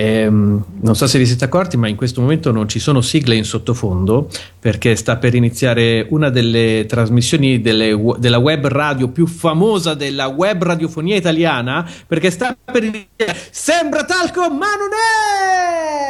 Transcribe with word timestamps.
Ehm, 0.00 0.64
non 0.80 0.96
so 0.96 1.06
se 1.06 1.18
vi 1.18 1.26
siete 1.26 1.44
accorti, 1.44 1.76
ma 1.76 1.86
in 1.86 1.94
questo 1.94 2.22
momento 2.22 2.50
non 2.52 2.68
ci 2.68 2.78
sono 2.78 3.02
sigle 3.02 3.36
in 3.36 3.44
sottofondo 3.44 4.30
perché 4.58 4.96
sta 4.96 5.18
per 5.18 5.34
iniziare 5.34 6.06
una 6.08 6.30
delle 6.30 6.86
trasmissioni 6.88 7.60
delle, 7.60 7.94
della 8.16 8.38
web 8.38 8.66
radio 8.66 9.08
più 9.08 9.26
famosa 9.26 9.92
della 9.92 10.28
web 10.28 10.62
radiofonia 10.62 11.16
italiana. 11.16 11.86
Perché 12.06 12.30
sta 12.30 12.56
per 12.64 12.82
iniziare. 12.84 13.36
Sembra 13.50 14.04
talco, 14.04 14.48
ma 14.48 14.68
non 14.78 14.88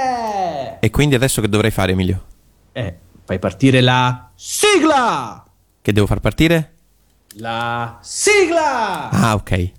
è! 0.06 0.78
E 0.80 0.90
quindi 0.90 1.16
adesso 1.16 1.40
che 1.40 1.48
dovrei 1.48 1.72
fare, 1.72 1.90
Emilio? 1.90 2.24
Eh, 2.70 2.94
fai 3.24 3.40
partire 3.40 3.80
la 3.80 4.30
sigla! 4.36 5.44
Che 5.82 5.92
devo 5.92 6.06
far 6.06 6.20
partire? 6.20 6.74
La 7.34 7.98
sigla! 8.02 9.10
Ah, 9.10 9.34
ok. 9.34 9.78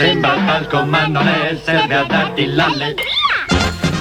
Sembra 0.00 0.34
talco 0.46 0.82
ma 0.86 1.06
non 1.08 1.28
è, 1.28 1.54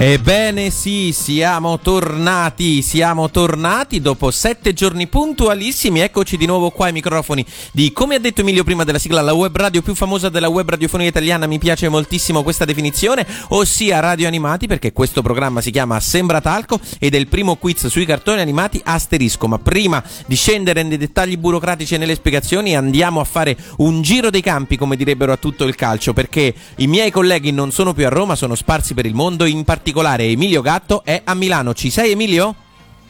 Ebbene 0.01 0.69
sì, 0.69 1.11
siamo 1.11 1.77
tornati, 1.77 2.81
siamo 2.81 3.29
tornati 3.29 3.99
dopo 3.99 4.31
sette 4.31 4.71
giorni 4.71 5.07
puntualissimi, 5.07 5.99
eccoci 5.99 6.37
di 6.37 6.45
nuovo 6.45 6.69
qua 6.69 6.85
ai 6.85 6.93
microfoni 6.93 7.45
di, 7.73 7.91
come 7.91 8.15
ha 8.15 8.19
detto 8.19 8.39
Emilio 8.39 8.63
prima 8.63 8.85
della 8.85 8.97
sigla, 8.97 9.19
la 9.19 9.33
web 9.33 9.53
radio 9.57 9.81
più 9.81 9.93
famosa 9.93 10.29
della 10.29 10.47
web 10.47 10.69
radiofonia 10.69 11.09
italiana, 11.09 11.47
mi 11.47 11.59
piace 11.59 11.89
moltissimo 11.89 12.43
questa 12.43 12.63
definizione, 12.63 13.27
ossia 13.49 13.99
Radio 13.99 14.27
Animati, 14.27 14.67
perché 14.67 14.93
questo 14.93 15.21
programma 15.21 15.59
si 15.59 15.69
chiama 15.69 15.99
Sembra 15.99 16.39
Talco 16.39 16.79
ed 16.97 17.13
è 17.13 17.17
il 17.17 17.27
primo 17.27 17.57
quiz 17.57 17.87
sui 17.87 18.05
cartoni 18.05 18.39
animati 18.39 18.79
asterisco, 18.81 19.49
ma 19.49 19.59
prima 19.59 20.01
di 20.25 20.35
scendere 20.37 20.81
nei 20.81 20.97
dettagli 20.97 21.35
burocratici 21.35 21.95
e 21.95 21.97
nelle 21.97 22.15
spiegazioni 22.15 22.73
andiamo 22.73 23.19
a 23.19 23.25
fare 23.25 23.57
un 23.79 24.01
giro 24.01 24.29
dei 24.29 24.41
campi, 24.41 24.77
come 24.77 24.95
direbbero 24.95 25.33
a 25.33 25.37
tutto 25.37 25.65
il 25.65 25.75
calcio, 25.75 26.13
perché 26.13 26.55
i 26.77 26.87
miei 26.87 27.11
colleghi 27.11 27.51
non 27.51 27.73
sono 27.73 27.93
più 27.93 28.05
a 28.05 28.09
Roma, 28.09 28.37
sono 28.37 28.55
sparsi 28.55 28.93
per 28.93 29.05
il 29.05 29.13
mondo, 29.13 29.43
in 29.43 29.65
particolare 29.65 29.87
particolare 29.89 30.25
Emilio 30.25 30.61
Gatto 30.61 31.03
è 31.03 31.21
a 31.23 31.33
Milano. 31.33 31.73
Ci 31.73 31.89
sei 31.89 32.11
Emilio? 32.11 32.55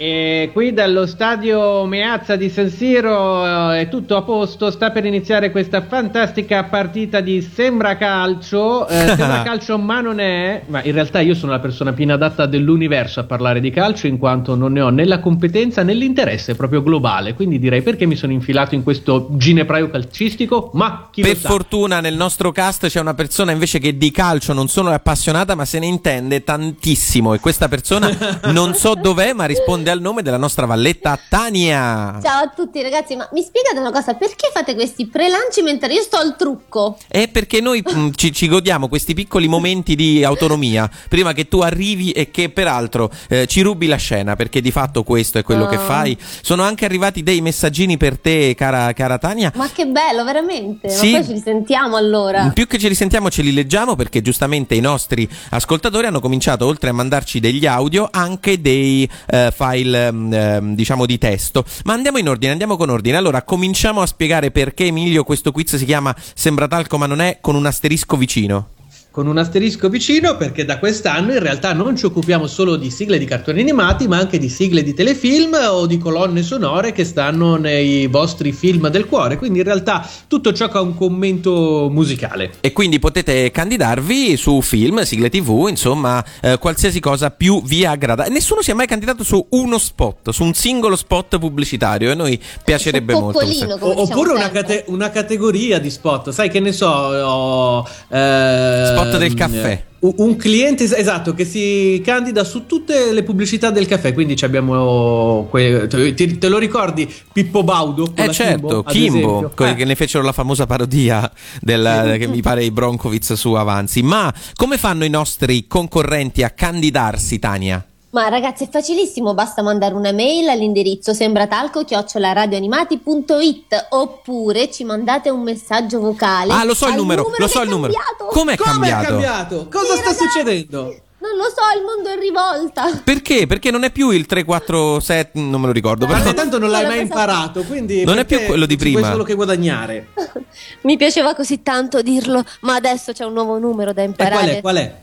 E 0.02 0.52
qui 0.54 0.72
dallo 0.72 1.06
stadio 1.06 1.84
Meazza 1.84 2.38
di 2.38 2.50
San 2.50 2.70
Siro 2.70 3.74
eh, 3.74 3.82
è 3.82 3.90
tutto 3.90 4.16
a 4.16 4.22
posto, 4.22 4.72
sta 4.72 4.92
per 4.92 5.04
iniziare 5.04 5.52
questa 5.52 5.86
fantastica 5.86 6.64
partita 6.64 7.20
di 7.20 7.42
Sembra 7.42 7.98
Calcio, 7.98 8.88
eh, 8.88 8.96
Sembra 9.18 9.42
Calcio 9.44 9.78
ma 9.78 10.00
non 10.00 10.22
è, 10.22 10.64
ma 10.68 10.82
in 10.84 10.94
realtà 10.94 11.20
io 11.20 11.34
sono 11.34 11.52
la 11.52 11.60
persona 11.60 11.92
più 11.92 12.06
inadatta 12.06 12.46
dell'universo 12.46 13.20
a 13.20 13.24
parlare 13.26 13.60
di 13.60 13.72
calcio 13.72 14.08
in 14.08 14.18
quanto 14.18 14.56
non 14.56 14.72
ne 14.72 14.80
ho 14.80 14.88
né 14.88 15.04
la 15.04 15.20
competenza 15.20 15.84
né 15.84 15.94
l'interesse 15.94 16.56
proprio 16.56 16.82
globale, 16.82 17.34
quindi 17.34 17.60
direi 17.60 17.82
perché 17.82 18.06
mi 18.06 18.16
sono 18.16 18.32
infilato 18.32 18.76
in 18.76 18.84
questo 18.84 19.28
ginepraio 19.32 19.90
calcistico, 19.90 20.70
ma 20.76 21.10
chi 21.12 21.24
per 21.24 21.36
fortuna 21.36 22.00
nel 22.00 22.16
nostro 22.16 22.54
cast 22.54 22.88
c'è 22.88 23.02
una 23.02 23.16
persona 23.16 23.52
invece 23.52 23.80
che 23.80 23.98
di 23.98 24.12
calcio 24.12 24.54
non 24.54 24.70
solo 24.70 24.92
è 24.92 24.94
appassionata 24.94 25.56
ma 25.56 25.66
se 25.66 25.78
ne 25.78 25.88
intende 25.88 26.42
tantissimo. 26.42 27.34
E 27.34 27.42
questa 27.42 27.68
persona 27.68 28.10
non 28.54 28.74
so 28.76 28.94
dov'è 28.96 29.34
ma 29.34 29.44
risponde 29.44 29.88
al 29.90 30.02
nome 30.02 30.22
della 30.22 30.38
nostra 30.38 30.66
valletta 30.66 31.20
Tania. 31.30 32.20
Ciao 32.22 32.44
a 32.44 32.52
tutti 32.56 32.82
ragazzi, 32.82 33.16
ma 33.16 33.28
mi 33.34 33.42
spiegate 33.42 33.80
una 33.80 33.92
cosa, 33.92 34.14
perché 34.14 34.50
fate 34.54 34.76
questi 34.76 35.08
prelanci 35.08 35.62
mentre 35.62 35.94
io 35.94 36.02
sto 36.02 36.18
al 36.18 36.36
trucco? 36.36 36.98
È 37.08 37.28
perché 37.28 37.62
noi 37.62 37.84
mh, 37.86 38.10
ci, 38.16 38.32
ci 38.32 38.48
godiamo 38.48 38.88
questi 38.88 39.14
piccoli 39.14 39.48
momenti 39.48 39.96
di 39.96 40.24
autonomia 40.24 40.90
prima 41.08 41.34
che 41.34 41.48
tu 41.48 41.60
arrivi 41.60 42.12
e 42.12 42.32
che 42.32 42.50
peraltro 42.50 43.10
eh, 43.30 43.48
ci 43.48 43.62
rubi 43.62 43.88
la 43.88 43.96
scena 43.98 44.36
perché 44.36 44.62
di 44.62 44.72
fatto 44.72 45.04
questo 45.04 45.38
è 45.40 45.44
quello 45.44 45.66
che 45.68 45.76
Ah. 45.76 45.80
fai. 45.80 46.18
Sono 46.42 46.64
anche 46.64 46.86
arrivati 46.86 47.24
dei 47.24 47.42
messaggini 47.42 47.98
per 47.98 48.18
te 48.20 48.54
cara, 48.56 48.92
cara 48.94 49.18
Tania. 49.18 49.52
Ma 49.56 49.70
che 49.74 49.86
bello, 49.88 50.24
veramente. 50.24 50.90
Sì. 50.90 51.12
Ma 51.12 51.18
poi 51.20 51.28
ci 51.28 51.34
risentiamo 51.34 51.96
allora. 51.96 52.52
Più 52.54 52.68
che 52.68 52.78
ci 52.78 52.88
risentiamo 52.88 53.30
ce 53.30 53.42
li 53.42 53.54
leggiamo 53.54 53.96
perché 53.96 54.22
giustamente 54.22 54.76
i 54.76 54.82
nostri 54.82 55.28
ascoltatori 55.52 56.08
hanno 56.08 56.20
cominciato 56.20 56.66
oltre 56.66 56.90
a 56.90 56.94
mandarci 56.94 57.40
degli 57.40 57.66
audio 57.66 58.08
anche 58.12 58.60
dei 58.62 59.10
eh, 59.28 59.54
file 59.56 59.79
ehm, 59.82 60.34
ehm, 60.34 60.76
diciamo 60.76 61.06
di 61.06 61.18
testo. 61.18 61.64
Ma 61.86 61.94
andiamo 61.94 62.18
in 62.18 62.28
ordine, 62.28 62.52
andiamo 62.52 62.78
con 62.78 62.90
ordine. 62.90 63.18
Allora 63.18 63.44
cominciamo 63.44 64.02
a 64.02 64.06
spiegare 64.06 64.52
perché 64.52 64.86
Emilio 64.86 65.24
questo 65.24 65.52
quiz 65.52 65.76
si 65.76 65.86
chiama 65.86 66.16
Sembra 66.34 66.68
talco 66.68 66.98
ma 66.98 67.06
non 67.06 67.22
è 67.22 67.40
con 67.42 67.56
un 67.56 67.66
asterisco 67.66 68.18
vicino. 68.18 68.79
Con 69.12 69.26
un 69.26 69.40
asterisco 69.40 69.90
vicino 69.90 70.38
perché 70.38 70.66
da 70.66 70.78
quest'anno 70.78 71.32
in 71.34 71.40
realtà 71.40 71.74
non 71.74 71.98
ci 71.98 72.06
occupiamo 72.06 72.46
solo 72.46 72.76
di 72.76 72.92
sigle 72.92 73.18
di 73.18 73.26
cartoni 73.26 73.60
animati 73.60 74.08
ma 74.08 74.18
anche 74.18 74.38
di 74.38 74.50
sigle 74.50 74.84
di 74.84 74.94
telefilm 74.94 75.58
o 75.72 75.88
di 75.88 75.98
colonne 75.98 76.44
sonore 76.44 76.92
che 76.92 77.04
stanno 77.04 77.56
nei 77.56 78.06
vostri 78.06 78.52
film 78.52 78.88
del 78.90 79.08
cuore, 79.08 79.38
quindi 79.38 79.60
in 79.60 79.66
realtà 79.66 80.08
tutto 80.28 80.54
ciò 80.54 80.70
che 80.70 80.78
ha 80.78 80.82
un 80.82 80.96
commento 80.96 81.90
musicale. 81.92 82.54
E 82.62 82.72
quindi 82.72 83.00
potete 83.00 83.50
candidarvi 83.50 84.38
su 84.38 84.62
film, 84.62 85.02
sigle 85.02 85.30
tv, 85.30 85.66
insomma, 85.68 86.24
eh, 86.42 86.58
qualsiasi 86.60 87.00
cosa 87.00 87.32
più 87.32 87.64
vi 87.64 87.86
aggrada. 87.86 88.26
E 88.26 88.30
Nessuno 88.30 88.62
si 88.62 88.70
è 88.70 88.74
mai 88.76 88.86
candidato 88.88 89.24
su 89.24 89.44
uno 89.50 89.80
spot, 89.80 90.30
su 90.30 90.44
un 90.44 90.54
singolo 90.54 90.96
spot 90.96 91.40
pubblicitario. 91.40 92.10
E 92.10 92.12
a 92.12 92.16
noi 92.16 92.40
piacerebbe 92.64 93.14
molto. 93.14 93.40
O- 93.40 93.44
diciamo 93.44 93.78
oppure 93.82 94.34
una, 94.34 94.52
cate- 94.52 94.84
una 94.88 95.10
categoria 95.10 95.80
di 95.80 95.90
spot, 95.90 96.30
sai 96.30 96.50
che 96.50 96.60
ne 96.60 96.72
so, 96.72 96.88
ho, 96.88 97.88
eh, 98.10 98.94
Spot 99.06 99.18
del 99.18 99.34
caffè. 99.34 99.84
un- 100.00 100.36
cliente 100.38 100.86
es- 100.86 100.94
esatto 100.94 101.34
che 101.34 101.44
si 101.44 102.02
candida 102.06 102.44
su 102.46 102.66
tutte 102.66 103.12
le 103.12 103.24
pubblicità 103.24 103.70
del 103.70 103.86
caffè. 103.86 104.14
Quindi 104.14 104.36
ci 104.36 104.46
abbiamo. 104.46 105.48
que- 105.50 105.88
te, 105.88 106.38
te 106.38 106.48
lo 106.48 106.58
ricordi 106.58 107.12
Pippo 107.34 107.64
Baudo? 107.64 108.12
Eh 108.16 108.32
certo, 108.32 108.84
Kimbo, 108.84 109.52
quelli 109.56 109.72
Eh. 109.74 109.76
che 109.76 109.86
ne 109.86 109.96
fecero 109.96 110.24
la 110.24 110.32
famosa 110.32 110.66
parodia 110.66 111.30
del, 111.60 112.16
che 112.20 112.28
mi 112.28 112.42
pare 112.42 112.64
i 112.64 112.72
Broncovic 112.72 113.36
su 113.38 113.54
Avanzi. 113.54 114.02
Ma 114.02 114.34
come 114.56 114.78
fanno 114.78 115.04
i 115.04 115.10
nostri 115.10 115.68
concorrenti 115.68 116.44
a 116.44 116.50
candidarsi, 116.52 117.40
Tania? 117.40 117.84
Ma 118.12 118.28
ragazzi, 118.28 118.64
è 118.64 118.70
facilissimo, 118.72 119.36
basta 119.36 119.62
mandare 119.62 119.94
una 119.94 120.12
mail 120.12 120.50
all'indirizzo 120.50 121.14
sembratalco@radioanimati.it 121.14 123.86
oppure 123.90 124.72
ci 124.72 124.84
mandate 124.84 125.30
un 125.30 125.44
messaggio 125.44 126.00
vocale. 126.00 126.52
Ah, 126.52 126.64
lo 126.64 126.74
so 126.74 126.88
il 126.88 126.94
al 126.94 126.98
numero, 126.98 127.32
lo 127.38 127.48
so 127.48 127.62
il 127.62 127.70
numero. 127.70 127.94
cambiato. 127.94 128.26
Come 128.34 128.56
cambiato? 128.56 129.04
è 129.04 129.08
cambiato? 129.08 129.68
Cosa 129.70 129.94
Sì, 129.94 130.00
sta 130.00 130.10
ragazzi. 130.10 130.24
succedendo? 130.24 130.80
Non 131.22 131.36
lo 131.36 131.44
so, 131.44 131.60
il 131.78 131.84
mondo 131.84 132.10
è 132.10 132.14
in 132.14 132.20
rivolta. 132.22 133.02
Perché? 133.04 133.46
Perché 133.46 133.70
non 133.72 133.84
è 133.84 133.92
più 133.92 134.10
il 134.10 134.26
347, 134.26 135.38
non 135.40 135.60
me 135.62 135.68
lo 135.68 135.74
ricordo. 135.74 136.08
Ma 136.08 136.18
però- 136.18 136.34
tanto 136.34 136.58
non 136.58 136.70
l'hai 136.72 136.86
mai 136.88 137.02
imparato, 137.02 137.62
quindi 137.64 138.04
Non 138.06 138.18
è 138.18 138.26
perché 138.26 138.38
più 138.38 138.46
quello 138.48 138.66
di 138.66 138.74
ci 138.76 138.80
puoi 138.80 138.94
prima. 138.94 139.12
solo 139.12 139.24
che 139.24 139.36
guadagnare. 139.36 140.08
Mi 140.82 140.98
piaceva 140.98 141.36
così 141.36 141.62
tanto 141.62 142.02
dirlo, 142.02 142.44
ma 142.62 142.74
adesso 142.76 143.12
c'è 143.12 143.26
un 143.26 143.34
nuovo 143.34 143.60
numero 143.60 143.92
da 143.94 144.02
E 144.02 144.06
qual 144.14 144.28
imparare. 144.28 144.58
è? 144.58 144.62
Qual 144.62 144.76
è? 144.78 144.96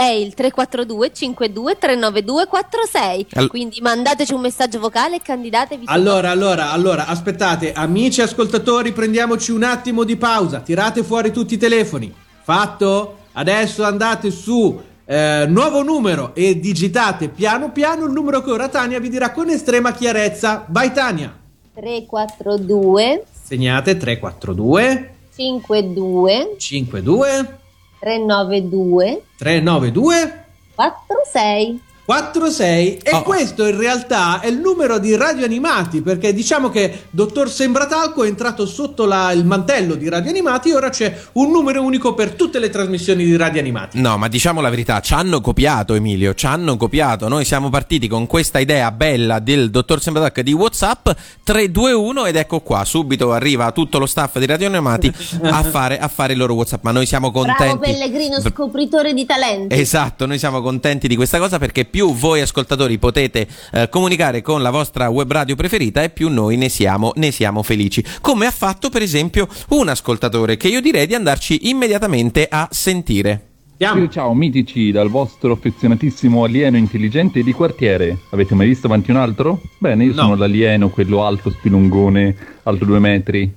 È 0.00 0.08
il 0.08 0.32
342 0.32 1.12
52 1.12 1.76
392 1.76 2.46
46. 2.46 3.26
Al- 3.34 3.48
Quindi 3.48 3.80
mandateci 3.82 4.32
un 4.32 4.40
messaggio 4.40 4.80
vocale 4.80 5.16
e 5.16 5.20
candidatevi. 5.22 5.84
su- 5.84 5.92
Allora, 5.92 6.30
allora, 6.30 6.70
allora, 6.72 7.06
aspettate, 7.06 7.74
amici 7.74 8.22
ascoltatori, 8.22 8.92
prendiamoci 8.92 9.50
un 9.52 9.62
attimo 9.62 10.04
di 10.04 10.16
pausa. 10.16 10.60
Tirate 10.60 11.02
fuori 11.04 11.30
tutti 11.32 11.52
i 11.52 11.58
telefoni. 11.58 12.10
Fatto? 12.42 13.16
Adesso 13.32 13.84
andate 13.84 14.30
su 14.30 14.80
eh, 15.04 15.44
nuovo 15.46 15.82
numero 15.82 16.34
e 16.34 16.58
digitate 16.58 17.28
piano 17.28 17.70
piano 17.70 18.06
il 18.06 18.12
numero 18.12 18.40
che 18.40 18.50
ora 18.52 18.68
Tania 18.68 18.98
vi 19.00 19.10
dirà 19.10 19.32
con 19.32 19.50
estrema 19.50 19.92
chiarezza. 19.92 20.64
Vai 20.68 20.92
Tania. 20.94 21.36
342 21.74 23.24
Segnate 23.30 23.98
342 23.98 25.14
52 25.36 26.54
52 26.58 27.58
392 28.00 29.22
392 29.38 30.32
46. 30.76 31.89
46 32.14 32.98
e 33.04 33.10
Oh. 33.14 33.22
questo 33.22 33.64
in 33.66 33.76
realtà 33.78 34.40
è 34.40 34.48
il 34.48 34.58
numero 34.58 34.98
di 34.98 35.14
Radio 35.14 35.44
Animati 35.44 36.00
perché 36.02 36.34
diciamo 36.34 36.68
che 36.68 37.04
Dottor 37.10 37.48
Sembratalco 37.48 38.24
è 38.24 38.26
entrato 38.26 38.66
sotto 38.66 39.04
la- 39.06 39.30
il 39.30 39.44
mantello 39.44 39.94
di 39.94 40.08
Radio 40.08 40.30
Animati 40.30 40.70
e 40.70 40.74
ora 40.74 40.88
c'è 40.90 41.16
un 41.34 41.52
numero 41.52 41.82
unico 41.84 42.12
per 42.14 42.32
tutte 42.32 42.58
le 42.58 42.68
trasmissioni 42.68 43.24
di 43.24 43.36
Radio 43.36 43.60
Animati. 43.60 44.00
No, 44.00 44.16
ma 44.18 44.26
diciamo 44.26 44.60
la 44.60 44.70
verità, 44.70 44.98
ci 45.00 45.14
hanno 45.14 45.40
copiato 45.40 45.94
Emilio, 45.94 46.34
ci 46.34 46.46
hanno 46.46 46.76
copiato. 46.76 47.28
Noi 47.28 47.44
siamo 47.44 47.68
partiti 47.70 48.08
con 48.08 48.26
questa 48.26 48.58
idea 48.58 48.90
bella 48.90 49.38
del 49.38 49.70
dottor 49.70 50.02
Sembratac 50.02 50.40
di 50.40 50.52
WhatsApp 50.52 51.10
321 51.44 52.24
ed 52.26 52.34
ecco 52.34 52.58
qua, 52.60 52.84
subito 52.84 53.32
arriva 53.32 53.70
tutto 53.70 53.98
lo 54.00 54.06
staff 54.06 54.36
di 54.38 54.46
Radio 54.46 54.66
Animati 54.66 55.12
a 55.42 55.62
fare, 55.62 55.98
a 56.00 56.08
fare 56.08 56.32
il 56.32 56.38
loro 56.40 56.54
WhatsApp, 56.54 56.82
ma 56.82 56.90
noi 56.90 57.06
siamo 57.06 57.30
contenti. 57.30 57.62
Bravo 57.62 57.78
Pellegrino, 57.78 58.40
scopritore 58.40 59.14
di 59.14 59.24
talenti. 59.24 59.78
Esatto, 59.78 60.26
noi 60.26 60.38
siamo 60.38 60.60
contenti 60.60 61.06
di 61.06 61.14
questa 61.14 61.38
cosa 61.38 61.58
perché 61.58 61.84
più 61.84 61.99
voi 62.08 62.40
ascoltatori 62.40 62.98
potete 62.98 63.46
eh, 63.72 63.88
comunicare 63.88 64.42
con 64.42 64.62
la 64.62 64.70
vostra 64.70 65.08
web 65.08 65.30
radio 65.30 65.54
preferita 65.54 66.02
e 66.02 66.10
più 66.10 66.28
noi 66.28 66.56
ne 66.56 66.68
siamo, 66.68 67.12
ne 67.16 67.30
siamo 67.30 67.62
felici. 67.62 68.04
Come 68.20 68.46
ha 68.46 68.50
fatto 68.50 68.88
per 68.88 69.02
esempio 69.02 69.46
un 69.70 69.88
ascoltatore 69.88 70.56
che 70.56 70.68
io 70.68 70.80
direi 70.80 71.06
di 71.06 71.14
andarci 71.14 71.68
immediatamente 71.68 72.46
a 72.50 72.68
sentire. 72.70 73.44
Ciao, 73.78 74.08
ciao 74.10 74.34
mitici 74.34 74.90
dal 74.90 75.08
vostro 75.08 75.52
affezionatissimo 75.52 76.44
alieno 76.44 76.76
intelligente 76.76 77.42
di 77.42 77.52
quartiere. 77.52 78.18
Avete 78.30 78.54
mai 78.54 78.66
visto 78.68 78.86
avanti 78.86 79.10
un 79.10 79.16
altro? 79.16 79.62
Bene, 79.78 80.04
io 80.04 80.12
No. 80.14 80.22
sono 80.22 80.34
l'alieno, 80.34 80.90
quello 80.90 81.24
alto, 81.24 81.48
spilungone, 81.50 82.36
alto 82.64 82.84
due 82.84 82.98
metri. 82.98 83.50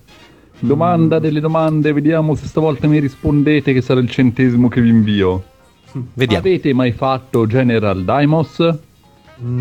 Domanda 0.59 1.19
delle 1.19 1.41
domande, 1.41 1.91
vediamo 1.91 2.35
se 2.35 2.47
stavolta 2.47 2.87
mi 2.87 2.99
rispondete 2.99 3.73
che 3.73 3.81
sarà 3.81 3.99
il 3.99 4.09
centesimo 4.09 4.69
che 4.69 4.79
vi 4.79 4.87
invio. 4.89 5.43
Vediamo. 6.13 6.45
Avete 6.45 6.73
mai 6.73 6.91
fatto 6.91 7.45
General 7.47 8.03
Daimos? 8.03 8.55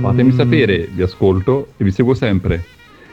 Fatemi 0.01 0.33
sapere, 0.33 0.89
vi 0.93 1.03
ascolto 1.03 1.69
e 1.77 1.85
vi 1.85 1.91
seguo 1.91 2.15
sempre. 2.15 2.65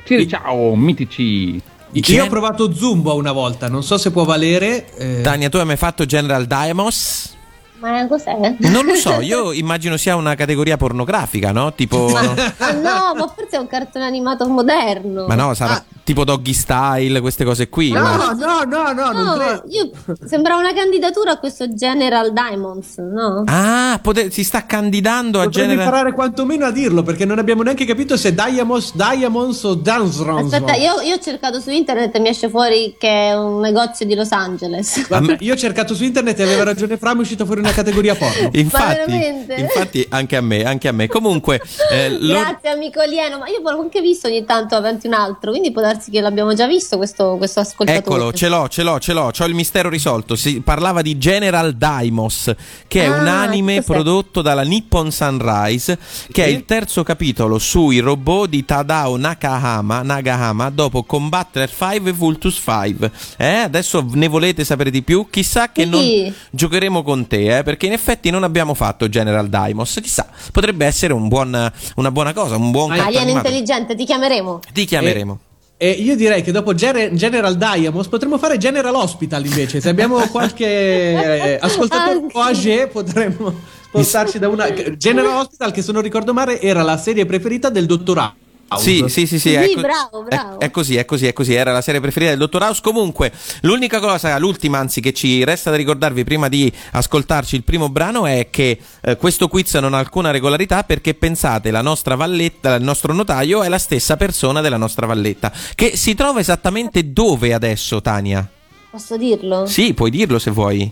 Ciao, 0.06 0.26
ciao, 0.26 0.76
mitici! 0.76 1.62
Io 1.92 2.02
Gen- 2.02 2.22
ho 2.22 2.28
provato 2.28 2.72
Zumba 2.74 3.14
una 3.14 3.32
volta, 3.32 3.68
non 3.68 3.82
so 3.84 3.98
se 3.98 4.12
può 4.12 4.24
valere. 4.24 4.94
eh, 4.96 5.22
Tania, 5.24 5.50
tu 5.50 5.58
hai 5.58 5.66
mai 5.66 5.78
fatto 5.78 6.06
General 6.06 6.46
Daimos? 6.46 7.38
Ma 7.80 8.06
cos'è? 8.08 8.56
Non 8.60 8.86
lo 8.86 8.94
so, 8.96 9.22
io 9.22 9.52
immagino 9.54 9.96
sia 9.98 10.16
una 10.16 10.36
categoria 10.36 10.76
pornografica, 10.78 11.52
no? 11.52 11.74
Tipo. 11.74 12.08
Ah, 12.14 12.74
no, 12.74 13.14
ma 13.16 13.34
forse 13.34 13.56
è 13.56 13.58
un 13.58 13.68
cartone 13.68 14.06
animato 14.06 14.48
moderno. 14.48 15.26
Ma 15.28 15.36
no, 15.36 15.54
sarà 15.54 15.84
tipo 16.10 16.24
doggy 16.24 16.54
style, 16.54 17.22
queste 17.22 17.44
cose 17.46 17.70
qui. 17.70 17.92
ma- 17.92 18.16
No, 18.16 18.34
no, 18.34 18.64
no, 18.64 18.92
no, 18.94 19.12
non 19.12 19.38
No, 19.38 19.64
io 19.68 19.92
sembra 20.26 20.56
una 20.56 20.74
candidatura 20.74 21.34
a 21.34 21.38
questo 21.38 21.72
General 21.72 22.34
Diamonds, 22.34 22.98
no? 22.98 23.44
Ah, 23.46 24.00
pote- 24.02 24.32
si 24.32 24.44
sta 24.44 24.66
candidando 24.66 25.40
a 25.40 25.44
Dovremmo 25.44 25.68
General. 25.68 25.86
imparare 25.86 26.14
quantomeno 26.14 26.66
a 26.66 26.72
dirlo 26.72 27.04
perché 27.04 27.26
non 27.26 27.38
abbiamo 27.38 27.62
neanche 27.62 27.86
capito 27.86 28.18
se 28.18 28.34
Diamonds, 28.34 28.96
Diamonds 28.96 29.64
o 29.66 29.76
Dansrons. 29.76 30.52
Aspetta, 30.52 30.74
io, 30.74 31.00
io 31.02 31.14
ho 31.16 31.20
cercato 31.20 31.60
su 31.60 31.70
internet 31.70 32.16
e 32.16 32.20
mi 32.20 32.30
esce 32.30 32.50
fuori 32.50 32.96
che 32.98 33.08
è 33.30 33.38
un 33.38 33.60
negozio 33.60 34.08
di 34.08 34.16
Los 34.16 34.32
Angeles. 34.32 35.06
Guarda, 35.08 35.36
io 35.42 35.54
ho 35.54 35.58
cercato 35.58 35.94
su 35.94 36.04
internet 36.04 36.40
e 36.40 36.44
aveva 36.44 36.64
ragione 36.64 36.98
Fra, 36.98 37.14
mi 37.14 37.20
è 37.20 37.22
uscita 37.22 37.46
fuori 37.46 37.60
una 37.60 37.72
categoria 37.72 38.16
porno. 38.16 38.50
Infatti, 38.58 39.48
infatti, 39.58 40.06
anche 40.10 40.36
a 40.38 40.42
me, 40.42 40.64
anche 40.64 40.88
a 40.88 40.92
me. 40.92 41.08
Comunque, 41.08 41.62
eh, 41.92 42.10
lo- 42.10 42.40
Grazie 42.40 42.70
amico 42.72 43.00
alieno, 43.00 43.38
ma 43.38 43.48
io 43.48 43.58
avevo 43.58 43.80
anche 43.82 44.02
visto 44.02 44.28
ogni 44.28 44.44
tanto 44.44 44.74
avanti 44.76 45.06
un 45.06 45.14
altro, 45.14 45.52
quindi 45.52 45.72
può 45.72 45.82
darsi 45.82 45.98
che 46.10 46.22
l'abbiamo 46.22 46.54
già 46.54 46.68
visto 46.68 46.98
questo, 46.98 47.36
questo 47.38 47.60
ascoltatore. 47.60 47.98
Eccolo, 48.06 48.34
ce 48.34 48.48
l'ho, 48.48 48.68
ce 48.68 48.84
l'ho, 48.84 49.00
ce 49.00 49.14
l'ho, 49.14 49.32
c'ho 49.32 49.46
il 49.46 49.54
mistero 49.54 49.90
risolto. 49.90 50.36
Si 50.36 50.62
parlava 50.62 51.02
di 51.02 51.18
General 51.18 51.74
Daimos, 51.74 52.54
che 52.88 53.04
è 53.04 53.08
Ah, 53.08 53.20
un 53.20 53.28
anime 53.28 53.82
prodotto 53.82 54.42
dalla 54.42 54.62
Nippon 54.64 55.12
Sunrise, 55.12 55.98
che 56.32 56.46
è 56.46 56.48
il 56.48 56.66
terzo 56.66 57.04
capitolo 57.04 57.58
sui 57.60 58.00
robot 58.00 58.50
di 58.50 58.64
Tadao 58.66 59.18
Nakahama, 59.18 60.02
Nagahama 60.02 60.70
dopo 60.70 61.04
Combattler 61.04 61.70
5 61.70 62.10
e 62.10 62.14
Vultus 62.14 62.62
5. 62.64 63.12
Eh, 63.38 63.46
adesso 63.48 64.06
ne 64.14 64.28
volete 64.28 64.64
sapere 64.64 64.90
di 64.92 65.02
più? 65.02 65.28
Chissà 65.30 65.72
che 65.72 65.84
Sì. 65.84 65.90
non 65.90 66.34
giocheremo 66.52 67.04
con 67.04 67.28
te, 67.28 67.58
eh, 67.58 67.64
perché 67.64 67.86
in 67.88 67.94
effetti 67.94 68.30
non 68.30 68.44
abbiamo 68.44 68.74
fatto 68.74 69.10
General 69.10 69.48
Daimos. 69.50 70.00
Chissà, 70.02 70.28
potrebbe 70.52 70.86
essere 70.86 71.14
un 71.14 71.28
buon- 71.28 71.72
una 71.96 72.12
buona 72.12 72.34
cosa, 72.34 72.56
un 72.56 72.72
buon 72.72 72.92
Alieno 72.92 73.20
animato. 73.20 73.48
intelligente, 73.48 73.96
ti 73.96 74.06
chiameremo. 74.06 74.60
Ti 74.72 74.86
chiameremo. 74.86 75.34
E 75.34 75.49
io 75.88 76.16
direi 76.16 76.42
che 76.42 76.52
dopo 76.52 76.74
Ger- 76.74 77.14
General 77.14 77.56
Diamonds 77.56 78.10
potremmo 78.10 78.38
fare 78.38 78.58
General 78.58 78.94
Hospital 78.94 79.46
invece. 79.46 79.80
Se 79.80 79.88
abbiamo 79.88 80.18
qualche 80.30 80.66
eh, 80.66 81.58
ascoltatore 81.62 82.18
Anche. 82.18 82.38
o 82.38 82.42
age 82.42 82.88
potremmo 82.88 83.54
spostarci 83.86 84.40
da 84.40 84.50
una... 84.50 84.70
General 84.98 85.38
Hospital 85.38 85.72
che 85.72 85.82
se 85.82 85.92
non 85.92 86.02
ricordo 86.02 86.34
male 86.34 86.60
era 86.60 86.82
la 86.82 86.98
serie 86.98 87.26
preferita 87.26 87.70
del 87.70 87.86
dottor 87.86 88.18
House. 88.18 88.49
Sì, 88.78 89.04
sì, 89.08 89.26
sì, 89.26 89.40
sì, 89.40 89.40
Sì, 89.40 89.54
è, 89.54 89.72
co- 89.74 89.82
bravo, 89.82 90.24
bravo. 90.24 90.60
È, 90.60 90.66
è 90.66 90.72
così, 90.72 90.96
è 90.96 91.06
così, 91.06 91.28
è 91.28 91.34
così. 91.34 91.54
Era 91.54 91.72
la 91.72 91.82
serie 91.82 92.00
preferita 92.00 92.32
del 92.32 92.40
Dottor 92.40 92.64
House. 92.64 92.82
Comunque, 92.82 93.32
l'unica 93.62 94.00
cosa, 94.00 94.38
l'ultima 94.38 94.78
anzi, 94.78 95.02
che 95.02 95.14
ci 95.14 95.44
resta 95.44 95.72
da 95.72 95.76
ricordarvi 95.76 96.24
prima 96.24 96.48
di 96.50 96.72
ascoltarci 96.92 97.56
il 97.56 97.64
primo 97.64 97.90
brano 97.90 98.26
è 98.26 98.50
che 98.50 98.80
eh, 99.02 99.16
questo 99.16 99.48
quiz 99.48 99.74
non 99.76 99.94
ha 99.94 99.98
alcuna 100.00 100.32
regolarità 100.32 100.84
perché 100.84 101.14
pensate, 101.14 101.72
la 101.72 101.82
nostra 101.82 102.16
valletta, 102.16 102.76
il 102.76 102.84
nostro 102.84 103.14
notaio 103.14 103.64
è 103.64 103.70
la 103.70 103.80
stessa 103.80 104.18
persona 104.18 104.62
della 104.62 104.78
nostra 104.78 105.06
valletta, 105.06 105.52
che 105.76 105.96
si 105.96 106.14
trova 106.14 106.40
esattamente 106.40 107.12
dove 107.12 107.54
adesso, 107.54 108.02
Tania? 108.02 108.48
Posso 108.92 109.18
dirlo? 109.18 109.66
Sì, 109.66 109.94
puoi 109.94 110.10
dirlo 110.10 110.40
se 110.40 110.52
vuoi. 110.52 110.92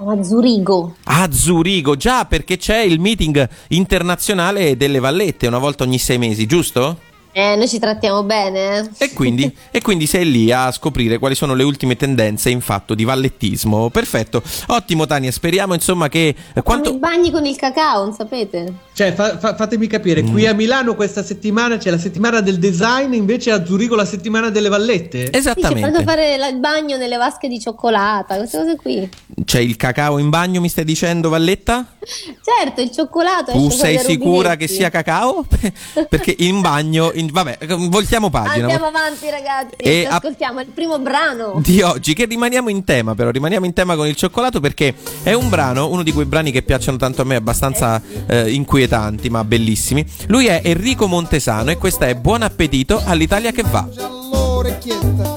A 0.00 0.22
Zurigo. 0.22 0.94
A 1.04 1.28
Zurigo, 1.32 1.96
già 1.96 2.24
perché 2.24 2.56
c'è 2.56 2.78
il 2.78 3.00
meeting 3.00 3.48
internazionale 3.70 4.76
delle 4.76 5.00
vallette 5.00 5.48
una 5.48 5.58
volta 5.58 5.82
ogni 5.82 5.98
sei 5.98 6.18
mesi, 6.18 6.46
giusto? 6.46 7.07
Eh, 7.38 7.54
noi 7.54 7.68
ci 7.68 7.78
trattiamo 7.78 8.24
bene. 8.24 8.90
E 8.98 9.12
quindi, 9.12 9.54
e 9.70 9.80
quindi 9.80 10.06
sei 10.06 10.28
lì 10.28 10.50
a 10.50 10.72
scoprire 10.72 11.18
quali 11.18 11.36
sono 11.36 11.54
le 11.54 11.62
ultime 11.62 11.94
tendenze 11.94 12.50
in 12.50 12.60
fatto 12.60 12.94
di 12.96 13.04
vallettismo. 13.04 13.90
Perfetto, 13.90 14.42
ottimo 14.66 15.06
Tania, 15.06 15.30
speriamo 15.30 15.72
insomma 15.72 16.08
che... 16.08 16.26
eh, 16.28 16.62
Quanto... 16.62 16.62
Quanto... 16.62 16.90
i 16.90 16.98
bagni 16.98 17.30
con 17.30 17.46
il 17.46 17.54
cacao, 17.54 18.02
non 18.02 18.12
sapete? 18.12 18.72
Cioè, 18.92 19.12
fa- 19.14 19.38
fa- 19.38 19.54
fatemi 19.54 19.86
capire, 19.86 20.22
qui 20.22 20.46
Mm. 20.46 20.48
a 20.48 20.52
Milano 20.52 20.94
questa 20.96 21.22
settimana 21.22 21.76
c'è 21.76 21.90
la 21.90 21.98
settimana 21.98 22.40
del 22.40 22.58
design, 22.58 23.12
invece 23.12 23.52
a 23.52 23.64
Zurigo 23.64 23.94
la 23.94 24.04
settimana 24.04 24.50
delle 24.50 24.68
vallette. 24.68 25.26
Sì, 25.26 25.30
Esattamente. 25.36 25.92
fanno 25.92 26.02
fare 26.02 26.36
la- 26.38 26.48
il 26.48 26.58
bagno 26.58 26.96
nelle 26.96 27.16
vasche 27.18 27.46
di 27.46 27.60
cioccolata, 27.60 28.34
queste 28.36 28.58
cose 28.58 28.74
qui. 28.76 29.08
C'è 29.44 29.60
il 29.60 29.76
cacao 29.76 30.18
in 30.18 30.28
bagno, 30.28 30.60
mi 30.60 30.68
stai 30.68 30.84
dicendo 30.84 31.28
Valletta? 31.28 31.86
Certo, 32.00 32.80
il 32.80 32.90
cioccolato 32.90 33.52
Tu 33.52 33.70
sei 33.70 33.98
sicura 34.00 34.50
rubinetti. 34.50 34.66
che 34.66 34.66
sia 34.72 34.88
cacao? 34.90 35.46
Perché 36.10 36.34
in 36.38 36.60
bagno... 36.62 37.12
in- 37.14 37.26
Vabbè, 37.30 37.58
voltiamo 37.88 38.30
pagina. 38.30 38.62
Andiamo 38.66 38.86
avanti 38.86 39.28
ragazzi, 39.30 39.74
E 39.76 40.00
Ci 40.02 40.06
a- 40.06 40.16
ascoltiamo 40.16 40.60
il 40.60 40.66
primo 40.68 40.98
brano. 40.98 41.60
di 41.62 41.82
oggi 41.82 42.14
che 42.14 42.24
rimaniamo 42.24 42.68
in 42.68 42.84
tema 42.84 43.14
però 43.14 43.30
rimaniamo 43.30 43.66
in 43.66 43.72
tema 43.72 43.96
con 43.96 44.06
il 44.06 44.14
cioccolato 44.16 44.60
perché 44.60 44.94
è 45.22 45.32
un 45.32 45.48
brano 45.48 45.88
uno 45.88 46.02
di 46.02 46.12
quei 46.12 46.26
brani 46.26 46.50
che 46.52 46.62
piacciono 46.62 46.96
tanto 46.96 47.22
a 47.22 47.24
me 47.24 47.36
abbastanza 47.36 48.00
eh, 48.26 48.50
inquietanti 48.52 49.28
ma 49.30 49.44
bellissimi 49.44 50.04
lui 50.28 50.46
è 50.46 50.60
Enrico 50.64 51.06
Montesano 51.06 51.70
e 51.70 51.76
questa 51.76 52.06
è 52.06 52.14
Buon 52.14 52.42
appetito 52.42 53.00
all'Italia 53.04 53.50
che 53.52 53.62
va 53.68 53.86
all'orecchietta 54.00 55.34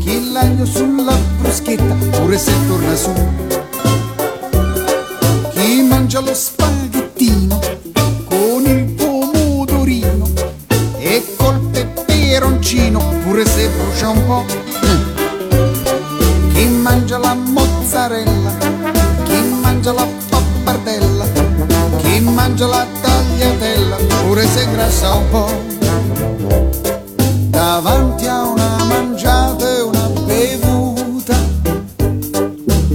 chi 0.00 0.30
l'aglio 0.32 0.64
sulla 0.66 1.16
bruschetta 1.40 1.94
pure 2.18 2.38
se 2.38 2.52
torna 2.66 2.94
su 2.96 3.12
chi 5.52 5.82
mangia 5.82 6.20
lo 6.20 6.34
spaghettino 6.34 7.58
peperoncino 12.70 12.98
pure 13.24 13.44
se 13.46 13.68
brucia 13.68 14.08
un 14.10 14.26
po' 14.26 14.44
chi 16.52 16.66
mangia 16.66 17.18
la 17.18 17.34
mozzarella 17.34 18.52
chi 19.24 19.42
mangia 19.60 19.92
la 19.92 20.06
pappardella 20.28 21.26
chi 21.98 22.20
mangia 22.20 22.66
la 22.66 22.86
tagliatella 23.00 23.96
pure 24.24 24.46
se 24.46 24.70
grassa 24.70 25.14
un 25.14 25.28
po' 25.30 25.50
davanti 27.48 28.26
a 28.26 28.46
una 28.46 28.84
mangiata 28.84 29.76
e 29.76 29.80
una 29.82 30.08
bevuta. 30.24 31.36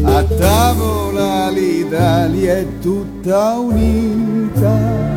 A 0.04 0.24
tavola 0.24 1.50
l'Italia 1.50 2.58
è 2.58 2.80
tutta 2.80 3.52
unita. 3.52 5.15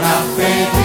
Banco. 0.00 0.74
Buon 0.74 0.83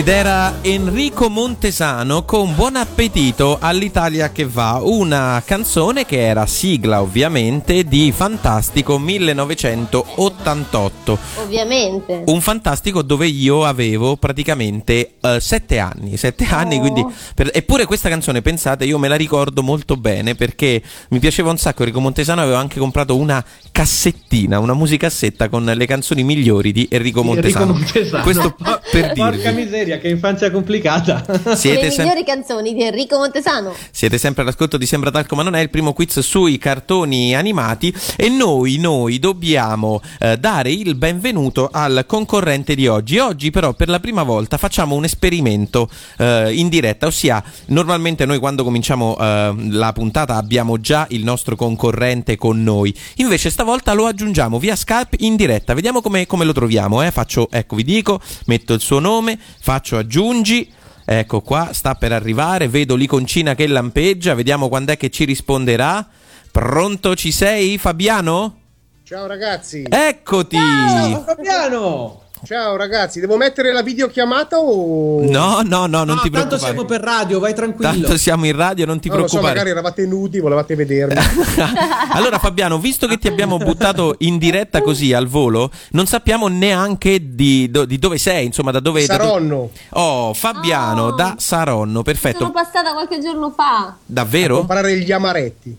Ed 0.00 0.08
era 0.08 0.60
Enrico 0.62 1.28
Montesano 1.28 2.24
con 2.24 2.54
Buon 2.54 2.76
appetito 2.76 3.58
all'Italia 3.60 4.32
che 4.32 4.46
va, 4.46 4.80
una 4.82 5.42
canzone 5.44 6.06
che 6.06 6.26
era 6.26 6.46
sigla 6.46 7.02
ovviamente 7.02 7.84
di 7.84 8.10
Fantastico 8.10 8.98
1988. 8.98 11.18
Ovviamente. 11.42 12.22
Un 12.24 12.40
fantastico 12.40 13.02
dove 13.02 13.26
io 13.26 13.66
avevo 13.66 14.16
praticamente 14.16 15.16
eh, 15.20 15.38
sette 15.38 15.78
anni, 15.78 16.16
sette 16.16 16.46
anni, 16.48 16.78
quindi 16.78 17.04
per- 17.34 17.50
eppure 17.52 17.84
questa 17.84 18.08
canzone, 18.08 18.40
pensate, 18.40 18.86
io 18.86 18.96
me 18.96 19.08
la 19.08 19.16
ricordo 19.16 19.62
molto 19.62 19.98
bene 19.98 20.34
perché 20.34 20.80
mi 21.10 21.18
piaceva 21.18 21.50
un 21.50 21.58
sacco. 21.58 21.82
Enrico 21.82 22.00
Montesano 22.00 22.40
aveva 22.40 22.58
anche 22.58 22.78
comprato 22.78 23.18
una 23.18 23.44
cassettina, 23.70 24.60
una 24.60 24.72
musicassetta 24.72 25.50
con 25.50 25.64
le 25.64 25.84
canzoni 25.84 26.24
migliori 26.24 26.72
di 26.72 26.88
Enrico 26.90 27.22
Montesano. 27.22 27.74
Enrico 27.74 27.92
Montesano. 27.92 28.22
Questo 28.22 28.56
per 28.90 29.12
Porca 29.12 29.52
dirvi. 29.52 29.88
Miseria, 29.90 29.98
che 29.98 30.08
infanzia 30.08 30.50
complicata. 30.50 31.24
Siete, 31.56 31.82
Le 31.82 31.90
sem- 31.90 32.04
migliori 32.04 32.24
canzoni 32.24 32.74
di 32.74 32.82
Enrico 32.82 33.18
Montesano. 33.18 33.74
siete 33.90 34.18
sempre 34.18 34.42
all'ascolto 34.42 34.76
di 34.76 34.86
Sembra 34.86 35.10
Talco 35.10 35.34
ma 35.34 35.42
non 35.42 35.54
è 35.54 35.60
il 35.60 35.70
primo 35.70 35.92
quiz 35.92 36.20
sui 36.20 36.58
cartoni 36.58 37.34
animati 37.34 37.92
e 38.16 38.28
noi, 38.28 38.76
noi 38.76 39.18
dobbiamo 39.18 40.00
eh, 40.18 40.36
dare 40.36 40.70
il 40.70 40.94
benvenuto 40.94 41.68
al 41.72 42.04
concorrente 42.06 42.74
di 42.74 42.86
oggi. 42.86 43.18
Oggi 43.18 43.50
però 43.50 43.72
per 43.72 43.88
la 43.88 44.00
prima 44.00 44.22
volta 44.22 44.56
facciamo 44.56 44.94
un 44.94 45.04
esperimento 45.04 45.88
eh, 46.18 46.52
in 46.54 46.68
diretta, 46.68 47.06
ossia 47.06 47.42
normalmente 47.66 48.24
noi 48.26 48.38
quando 48.38 48.64
cominciamo 48.64 49.16
eh, 49.18 49.54
la 49.70 49.92
puntata 49.92 50.36
abbiamo 50.36 50.80
già 50.80 51.06
il 51.10 51.24
nostro 51.24 51.56
concorrente 51.56 52.36
con 52.36 52.62
noi, 52.62 52.94
invece 53.16 53.50
stavolta 53.50 53.92
lo 53.92 54.06
aggiungiamo 54.06 54.58
via 54.58 54.76
Skype 54.76 55.16
in 55.20 55.36
diretta, 55.36 55.74
vediamo 55.74 56.00
come, 56.00 56.26
come 56.26 56.44
lo 56.44 56.52
troviamo. 56.52 57.02
eh. 57.02 57.10
Faccio, 57.10 57.48
ecco 57.50 57.76
vi 57.76 57.84
dico, 57.84 58.20
metto 58.46 58.74
il 58.74 58.80
suo 58.80 58.98
nome, 58.98 59.38
faccio 59.60 59.79
aggiungi. 59.80 60.70
Ecco 61.04 61.40
qua, 61.40 61.70
sta 61.72 61.94
per 61.94 62.12
arrivare, 62.12 62.68
vedo 62.68 62.94
l'iconcina 62.94 63.54
che 63.54 63.66
lampeggia, 63.66 64.34
vediamo 64.34 64.68
quando 64.68 64.92
è 64.92 64.96
che 64.96 65.10
ci 65.10 65.24
risponderà. 65.24 66.06
Pronto, 66.52 67.16
ci 67.16 67.32
sei 67.32 67.78
Fabiano? 67.78 68.58
Ciao 69.02 69.26
ragazzi. 69.26 69.84
Eccoti! 69.88 70.56
Ciao, 70.56 71.24
Fabiano! 71.24 72.22
Ciao 72.42 72.76
ragazzi, 72.76 73.20
devo 73.20 73.36
mettere 73.36 73.70
la 73.70 73.82
videochiamata 73.82 74.58
o 74.58 75.20
No, 75.22 75.60
no, 75.62 75.86
no, 75.86 76.04
non 76.04 76.06
No, 76.06 76.20
ti 76.22 76.30
tanto 76.30 76.56
preoccupare. 76.56 76.58
siamo 76.58 76.84
per 76.86 77.00
radio, 77.02 77.38
vai 77.38 77.54
tranquillo. 77.54 77.90
Tanto 77.92 78.16
siamo 78.16 78.46
in 78.46 78.56
radio, 78.56 78.86
non 78.86 78.98
ti 78.98 79.08
Non 79.08 79.18
lo 79.18 79.22
so, 79.24 79.38
preoccupare. 79.38 79.58
magari 79.58 79.70
eravate 79.78 80.06
nudi, 80.06 80.40
volevate 80.40 80.74
vedermi. 80.74 81.14
allora 82.12 82.38
Fabiano, 82.38 82.78
visto 82.78 83.06
che 83.06 83.18
ti 83.18 83.28
abbiamo 83.28 83.58
buttato 83.58 84.14
in 84.20 84.38
diretta 84.38 84.80
così 84.80 85.12
al 85.12 85.26
volo, 85.26 85.70
non 85.90 86.06
sappiamo 86.06 86.48
neanche 86.48 87.34
di, 87.34 87.70
do- 87.70 87.84
di 87.84 87.98
dove 87.98 88.16
sei, 88.16 88.46
insomma, 88.46 88.70
da 88.70 88.80
dove... 88.80 89.04
da 89.04 89.16
dove- 89.18 89.28
Saronno. 89.28 89.70
Oh, 89.90 90.32
Fabiano 90.32 91.02
Oh. 91.08 91.12
da 91.12 91.34
Saronno, 91.38 92.02
perfetto. 92.02 92.38
Sono 92.38 92.52
passata 92.52 92.92
qualche 92.92 93.20
giorno 93.20 93.50
fa. 93.50 93.78
A 93.84 93.96
Davvero? 94.06 94.56
comprare 94.58 94.98
gli 94.98 95.12
amaretti. 95.12 95.76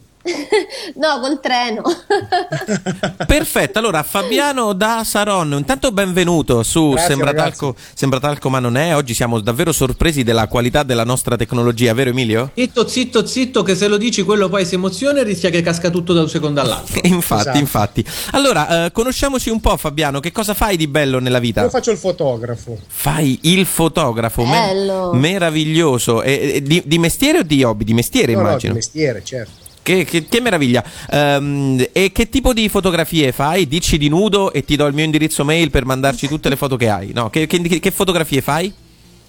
No, 0.95 1.19
col 1.19 1.39
treno. 1.39 1.81
Perfetto, 3.25 3.79
allora 3.79 4.03
Fabiano 4.03 4.73
da 4.73 5.03
Saronno, 5.03 5.57
intanto 5.57 5.91
benvenuto 5.91 6.61
su 6.63 6.91
Grazie, 6.91 7.07
Sembra. 7.09 7.33
Talco, 7.33 7.75
Sembra 7.93 8.19
Talco 8.19 8.49
ma 8.49 8.59
non 8.59 8.77
è, 8.77 8.95
oggi 8.95 9.13
siamo 9.13 9.39
davvero 9.39 9.71
sorpresi 9.71 10.23
della 10.23 10.47
qualità 10.47 10.83
della 10.83 11.03
nostra 11.03 11.35
tecnologia, 11.37 11.93
vero 11.93 12.11
Emilio? 12.11 12.51
Zitto, 12.55 12.87
zitto, 12.87 13.25
zitto, 13.25 13.63
che 13.63 13.75
se 13.75 13.87
lo 13.87 13.97
dici 13.97 14.21
quello 14.23 14.47
poi 14.49 14.65
si 14.65 14.75
emoziona 14.75 15.19
e 15.21 15.23
rischia 15.23 15.49
che 15.49 15.61
casca 15.61 15.89
tutto 15.89 16.13
da 16.13 16.21
un 16.21 16.29
secondo 16.29 16.61
all'altro. 16.61 16.99
infatti, 17.07 17.41
Esatto. 17.41 17.57
infatti. 17.57 18.05
Allora, 18.31 18.85
eh, 18.85 18.91
conosciamoci 18.91 19.49
un 19.49 19.59
po' 19.59 19.75
Fabiano, 19.77 20.19
che 20.19 20.31
cosa 20.31 20.53
fai 20.53 20.77
di 20.77 20.87
bello 20.87 21.19
nella 21.19 21.39
vita? 21.39 21.61
Io 21.63 21.69
faccio 21.69 21.91
il 21.91 21.97
fotografo. 21.97 22.77
Fai 22.87 23.39
il 23.43 23.65
fotografo, 23.65 24.43
me- 24.45 24.67
Bello. 24.67 25.13
meraviglioso. 25.13 26.21
E- 26.21 26.51
e 26.55 26.61
di, 26.61 26.81
di 26.85 26.99
mestiere 26.99 27.39
o 27.39 27.43
di 27.43 27.63
hobby? 27.63 27.83
Di 27.85 27.93
mestiere 27.93 28.33
No, 28.33 28.37
no, 28.39 28.43
di 28.43 28.49
immagino. 28.49 28.73
mestiere, 28.73 29.23
certo. 29.23 29.69
Che, 29.83 30.05
che- 30.05 30.25
che 30.27 30.41
meraviglia. 30.41 30.83
Ehm, 31.09 31.83
e 31.91 32.11
che 32.11 32.29
tipo 32.29 32.53
di 32.53 32.69
fotografie 32.69 33.31
fai? 33.31 33.67
Dici 33.67 33.97
di 33.97 34.09
nudo 34.09 34.53
e 34.53 34.63
ti 34.63 34.75
do 34.75 34.85
il 34.85 34.93
mio 34.93 35.03
indirizzo 35.03 35.43
mail 35.43 35.71
per 35.71 35.85
mandarci 35.85 36.27
tutte 36.27 36.49
le 36.49 36.55
foto 36.55 36.75
che 36.77 36.87
hai. 36.89 37.11
No, 37.13 37.29
che, 37.29 37.47
che- 37.47 37.79
che 37.79 37.91
fotografie 37.91 38.41
fai? 38.41 38.71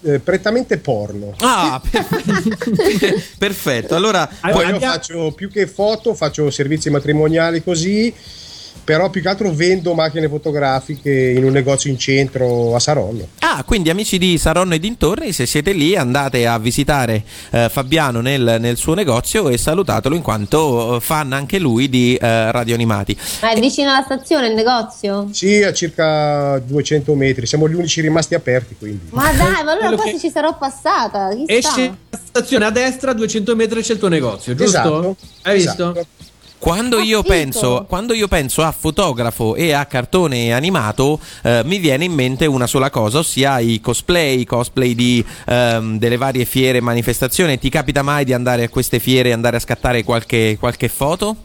Eh, 0.05 0.19
prettamente 0.19 0.77
porno. 0.79 1.33
Ah, 1.39 1.81
perfetto. 1.89 2.71
perfetto. 3.37 3.95
Allora, 3.95 4.29
Ah, 4.41 4.49
Poi 4.51 4.67
io 4.67 4.75
abbia- 4.75 4.91
faccio 4.91 5.31
più 5.31 5.49
che 5.49 5.65
foto, 5.65 6.13
faccio 6.13 6.49
servizi 6.51 6.89
matrimoniali 6.89 7.63
così, 7.63 8.13
però 8.83 9.09
più 9.09 9.21
che 9.21 9.29
altro 9.29 9.51
vendo 9.51 9.93
macchine 9.93 10.27
fotografiche 10.27 11.11
in 11.11 11.43
un 11.43 11.51
negozio 11.51 11.89
in 11.89 11.97
centro 11.97 12.75
a 12.75 12.79
Saronno. 12.79 13.27
Ah, 13.39 13.63
quindi 13.63 13.89
amici 13.89 14.17
di 14.17 14.37
Saronno 14.37 14.73
e 14.73 14.79
dintorni, 14.79 15.31
se 15.31 15.45
siete 15.45 15.71
lì 15.73 15.95
andate 15.95 16.45
a 16.47 16.57
visitare 16.59 17.23
eh, 17.51 17.69
Fabiano 17.69 18.21
nel, 18.21 18.57
nel 18.59 18.77
suo 18.77 18.93
negozio 18.93 19.49
e 19.49 19.57
salutatelo 19.57 20.15
in 20.15 20.21
quanto 20.21 20.95
eh, 20.97 20.99
fan 20.99 21.31
anche 21.33 21.59
lui 21.59 21.89
di 21.89 22.15
eh, 22.15 22.51
Radio 22.51 22.73
Animati. 22.75 23.17
Ma 23.41 23.51
è 23.51 23.59
vicino 23.59 23.91
alla 23.91 24.03
stazione 24.03 24.47
il 24.47 24.55
negozio? 24.55 25.27
Sì, 25.31 25.61
a 25.63 25.71
circa 25.73 26.59
200 26.59 27.13
metri, 27.15 27.45
siamo 27.45 27.69
gli 27.69 27.73
unici 27.75 28.01
rimasti 28.01 28.35
aperti 28.35 28.75
quindi. 28.77 29.07
Ma 29.09 29.31
dai, 29.33 29.63
ma 29.63 29.71
allora 29.71 29.93
quasi 29.95 30.13
che- 30.13 30.19
ci 30.19 30.29
sarò 30.29 30.57
passata. 30.57 31.29
Esci 31.45 31.85
la 32.09 32.19
stazione 32.23 32.65
a 32.65 32.69
destra, 32.71 33.13
200 33.13 33.55
metri 33.55 33.81
c'è 33.81 33.93
il 33.93 33.99
tuo 33.99 34.07
negozio, 34.07 34.55
giusto? 34.55 34.77
Esatto. 34.77 35.15
Hai 35.43 35.55
visto? 35.57 35.91
Esatto. 35.91 36.07
Quando 36.63 37.01
io, 37.01 37.23
penso, 37.23 37.85
quando 37.89 38.13
io 38.13 38.29
penso 38.29 38.61
a 38.61 38.71
fotografo 38.71 39.53
e 39.53 39.73
a 39.73 39.85
cartone 39.85 40.53
animato, 40.53 41.19
eh, 41.41 41.61
mi 41.65 41.77
viene 41.77 42.05
in 42.05 42.13
mente 42.13 42.45
una 42.45 42.67
sola 42.67 42.89
cosa, 42.89 43.19
ossia 43.19 43.59
i 43.59 43.81
cosplay, 43.81 44.39
i 44.39 44.45
cosplay 44.45 44.95
di, 44.95 45.23
ehm, 45.45 45.99
delle 45.99 46.15
varie 46.15 46.45
fiere 46.45 46.77
e 46.77 46.81
manifestazioni. 46.81 47.59
Ti 47.59 47.67
capita 47.67 48.01
mai 48.01 48.23
di 48.23 48.31
andare 48.31 48.63
a 48.63 48.69
queste 48.69 48.99
fiere 48.99 49.27
e 49.27 49.31
andare 49.33 49.57
a 49.57 49.59
scattare 49.59 50.05
qualche, 50.05 50.55
qualche 50.57 50.87
foto? 50.87 51.35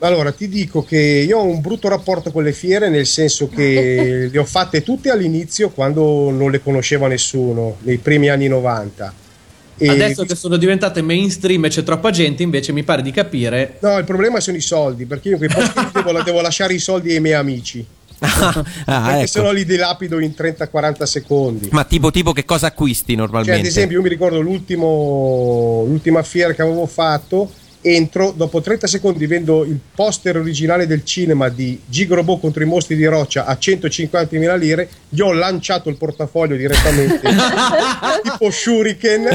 Allora, 0.00 0.32
ti 0.32 0.48
dico 0.48 0.82
che 0.82 0.98
io 0.98 1.38
ho 1.38 1.44
un 1.44 1.60
brutto 1.60 1.88
rapporto 1.88 2.32
con 2.32 2.42
le 2.42 2.52
fiere, 2.52 2.88
nel 2.88 3.06
senso 3.06 3.48
che 3.48 4.28
le 4.32 4.38
ho 4.38 4.44
fatte 4.44 4.82
tutte 4.82 5.10
all'inizio 5.10 5.70
quando 5.70 6.32
non 6.32 6.50
le 6.50 6.60
conosceva 6.60 7.06
nessuno, 7.06 7.76
nei 7.82 7.98
primi 7.98 8.30
anni 8.30 8.48
90. 8.48 9.25
E- 9.78 9.88
Adesso 9.88 10.24
che 10.24 10.34
sono 10.34 10.56
diventate 10.56 11.02
mainstream 11.02 11.64
e 11.66 11.68
c'è 11.68 11.82
troppa 11.82 12.10
gente, 12.10 12.42
invece 12.42 12.72
mi 12.72 12.82
pare 12.82 13.02
di 13.02 13.10
capire. 13.10 13.76
No, 13.80 13.98
il 13.98 14.04
problema 14.04 14.40
sono 14.40 14.56
i 14.56 14.60
soldi, 14.62 15.04
perché 15.06 15.28
io 15.28 15.34
in 15.34 15.46
quei 15.46 15.50
posti 15.50 15.80
devo, 15.92 16.22
devo 16.22 16.40
lasciare 16.40 16.72
i 16.74 16.78
soldi 16.78 17.12
ai 17.12 17.20
miei 17.20 17.34
amici. 17.34 17.84
Ah, 18.88 19.02
perché 19.02 19.18
ecco. 19.18 19.26
se 19.26 19.42
no 19.42 19.50
li 19.50 19.64
dilapido 19.66 20.18
in 20.20 20.32
30-40 20.36 21.02
secondi. 21.02 21.68
Ma 21.72 21.84
tipo, 21.84 22.10
tipo 22.10 22.32
che 22.32 22.44
cosa 22.44 22.68
acquisti 22.68 23.12
Cioè, 23.12 23.16
normalmente? 23.16 23.60
ad 23.60 23.66
esempio, 23.66 23.96
io 23.98 24.02
mi 24.02 24.08
ricordo 24.08 24.40
l'ultimo, 24.40 25.84
l'ultima 25.86 26.22
fiera 26.22 26.52
che 26.54 26.62
avevo 26.62 26.86
fatto. 26.86 27.50
Entro, 27.82 28.32
dopo 28.34 28.60
30 28.60 28.86
secondi 28.88 29.26
vendo 29.26 29.64
il 29.64 29.78
poster 29.94 30.36
originale 30.38 30.86
del 30.88 31.04
cinema 31.04 31.48
di 31.48 31.80
Gigrobot 31.86 32.40
contro 32.40 32.62
i 32.62 32.66
mostri 32.66 32.96
di 32.96 33.04
roccia 33.04 33.44
a 33.44 33.56
150.000 33.60 34.58
lire. 34.58 34.88
Gli 35.08 35.20
ho 35.20 35.32
lanciato 35.32 35.88
il 35.88 35.96
portafoglio 35.96 36.56
direttamente, 36.56 37.20
tipo 38.24 38.50
Shuriken. 38.50 39.28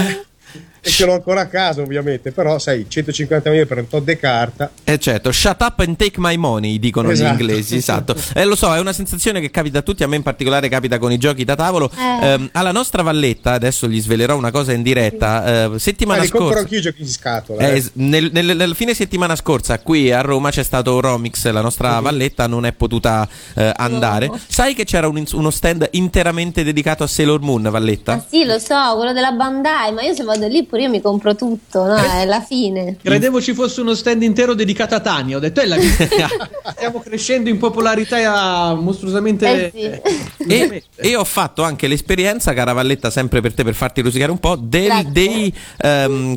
E 0.84 0.90
ce 0.90 1.06
l'ho 1.06 1.14
ancora 1.14 1.42
a 1.42 1.46
casa, 1.48 1.82
ovviamente. 1.82 2.32
Però, 2.32 2.58
sai, 2.58 2.88
150.000 2.90 3.68
per 3.68 3.78
un 3.78 3.88
tot 3.88 4.04
de 4.04 4.18
carta. 4.18 4.72
Eh 4.84 4.98
certo, 4.98 5.32
shut 5.32 5.62
up 5.62 5.80
and 5.80 5.96
take 5.96 6.16
my 6.18 6.36
money, 6.38 6.80
dicono 6.80 7.12
Esatto. 7.12 7.28
gli 7.36 7.40
inglesi, 7.40 7.76
esatto. 7.76 8.16
Eh, 8.34 8.46
lo 8.46 8.56
so, 8.56 8.74
è 8.74 8.80
una 8.80 8.94
sensazione 8.94 9.40
che 9.42 9.52
capita 9.52 9.80
a 9.80 9.82
tutti, 9.82 10.04
a 10.04 10.08
me 10.08 10.16
in 10.16 10.24
particolare 10.24 10.70
capita 10.70 10.98
con 10.98 11.12
i 11.12 11.18
giochi 11.18 11.44
da 11.44 11.56
tavolo. 11.56 11.92
Eh. 11.96 12.26
Ehm, 12.28 12.50
alla 12.54 12.72
nostra 12.72 13.02
valletta, 13.04 13.52
adesso 13.52 13.88
gli 13.88 14.02
svelerò 14.02 14.36
una 14.36 14.50
cosa 14.52 14.72
in 14.74 14.82
diretta, 14.82 15.64
eh, 15.64 15.68
Ma 15.68 15.78
settimana 15.80 16.20
compro 16.22 16.40
scorsa... 16.48 16.60
anch'io 16.60 16.78
i 16.80 16.82
giochi 16.82 17.04
di 17.04 17.10
scatola. 17.12 17.62
Eh, 17.70 17.78
eh. 17.78 17.84
nel, 17.94 18.30
nel- 18.32 18.56
nel 18.56 18.76
fine 18.76 18.94
settimana 18.94 19.36
scorsa 19.36 19.78
qui 19.80 20.12
a 20.12 20.22
Roma 20.22 20.50
c'è 20.50 20.64
stato 20.64 21.00
Romix, 21.00 21.46
la 21.52 21.62
nostra 21.62 21.98
Mhm. 21.98 22.04
valletta 22.04 22.48
non 22.48 22.66
è 22.66 22.72
potuta 22.74 23.28
eh, 23.56 23.72
andare. 23.76 24.28
No. 24.28 24.40
Sai 24.48 24.74
che 24.74 24.84
c'era 24.86 25.08
un- 25.08 25.24
uno 25.34 25.50
stand 25.52 25.88
interamente 25.92 26.64
dedicato 26.64 27.04
a 27.04 27.08
Sailor 27.08 27.42
Moon, 27.42 27.64
Valletta? 27.70 28.14
Ah, 28.14 28.26
sì, 28.28 28.46
lo 28.46 28.58
so, 28.60 28.96
quello 28.96 29.14
della 29.14 29.32
Bandai, 29.32 29.92
ma 29.94 30.02
io 30.02 30.14
se 30.16 30.24
vado 30.24 30.48
lì 30.48 30.66
pure 30.72 30.84
io 30.84 30.90
mi 30.90 31.02
compro 31.02 31.36
tutto, 31.36 31.84
no? 31.84 31.98
È 31.98 32.24
la 32.24 32.40
fine. 32.40 32.96
Credevo 33.04 33.42
ci 33.42 33.54
fosse 33.54 33.82
uno 33.82 33.94
stand 33.94 34.24
intero 34.24 34.54
dedicato 34.54 34.96
a 34.96 35.02
Tania. 35.02 35.36
Ho 35.36 35.40
detto, 35.42 35.60
è 35.60 35.66
la 35.66 35.76
stiamo 36.72 37.02
crescendo 37.02 37.50
in 37.50 37.58
popolarità 37.58 38.74
mostruosamente. 38.74 39.72
Eh 39.74 40.02
sì. 40.38 40.50
E, 40.50 40.84
e 40.96 41.16
ho 41.18 41.26
fatto 41.26 41.64
anche 41.64 41.90
l'esperienza, 41.90 42.54
cara 42.54 42.72
Valletta, 42.72 43.10
sempre 43.10 43.42
per 43.42 43.54
te 43.54 43.66
per 43.66 43.74
farti 43.74 44.00
rosicare 44.00 44.32
un 44.32 44.40
po', 44.40 44.56
del- 44.56 45.08
dei 45.12 45.54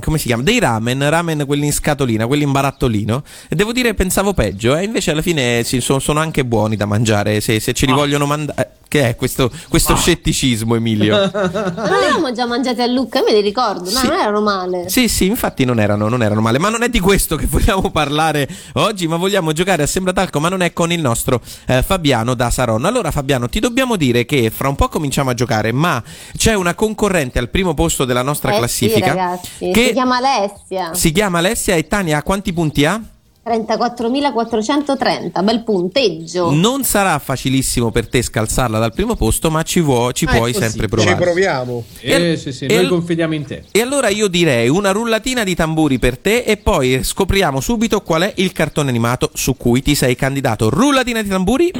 come 0.01 0.19
si 0.19 0.27
chiama? 0.27 0.43
Dei 0.43 0.59
ramen, 0.59 1.09
ramen 1.09 1.45
quelli 1.47 1.67
in 1.67 1.73
scatolina, 1.73 2.27
quelli 2.27 2.43
in 2.43 2.51
barattolino. 2.51 3.23
E 3.49 3.55
devo 3.55 3.71
dire 3.71 3.95
pensavo 3.95 4.35
peggio, 4.35 4.77
e 4.77 4.83
invece 4.83 5.13
alla 5.13 5.23
fine 5.23 5.63
sì, 5.63 5.81
sono, 5.81 6.01
sono 6.01 6.19
anche 6.19 6.45
buoni 6.45 6.75
da 6.75 6.87
mangiare 6.87 7.41
se, 7.41 7.61
se 7.61 7.73
ce 7.73 7.87
li 7.87 7.93
vogliono 7.93 8.27
mandare. 8.27 8.83
Che 8.95 9.09
è 9.09 9.17
questo, 9.17 9.51
questo 9.69 9.97
scetticismo, 9.97 10.77
Emilio? 10.77 11.17
Ma 11.35 11.51
non 11.51 11.93
avevamo 11.95 12.31
già 12.33 12.47
mangiati 12.47 12.81
a 12.81 12.87
Lucca, 12.87 13.19
io 13.19 13.25
me 13.25 13.33
li 13.33 13.41
ricordo, 13.41 13.91
no, 13.91 13.99
Sì. 13.99 14.07
non 14.07 14.17
erano 14.21 14.41
male. 14.41 14.89
Sì, 14.89 15.09
sì, 15.09 15.27
infatti 15.27 15.65
non 15.65 15.81
erano, 15.81 16.09
non 16.09 16.23
erano 16.23 16.41
male, 16.41 16.61
ma 16.61 16.69
non 16.69 16.85
è 16.85 16.89
di 16.89 17.01
questo 17.01 17.35
che 17.35 17.47
vogliamo 17.51 17.91
parlare 17.91 18.49
oggi, 18.75 19.09
ma 19.09 19.17
vogliamo 19.17 19.51
giocare 19.51 19.83
a 19.83 19.87
Sembratalco, 19.89 20.39
ma 20.39 20.49
non 20.49 20.61
è 20.61 20.73
con 20.73 20.93
il 20.93 21.01
nostro 21.01 21.41
eh, 21.67 21.83
Fabiano 21.83 22.35
da 22.35 22.51
Saronno. 22.51 22.87
Allora 22.87 23.11
Fabiano, 23.11 23.49
ti 23.49 23.59
dobbiamo 23.59 23.97
dire 23.97 24.25
che 24.27 24.49
fra 24.51 24.69
un 24.69 24.77
po' 24.77 24.87
cominciamo 24.89 25.31
a 25.31 25.35
giocare, 25.35 25.73
ma 25.73 26.01
c'è 26.37 26.55
una 26.55 26.75
concorrente 26.77 27.41
al 27.41 27.49
primo 27.49 27.75
posto 27.75 28.05
della 28.05 28.23
nostra 28.23 28.51
Eh 28.51 28.53
sì, 28.53 28.59
classifica 28.61 29.07
ragazzi, 29.09 29.71
che 29.73 29.87
si 29.87 29.93
chiama 29.93 30.17
Alessia. 30.19 30.95
si 30.95 31.11
chiama 31.11 31.39
Alessia 31.39 31.75
e 31.75 31.89
Tania, 31.89 32.23
quanti 32.23 32.53
punti 32.53 32.85
ha? 32.85 33.01
34.430, 33.45 35.43
bel 35.45 35.63
punteggio. 35.65 36.51
Non 36.53 36.83
sarà 36.83 37.19
facilissimo 37.19 37.91
per 37.91 38.09
te 38.09 38.23
scalzarla 38.23 38.79
dal 38.79 38.95
primo 38.95 39.17
posto, 39.17 39.51
ma 39.51 39.63
ci, 39.63 39.81
vuo- 39.81 40.13
ci 40.13 40.25
Ah, 40.25 40.35
puoi 40.35 40.55
sempre 40.55 40.89
Ci 40.89 40.95
provare. 40.95 41.17
proviamo. 41.23 41.85
Eh, 42.01 42.39
sì, 42.39 42.53
sì, 42.53 42.65
E 42.65 42.75
noi 42.77 42.89
confidiamo 42.89 43.35
in 43.35 43.45
te. 43.45 43.65
E 43.71 43.81
allora 43.83 44.09
io 44.09 44.29
direi 44.29 44.69
una 44.71 44.93
rullatina 44.93 45.45
di 45.45 45.55
tamburi 45.55 45.99
per 45.99 46.17
te 46.17 46.39
e 46.39 46.57
poi 46.57 47.05
scopriamo 47.05 47.61
subito 47.61 48.01
qual 48.01 48.23
è 48.23 48.33
il 48.37 48.53
cartone 48.53 48.89
animato 48.89 49.31
su 49.35 49.57
cui 49.59 49.83
ti 49.83 49.95
sei 49.95 50.17
candidato. 50.17 50.71
Rullatina 50.71 51.21
di 51.21 51.29
tamburi. 51.29 51.71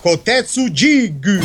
Kotetsu 0.00 0.68
Jig. 0.70 1.40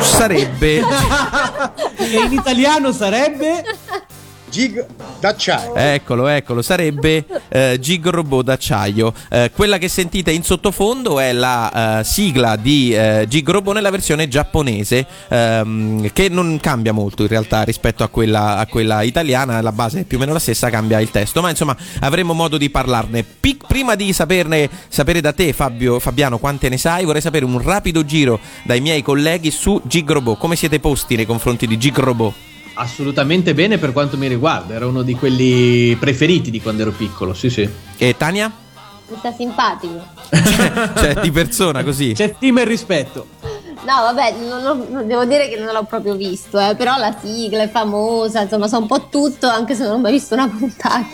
Sarebbe 0.00 0.78
E 1.96 2.16
in 2.24 2.32
italiano 2.32 2.92
sarebbe. 2.92 3.64
Jig 4.54 4.86
d'acciaio. 5.18 5.74
Eccolo, 5.74 6.28
eccolo, 6.28 6.62
sarebbe 6.62 7.24
eh, 7.48 7.76
Gig 7.80 8.06
Robot 8.06 8.44
d'acciaio. 8.44 9.12
Eh, 9.28 9.50
quella 9.52 9.78
che 9.78 9.88
sentite 9.88 10.30
in 10.30 10.44
sottofondo 10.44 11.18
è 11.18 11.32
la 11.32 11.98
eh, 11.98 12.04
sigla 12.04 12.54
di 12.54 12.94
eh, 12.94 13.26
Gig 13.28 13.48
Robot 13.48 13.74
nella 13.74 13.90
versione 13.90 14.28
giapponese, 14.28 15.04
ehm, 15.28 16.12
che 16.12 16.28
non 16.28 16.60
cambia 16.60 16.92
molto 16.92 17.22
in 17.22 17.28
realtà 17.28 17.62
rispetto 17.62 18.04
a 18.04 18.08
quella, 18.08 18.58
a 18.58 18.66
quella 18.68 19.02
italiana, 19.02 19.60
la 19.60 19.72
base 19.72 20.00
è 20.00 20.04
più 20.04 20.18
o 20.18 20.20
meno 20.20 20.32
la 20.32 20.38
stessa, 20.38 20.70
cambia 20.70 21.00
il 21.00 21.10
testo, 21.10 21.40
ma 21.40 21.50
insomma 21.50 21.76
avremo 21.98 22.32
modo 22.32 22.56
di 22.56 22.70
parlarne. 22.70 23.24
Pic- 23.24 23.66
prima 23.66 23.96
di 23.96 24.12
saperne, 24.12 24.70
sapere 24.86 25.20
da 25.20 25.32
te 25.32 25.52
Fabio, 25.52 25.98
Fabiano 25.98 26.38
quante 26.38 26.68
ne 26.68 26.76
sai, 26.76 27.04
vorrei 27.04 27.22
sapere 27.22 27.44
un 27.44 27.60
rapido 27.60 28.04
giro 28.04 28.38
dai 28.62 28.80
miei 28.80 29.02
colleghi 29.02 29.50
su 29.50 29.82
Gig 29.84 30.08
Robot. 30.08 30.38
Come 30.38 30.54
siete 30.54 30.78
posti 30.78 31.16
nei 31.16 31.26
confronti 31.26 31.66
di 31.66 31.76
Gig 31.76 31.98
Robot? 31.98 32.52
Assolutamente 32.74 33.54
bene 33.54 33.78
per 33.78 33.92
quanto 33.92 34.16
mi 34.16 34.28
riguarda. 34.28 34.74
Era 34.74 34.86
uno 34.86 35.02
di 35.02 35.14
quelli 35.14 35.96
preferiti 35.96 36.50
di 36.50 36.60
quando 36.60 36.82
ero 36.82 36.92
piccolo. 36.92 37.34
Sì, 37.34 37.50
sì. 37.50 37.68
E 37.96 38.16
Tania? 38.16 38.52
Mi 39.08 39.16
sta 39.18 39.32
simpatico. 39.32 40.02
cioè 40.30 41.20
di 41.20 41.30
persona 41.30 41.84
così. 41.84 42.12
C'è 42.14 42.34
stima 42.36 42.62
e 42.62 42.64
rispetto. 42.64 43.28
No, 43.86 43.92
vabbè, 44.12 44.34
non 44.48 44.64
ho- 44.66 45.02
devo 45.02 45.24
dire 45.26 45.48
che 45.48 45.56
non 45.56 45.72
l'ho 45.74 45.84
proprio 45.84 46.14
visto, 46.14 46.58
eh, 46.58 46.74
però 46.74 46.96
la 46.96 47.14
sigla 47.22 47.62
è 47.64 47.68
famosa, 47.70 48.42
insomma, 48.42 48.66
so 48.66 48.78
un 48.78 48.86
po' 48.86 49.08
tutto, 49.10 49.46
anche 49.46 49.74
se 49.74 49.82
non 49.84 49.92
ho 49.94 49.98
mai 49.98 50.12
visto 50.12 50.34
una 50.34 50.48
puntata. 50.58 51.04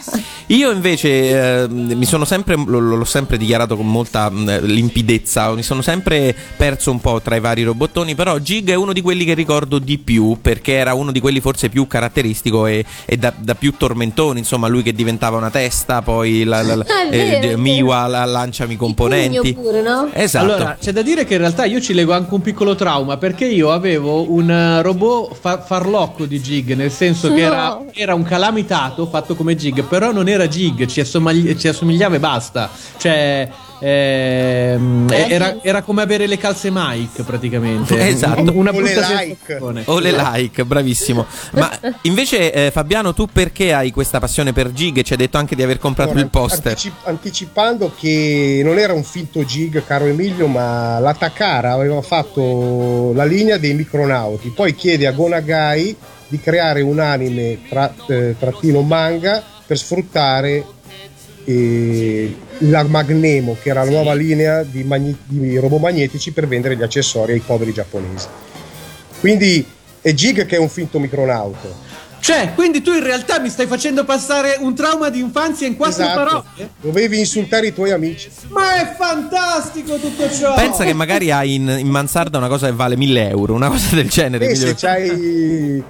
Io 0.47 0.71
invece 0.71 1.63
eh, 1.63 1.69
mi 1.69 2.05
sono 2.05 2.25
sempre, 2.25 2.55
lo- 2.57 2.79
lo- 2.79 2.97
l'ho 2.97 3.05
sempre 3.05 3.37
dichiarato 3.39 3.77
con 3.77 3.87
molta 3.91 4.29
mh, 4.31 4.61
limpidezza, 4.67 5.51
mi 5.53 5.63
sono 5.63 5.83
sempre 5.83 6.35
perso 6.57 6.91
un 6.91 7.01
po' 7.01 7.21
tra 7.21 7.35
i 7.37 7.41
vari 7.41 7.63
robottoni, 7.65 8.15
però 8.15 8.39
Gig 8.39 8.69
è 8.71 8.75
uno 8.75 8.93
di 8.93 9.01
quelli 9.01 9.25
che 9.25 9.35
ricordo 9.35 9.79
di 9.79 9.99
più, 9.99 10.39
perché 10.41 10.75
era 10.75 10.95
uno 10.95 11.11
di 11.13 11.21
quelli 11.21 11.41
forse 11.41 11.69
più 11.69 11.87
caratteristico 11.87 12.67
e, 12.67 12.85
e 13.05 13.17
da, 13.17 13.33
da 13.37 13.55
più 13.55 13.77
tormentoni, 13.77 14.39
insomma 14.41 14.69
lui 14.69 14.83
che 14.83 14.93
diventava 14.93 15.37
una 15.37 15.51
testa, 15.51 16.03
poi 16.03 16.45
la, 16.45 16.63
la- 16.63 16.77
la- 16.77 16.85
Ah, 17.01 17.09
vero. 17.09 17.57
Miwa 17.59 18.07
la, 18.07 18.25
lanciami 18.25 18.75
i 18.75 18.77
componenti. 18.77 19.55
Pure, 19.55 19.81
no? 19.83 20.09
Esatto. 20.13 20.45
Allora, 20.53 20.77
c'è 20.81 20.93
da 20.93 21.03
dire 21.03 21.25
che 21.25 21.35
in 21.35 21.41
realtà 21.41 21.65
io 21.65 21.81
ci 21.81 21.95
leggo 21.95 22.13
anche 22.13 22.33
un 22.35 22.41
piccolo 22.43 22.59
trauma 22.75 23.17
perché 23.17 23.47
io 23.47 23.73
avevo 23.73 24.31
un 24.31 24.51
eh, 24.51 24.83
robot 24.83 25.35
fa- 25.35 25.61
farlocco 25.61 26.25
di 26.27 26.41
Jig, 26.41 26.75
nel 26.75 26.91
senso 26.91 27.33
che 27.33 27.41
era, 27.41 27.69
No. 27.69 27.87
era 27.95 28.15
un 28.15 28.23
calamitato 28.23 29.07
fatto 29.07 29.35
come 29.35 29.57
Jig, 29.57 29.83
però 29.85 30.13
non 30.13 30.29
era 30.29 30.47
Jig, 30.49 30.87
ci, 30.87 31.01
assomagli- 31.01 31.57
ci 31.57 31.69
assomigliava 31.69 32.17
e 32.17 32.21
basta. 32.21 32.69
Cioè, 32.97 33.49
ehm, 33.81 35.09
Era 35.11 35.29
era, 35.29 35.57
era 35.63 35.83
come 35.83 36.03
avere 36.03 36.27
le 36.27 36.37
calze 36.39 36.71
Mike 36.73 37.23
praticamente. 37.23 37.99
Esatto. 38.11 38.53
Una 38.55 38.71
O 38.73 38.81
le 38.81 38.95
like. 38.95 39.59
O 39.87 39.99
le 39.99 40.11
like, 40.13 40.65
bravissimo. 40.65 41.27
Ma 41.53 41.71
invece, 42.03 42.53
eh, 42.53 42.71
Fabiano, 42.71 43.15
tu 43.15 43.27
perché 43.27 43.73
hai 43.73 43.91
questa 43.91 44.19
passione 44.19 44.53
per 44.53 44.73
Gig? 44.73 45.03
Ci 45.03 45.13
hai 45.13 45.19
detto 45.19 45.37
anche 45.39 45.55
di 45.55 45.63
aver 45.63 45.79
comprato 45.79 46.11
Allora, 46.11 46.25
il 46.25 46.31
poster. 46.31 46.73
anticip- 46.73 47.07
anticipando 47.07 47.93
che 47.99 48.61
non 48.65 48.79
era 48.79 48.93
un 48.93 49.05
finto 49.05 49.45
gig, 49.45 49.85
caro 49.85 50.07
Emilio, 50.07 50.47
ma 50.47 50.99
la 50.99 51.15
Takara 51.15 51.73
aveva 51.73 52.01
fatto 52.03 53.13
la 53.15 53.25
linea 53.25 53.57
dei 53.59 53.75
micronauti. 53.75 54.49
Poi 54.55 54.75
chiede 54.75 55.07
a 55.07 55.13
Gonagai 55.13 55.97
di 56.29 56.41
creare 56.41 56.81
un 56.81 56.99
anime 57.01 57.59
tra- 57.69 57.93
eh, 58.09 58.35
trattino 58.39 58.83
manga 58.83 59.43
per 59.67 59.79
sfruttare 59.79 60.65
eh, 61.51 62.37
la 62.59 62.83
Magnemo, 62.85 63.57
che 63.61 63.71
era 63.71 63.85
la 63.85 63.91
nuova 63.91 64.15
linea 64.15 64.63
di, 64.63 64.83
magni- 64.85 65.17
di 65.25 65.57
robot 65.57 65.81
magnetici 65.81 66.33
per 66.33 66.47
vendere 66.47 66.77
gli 66.77 66.83
accessori 66.83 67.33
ai 67.33 67.43
poveri 67.45 67.73
giapponesi. 67.73 68.27
Quindi 69.19 69.67
è 70.01 70.13
Gig 70.15 70.47
che 70.47 70.57
è 70.57 70.59
un 70.59 70.69
finto 70.69 70.99
micronauto. 70.99 71.89
Cioè, 72.21 72.53
quindi 72.55 72.83
tu 72.83 72.93
in 72.93 73.03
realtà 73.03 73.41
mi 73.41 73.49
stai 73.49 73.67
facendo 73.67 74.05
passare 74.05 74.57
un 74.61 74.75
trauma 74.75 75.09
di 75.09 75.21
infanzia 75.21 75.67
in 75.67 75.77
quattro 75.77 76.03
Esatto. 76.03 76.23
parole? 76.23 76.71
Dovevi 76.81 77.19
insultare 77.19 77.69
i 77.69 77.73
tuoi 77.73 77.93
amici. 77.93 78.31
Ma 78.49 78.75
è 78.75 78.95
fantastico 78.97 79.97
tutto 79.97 80.31
ciò! 80.31 80.55
Pensa 80.55 80.85
che 80.85 80.93
magari 80.93 81.31
hai 81.31 81.55
in, 81.55 81.77
in 81.79 81.89
mansarda 81.89 82.37
una 82.37 82.49
cosa 82.49 82.67
che 82.67 82.75
vale 82.75 82.97
1000 82.97 83.29
euro, 83.31 83.55
una 83.55 83.69
cosa 83.69 83.95
del 83.95 84.09
genere. 84.11 84.49
E 84.51 84.55
se 84.55 84.75
c'hai 84.75 85.83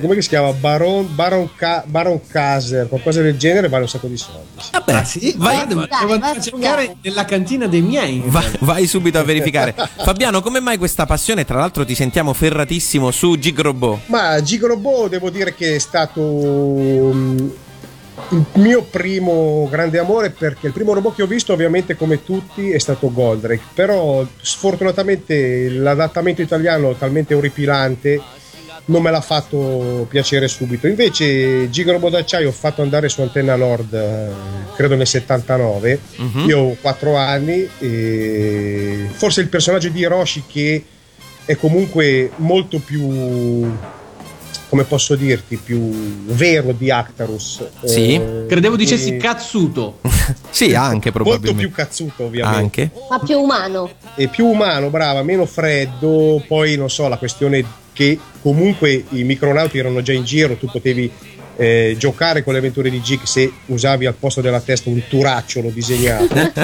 come 0.00 0.20
si 0.20 0.28
chiama 0.28 0.52
Baron, 0.52 1.06
Baron, 1.14 1.48
Ca- 1.54 1.84
Baron 1.86 2.20
Kaser 2.26 2.88
qualcosa 2.88 3.22
del 3.22 3.36
genere 3.36 3.68
vale 3.68 3.84
un 3.84 3.88
sacco 3.88 4.08
di 4.08 4.16
soldi 4.16 4.46
Vabbè, 4.72 4.92
Ah, 4.92 5.04
sì? 5.04 5.34
vai, 5.36 5.56
ma 5.56 5.64
Dai, 5.64 5.66
devo 5.68 5.80
vai 5.80 5.88
a 5.90 6.12
andare 6.14 6.38
a 6.38 6.42
cercare 6.42 6.96
nella 7.00 7.24
cantina 7.24 7.66
dei 7.66 7.80
miei. 7.82 8.22
vai- 8.26 8.50
vai 8.60 8.86
subito 8.86 9.18
a 9.18 9.22
verificare. 9.22 9.74
Fabiano, 9.98 10.40
come 10.42 10.58
mai 10.60 10.76
questa 10.78 11.06
passione? 11.06 11.44
Tra 11.44 11.58
l'altro 11.58 11.84
ti 11.84 11.94
sentiamo 11.94 12.32
ferratissimo 12.32 13.10
su 13.12 13.38
Gig 13.38 13.58
Robot. 13.60 14.00
ma 14.06 14.42
Gigrobot 14.42 15.08
devo 15.10 15.30
dire 15.30 15.54
che 15.54 15.76
è 15.76 15.78
stato 15.78 16.20
mm, 16.20 17.48
il 18.30 18.44
mio 18.54 18.82
primo 18.82 19.68
grande 19.70 19.98
amore 20.00 20.30
perché 20.30 20.66
il 20.66 20.72
primo 20.72 20.92
robot 20.92 21.14
che 21.14 21.22
ho 21.22 21.26
visto 21.26 21.52
ovviamente 21.52 21.94
come 21.96 22.24
tutti 22.24 22.70
è 22.70 22.78
stato 22.78 23.12
Goldrake 23.12 23.60
però 23.74 24.26
sfortunatamente 24.40 25.68
l'adattamento 25.70 26.42
italiano 26.42 26.90
è 26.90 26.98
talmente 26.98 27.34
orripilante 27.34 28.20
non 28.88 29.02
me 29.02 29.10
l'ha 29.10 29.20
fatto 29.20 30.06
piacere 30.08 30.48
subito 30.48 30.86
invece 30.86 31.68
Giga 31.70 31.92
Robot 31.92 32.10
d'acciaio 32.12 32.48
ho 32.48 32.52
fatto 32.52 32.80
andare 32.82 33.08
su 33.08 33.20
Antenna 33.20 33.54
Nord 33.56 33.92
eh, 33.92 34.28
credo 34.74 34.94
nel 34.96 35.06
79 35.06 36.00
Mhm. 36.16 36.44
io 36.48 36.58
ho 36.60 36.76
4 36.80 37.16
anni 37.16 37.68
e 37.78 39.08
forse 39.12 39.40
il 39.42 39.48
personaggio 39.48 39.88
di 39.90 40.00
Hiroshi 40.00 40.44
che 40.46 40.84
è 41.44 41.56
comunque 41.56 42.30
molto 42.36 42.78
più 42.78 43.70
come 44.70 44.84
posso 44.84 45.14
dirti 45.14 45.56
più 45.56 45.78
vero 46.26 46.72
di 46.72 46.90
Actarus 46.90 47.62
Sì. 47.84 48.14
Eh, 48.14 48.44
Credevo 48.48 48.76
dicessi 48.76 49.16
cazzuto. 49.16 50.00
Sì, 50.50 50.74
anche 50.74 51.10
molto 51.10 51.22
probabilmente. 51.30 51.62
più 51.66 51.70
cazzuto 51.72 52.24
ovviamente 52.24 52.58
Anche. 52.58 52.90
Ma 53.08 53.18
più 53.18 53.38
umano. 53.40 53.90
e 54.14 54.28
più 54.28 54.44
umano, 54.46 54.90
brava, 54.90 55.22
meno 55.22 55.46
freddo. 55.46 56.42
Poi 56.46 56.76
non 56.76 56.90
so, 56.90 57.08
la 57.08 57.16
questione 57.16 57.64
che 57.98 58.16
comunque 58.40 59.04
i 59.08 59.24
micronauti 59.24 59.76
erano 59.76 60.02
già 60.02 60.12
in 60.12 60.22
giro, 60.22 60.54
tu 60.54 60.70
potevi 60.70 61.10
eh, 61.56 61.96
giocare 61.98 62.44
con 62.44 62.52
le 62.52 62.60
avventure 62.60 62.88
di 62.90 63.00
Jig 63.00 63.24
se 63.24 63.50
usavi 63.66 64.06
al 64.06 64.14
posto 64.14 64.40
della 64.40 64.60
testa 64.60 64.88
un 64.88 65.02
turacciolo 65.08 65.70
disegnato 65.70 66.28
perché, 66.32 66.62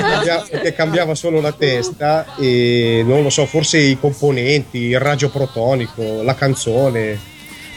cambia- 0.00 0.46
perché 0.48 0.72
cambiava 0.72 1.14
solo 1.14 1.42
la 1.42 1.52
testa 1.52 2.34
e 2.40 3.04
non 3.06 3.22
lo 3.22 3.28
so, 3.28 3.44
forse 3.44 3.76
i 3.76 3.98
componenti, 4.00 4.78
il 4.78 4.98
raggio 4.98 5.28
protonico, 5.28 6.22
la 6.22 6.34
canzone, 6.34 7.18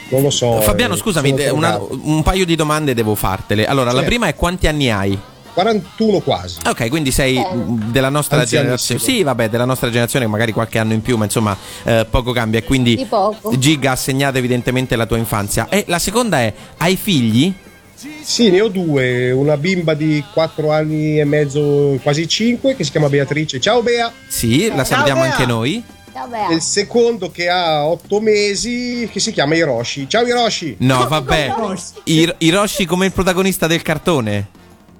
non 0.10 0.21
lo 0.21 0.30
so. 0.30 0.62
Fabiano, 0.62 0.93
eh, 0.93 0.97
scusami, 0.97 1.36
una- 1.50 1.78
un 1.89 2.23
paio 2.23 2.45
di 2.45 2.56
domande 2.56 2.93
devo 2.93 3.13
fartele. 3.15 3.65
Allora, 3.65 3.88
la 3.88 3.95
Certo. 4.00 4.08
prima 4.08 4.28
è 4.28 4.36
quanti 4.36 4.67
anni 4.67 4.89
hai? 4.89 5.19
41 5.58 6.20
quasi. 6.20 6.60
Ok, 6.67 6.88
quindi 6.89 7.12
sei 7.12 7.36
mh, 7.39 7.89
della 7.89 8.10
nostra 8.10 8.38
Anzianissimo. 8.41 8.76
generazione. 8.78 9.02
Sì, 9.02 9.24
vabbè, 9.24 9.50
della 9.50 9.65
nostra 9.65 9.88
generazione, 9.89 10.28
magari 10.28 10.52
qualche 10.52 10.78
anno 10.78 10.93
in 10.93 11.02
più, 11.02 11.17
ma 11.17 11.24
insomma, 11.24 11.58
eh, 11.84 12.06
poco 12.08 12.32
cambia. 12.32 12.60
E 12.60 12.63
quindi 12.63 12.96
Di 12.96 13.06
poco. 13.06 13.58
Giga 13.58 13.93
ha 13.93 13.96
segnato 13.96 14.38
evidentemente 14.38 14.96
la 14.96 15.08
tua 15.08 15.17
infanzia. 15.17 15.67
E 15.70 15.86
la 15.88 15.98
seconda 15.98 16.41
è: 16.41 16.54
hai 16.78 16.96
figli? 16.96 17.52
Sì, 18.22 18.52
ne 18.52 18.62
ho 18.62 18.67
due, 18.67 19.32
una 19.32 19.58
bimba 19.58 19.96
di 19.96 20.24
4 20.32 20.72
anni 20.72 21.20
e 21.20 21.26
mezzo, 21.26 21.98
quasi 22.04 22.28
5, 22.28 22.76
che 22.76 22.84
si 22.84 22.91
chiama 22.91 23.10
Beatrice. 23.10 23.60
Ciao 23.60 23.82
Bea! 23.82 24.12
Sì, 24.28 24.67
la 24.67 24.84
salutiamo 24.84 25.22
Bea. 25.22 25.32
anche 25.32 25.46
noi. 25.48 25.84
E 26.13 26.20
Bea. 26.30 26.52
il 26.52 26.62
secondo 26.62 27.32
che 27.32 27.50
ha 27.50 27.84
8 27.88 28.20
mesi, 28.20 29.10
che 29.12 29.20
si 29.20 29.32
chiama 29.32 29.56
Hiroshi. 29.56 30.08
Ciao 30.08 30.24
Hiroshi! 30.24 30.76
No, 30.82 31.08
vabbè. 31.08 31.56
Hir- 32.06 32.36
Hiroshi 32.38 32.86
come 32.86 33.08
il 33.08 33.12
protagonista 33.12 33.65
del 33.65 33.82
cartone. 33.82 34.50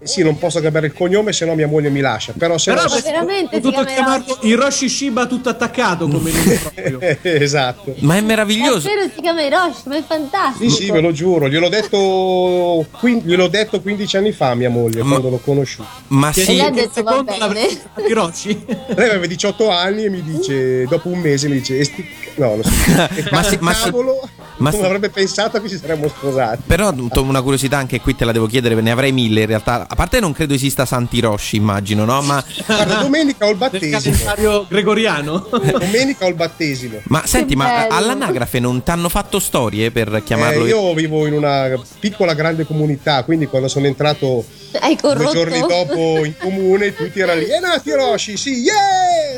Sì, 0.08 0.24
non 0.24 0.38
posso 0.38 0.60
cambiare 0.62 0.88
il 0.88 0.94
cognome, 0.94 1.34
se 1.34 1.46
no 1.46 1.54
mia 1.56 1.68
moglie 1.68 1.90
mi 1.90 2.00
lascia. 2.00 2.34
Però 2.38 2.58
se 2.58 2.72
Però 2.74 2.86
no... 2.88 3.00
Veramente 3.04 3.58
ho 3.58 3.60
potuto 3.60 3.84
chiamarlo 3.84 4.38
Hiroshi 4.42 4.90
Shiba 4.90 5.26
tutto 5.28 5.50
attaccato 5.50 6.08
come 6.08 6.32
nome 6.32 6.56
proprio. 6.74 7.00
esatto. 7.22 7.94
Ma 8.00 8.16
è 8.16 8.22
meraviglioso. 8.22 8.88
Davvero 8.88 9.10
si 9.14 9.22
chiama 9.22 9.42
Hiroshi, 9.44 9.82
ma 9.86 9.98
è 9.98 10.04
fantastico. 10.08 10.70
Sì, 10.70 10.84
sì, 10.86 10.92
ve 10.92 11.02
lo 11.02 11.12
giuro, 11.12 11.48
gliel'ho 11.50 11.70
detto, 11.70 12.86
quin- 13.00 13.22
gliel'ho 13.24 13.48
detto 13.48 13.82
15 13.82 14.18
anni 14.18 14.32
fa 14.32 14.50
a 14.50 14.56
mia 14.56 14.70
moglie, 14.70 15.02
Ma- 15.04 15.10
quando 15.10 15.30
l'ho 15.30 15.40
conosciuto. 15.44 15.88
Ma 16.08 16.32
Che 16.32 16.42
sì. 16.42 16.56
lei 16.56 16.62
ha 16.62 16.70
detto, 16.72 17.04
va 17.04 17.24
bene. 17.24 17.68
Hiroshi. 18.08 18.66
Lei 18.96 19.10
aveva 19.10 19.26
18 19.26 19.70
anni 19.70 20.06
e 20.06 20.10
mi 20.10 20.22
dice, 20.24 20.86
dopo 20.86 21.10
un 21.10 21.20
mese 21.20 21.48
mi 21.48 21.56
dice, 21.56 21.78
"E 21.80 21.84
sti- 21.84 22.06
no, 22.36 22.56
non 22.56 22.64
so, 22.64 22.72
Ma 23.32 23.44
sì, 23.44 23.58
ma 23.60 23.74
sì. 23.74 23.84
cavolo, 23.86 24.28
Ma 24.58 24.72
non 24.72 24.86
avrebbe 24.86 25.10
pensato 25.10 25.62
che 25.62 25.70
ci 25.70 25.78
saremmo 25.78 26.08
sposati. 26.08 26.64
Però 26.66 26.94
una 27.16 27.42
curiosità 27.42 27.78
anche 27.78 28.00
qui 28.00 28.16
te 28.16 28.26
la 28.26 28.32
devo 28.32 28.46
chiedere, 28.48 28.80
ne 28.82 28.92
avrei 28.92 29.12
mille 29.12 29.42
in 29.42 29.48
realtà. 29.48 29.86
A 30.00 30.02
parte 30.02 30.20
non 30.20 30.32
credo 30.32 30.54
esista 30.54 30.86
Sant'Hiroshi, 30.86 31.56
immagino, 31.56 32.06
no? 32.06 32.22
Ma, 32.22 32.44
Guarda, 32.68 32.98
domenica 33.02 33.48
ho 33.48 33.50
il 33.50 33.58
Del 33.58 33.70
battesimo. 33.72 34.16
calendario 34.16 34.66
gregoriano. 34.70 35.48
Domenica 35.50 36.26
ho 36.26 36.28
il 36.28 36.36
battesimo. 36.36 37.00
ma 37.06 37.26
senti, 37.26 37.56
ma 37.56 37.88
all'anagrafe 37.88 38.60
non 38.60 38.84
ti 38.84 38.92
hanno 38.92 39.10
fatto 39.10 39.40
storie 39.40 39.90
per 39.90 40.22
chiamarlo? 40.24 40.66
Eh, 40.66 40.68
io 40.68 40.94
vivo 40.94 41.26
in 41.26 41.34
una 41.34 41.72
piccola 42.00 42.36
grande 42.36 42.64
comunità, 42.68 43.24
quindi 43.24 43.48
quando 43.48 43.68
sono 43.68 43.88
entrato 43.88 44.46
due 45.02 45.30
giorni 45.34 45.60
dopo 45.62 46.24
in 46.24 46.36
comune, 46.38 46.94
tutti 46.94 47.20
erano 47.20 47.40
lì. 47.40 47.46
È 47.48 47.60
nato 47.60 47.90
Hiroshi, 47.90 48.38
sì, 48.38 48.52
yeah! 48.52 48.76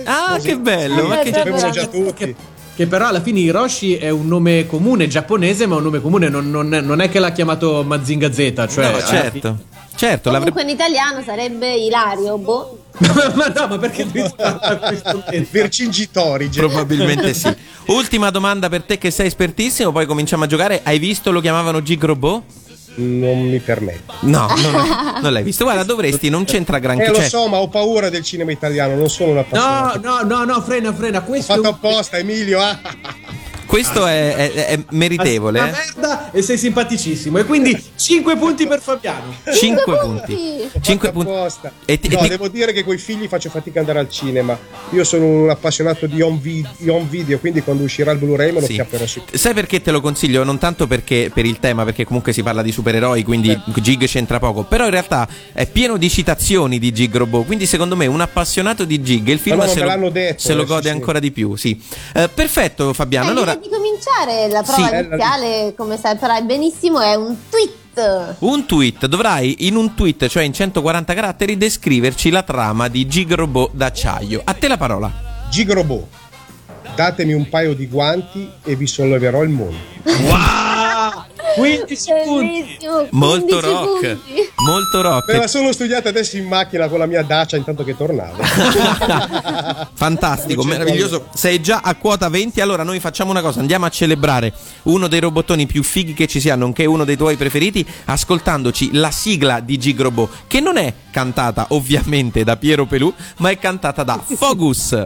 Ah, 0.04 0.34
Così. 0.36 0.48
che 0.50 0.58
bello! 0.58 1.08
Ma 1.08 1.22
Eh, 1.22 1.24
che... 1.24 1.30
beh, 1.32 1.38
Sapevano 1.38 1.69
già 1.69 1.86
tutti. 1.86 2.13
Che, 2.26 2.36
che 2.79 2.87
però 2.87 3.07
alla 3.07 3.21
fine 3.21 3.41
Hiroshi 3.41 3.97
è 3.97 4.09
un 4.09 4.25
nome 4.25 4.65
comune 4.65 5.09
giapponese, 5.09 5.67
ma 5.67 5.75
un 5.75 5.83
nome 5.83 5.99
comune, 5.99 6.29
non, 6.29 6.49
non- 6.49 6.69
non 6.69 7.01
è 7.01 7.09
che 7.09 7.19
l'ha 7.19 7.33
chiamato 7.33 7.83
Mazinga 7.83 8.31
Z. 8.31 8.67
Cioè, 8.69 8.91
No, 8.93 9.01
certo. 9.01 9.57
Certo, 9.97 10.31
l'avrei... 10.31 10.53
Comunque 10.53 10.61
in 10.61 10.69
italiano 10.69 11.21
sarebbe 11.21 11.75
Ilario, 11.75 12.37
boh. 12.37 12.83
ma 13.35 13.47
no, 13.47 13.67
ma 13.67 13.77
perché 13.77 14.09
devi? 14.09 14.31
Vercingitori. 15.51 16.47
Probabilmente 16.47 17.33
sì. 17.33 17.53
Ultima 17.91 18.29
domanda 18.29 18.69
per 18.69 18.83
te 18.83 18.97
che 18.97 19.11
sei 19.11 19.27
espertissimo, 19.27 19.91
poi 19.91 20.05
cominciamo 20.05 20.45
a 20.45 20.47
giocare. 20.47 20.79
Hai 20.81 20.99
visto 20.99 21.31
lo 21.31 21.41
chiamavano 21.41 21.81
Gig 21.81 22.01
Robot? 22.01 22.43
Non 22.95 23.39
mi 23.47 23.60
permetto. 23.60 24.13
No, 24.21 24.47
non, 24.47 25.19
non 25.21 25.32
l'hai 25.34 25.43
visto. 25.43 25.63
Guarda, 25.63 25.84
dovresti, 25.84 26.30
non 26.30 26.43
c'entra 26.43 26.80
granché. 26.80 27.06
Eh, 27.06 27.10
lo 27.10 27.15
cioè, 27.15 27.30
so, 27.30 27.47
ma 27.47 27.58
ho 27.58 27.67
paura 27.69 28.10
del 28.10 28.23
cinema 28.23 28.52
italiano, 28.52 28.95
non 28.95 29.10
sono 29.10 29.32
una 29.32 29.45
No, 29.49 29.60
appassionato. 29.60 30.25
no, 30.25 30.36
no, 30.38 30.43
no, 30.45 30.62
frena, 30.62 30.93
frena. 30.93 31.19
Ho 31.19 31.23
Questo 31.23 31.54
è 31.54 31.56
fatto 31.56 31.67
apposta, 31.69 32.17
Emilio. 32.17 32.60
ah. 32.60 32.80
Questo 33.69 34.08
è, 34.08 34.34
è- 34.36 34.51
è 34.65 34.79
meritevole. 34.89 35.60
una 35.60 35.69
Eh? 35.69 35.71
merda 35.95 36.32
e 36.32 36.41
sei 36.41 36.58
simpaticissimo. 36.58 37.38
E 37.38 37.43
quindi 37.45 37.79
5 37.95 38.36
punti 38.36 38.65
per 38.65 38.82
Fabiano. 38.82 39.32
5 39.53 39.84
punti. 39.99 40.34
punti. 40.34 40.69
Ho 40.73 40.79
5 40.82 41.08
fatto 41.12 41.23
punti. 41.23 41.67
E 41.86 41.99
ti- 41.99 42.08
no, 42.10 42.17
e 42.17 42.21
ti- 42.23 42.27
devo 42.29 42.47
dire 42.47 42.73
che 42.73 42.84
coi 42.84 42.97
figli 42.97 43.27
faccio 43.27 43.49
fatica 43.51 43.79
ad 43.79 43.88
andare 43.88 44.03
al 44.05 44.12
cinema. 44.12 44.58
Io 44.89 45.03
sono 45.03 45.25
un 45.25 45.49
appassionato 45.51 46.08
di 46.08 46.19
home, 46.19 46.39
vi- 46.41 46.67
di 46.77 46.89
home 46.89 47.05
video, 47.08 47.38
quindi 47.38 47.62
quando 47.62 47.84
uscirà 47.84 48.12
il 48.12 48.17
Blu-ray 48.17 48.51
me 48.53 48.62
lo 48.62 48.65
Sì. 48.65 48.73
chiapperò 48.73 49.05
su. 49.05 49.21
Sai 49.32 49.53
perché 49.53 49.82
te 49.84 49.91
lo 49.91 50.01
consiglio? 50.01 50.43
Non 50.43 50.58
tanto 50.58 50.88
perché 50.88 51.29
per 51.32 51.45
il 51.45 51.60
tema, 51.60 51.84
perché 51.84 52.05
comunque 52.05 52.34
si 52.34 52.41
parla 52.41 52.63
di 52.63 52.71
supereroi, 52.71 53.21
quindi 53.23 53.55
Gig 53.75 54.05
c'entra 54.08 54.39
poco. 54.39 54.63
Però 54.63 54.86
in 54.86 54.91
realtà 54.91 55.27
è 55.53 55.67
pieno 55.67 55.97
di 55.97 56.10
citazioni 56.10 56.79
di 56.79 56.91
Gig 56.91 57.15
Robot. 57.15 57.45
Quindi 57.45 57.67
secondo 57.67 57.95
me 57.95 58.08
un 58.08 58.19
appassionato 58.21 58.84
di 58.84 58.99
Gig 59.03 59.27
il 59.27 59.38
film 59.39 59.58
no, 59.58 59.67
se, 59.67 59.84
lo, 59.84 60.10
detto, 60.10 60.39
se 60.41 60.53
lo 60.53 60.62
eh, 60.63 60.65
sì, 60.65 60.71
gode 60.71 60.82
sì. 60.82 60.89
ancora 60.89 61.19
di 61.19 61.32
più. 61.32 61.55
Sì. 61.55 61.79
Eh, 62.15 62.29
perfetto, 62.34 62.93
Fabiano. 62.93 63.27
Eh, 63.27 63.32
allora, 63.32 63.59
di 63.62 63.69
cominciare 63.69 64.48
la 64.50 64.62
prova 64.63 64.88
Sì. 64.88 64.95
iniziale, 64.95 65.74
come 65.78 65.98
saprai 65.98 66.43
benissimo, 66.43 67.00
è 67.00 67.15
un 67.15 67.36
tweet. 67.50 67.78
un 68.39 68.65
tweet 68.65 69.08
dovrai 69.08 69.67
in 69.67 69.76
un 69.76 69.93
tweet, 69.93 70.28
cioè 70.28 70.43
in 70.43 70.54
140 70.54 71.13
caratteri, 71.13 71.58
descriverci 71.58 72.30
la 72.30 72.43
trama 72.43 72.88
di 72.88 73.06
Gig 73.08 73.34
Robot 73.34 73.72
d'acciaio. 73.74 74.41
A 74.45 74.54
te 74.54 74.67
la 74.69 74.78
parola. 74.78 75.12
Gigrobot, 75.50 76.06
datemi 76.95 77.34
un 77.34 77.50
paio 77.50 77.74
di 77.74 77.88
guanti 77.88 78.50
e 78.63 78.76
vi 78.76 78.88
solleverò 78.88 79.43
il 79.43 79.50
mondo. 79.50 79.78
Wow! 80.06 80.68
15 81.56 82.12
punti. 82.26 82.78
Molto 83.12 83.60
15 83.60 83.62
rock. 83.62 84.00
punti. 84.00 84.50
Molto 84.65 84.98
Me 84.98 85.04
la 85.04 85.10
rock. 85.10 85.50
sono 85.50 85.72
studiata 85.72 86.10
adesso 86.10 86.38
in 86.38 86.45
macchina 86.48 86.88
con 86.88 87.00
la 87.00 87.06
mia 87.06 87.24
Dacia 87.24 87.58
intanto 87.58 87.84
che 87.84 87.95
tornavo. 87.95 88.41
Fantastico, 89.93 90.63
meraviglioso. 90.63 91.28
Sei 91.34 91.62
già 91.62 91.82
a 91.84 91.95
quota 91.95 92.30
20. 92.30 92.62
Allora, 92.62 92.84
noi 92.84 93.00
facciamo 93.00 93.32
una 93.32 93.41
cosa: 93.41 93.60
andiamo 93.60 93.86
a 93.86 93.89
celebrare 93.89 94.54
uno 94.84 95.08
dei 95.08 95.19
robottoni 95.19 95.65
più 95.65 95.84
fighi 95.84 96.13
che 96.13 96.28
ci 96.28 96.39
sia, 96.39 96.56
nonché 96.56 96.86
uno 96.86 97.04
dei 97.04 97.17
tuoi 97.17 97.36
preferiti, 97.36 97.86
ascoltandoci 98.06 98.91
la 98.93 99.12
sigla 99.12 99.60
di 99.60 99.78
Gig 99.78 100.00
Robot, 100.00 100.30
che 100.48 100.60
non 100.60 100.78
è 100.78 100.93
cantata 101.12 101.67
ovviamente 101.69 102.43
da 102.43 102.58
Piero 102.58 102.86
Pelù, 102.86 103.13
ma 103.38 103.50
è 103.50 103.58
cantata 103.58 104.04
da 104.04 104.22
Fogus. 104.24 105.04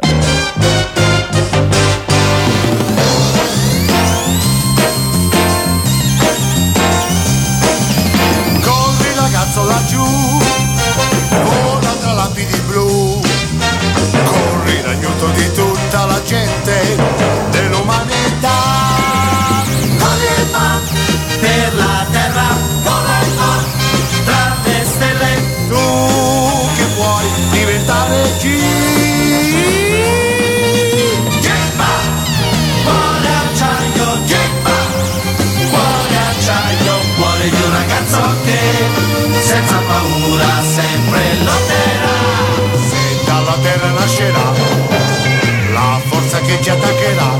Che 46.56 46.62
ci 46.62 46.70
attaccherà, 46.70 47.38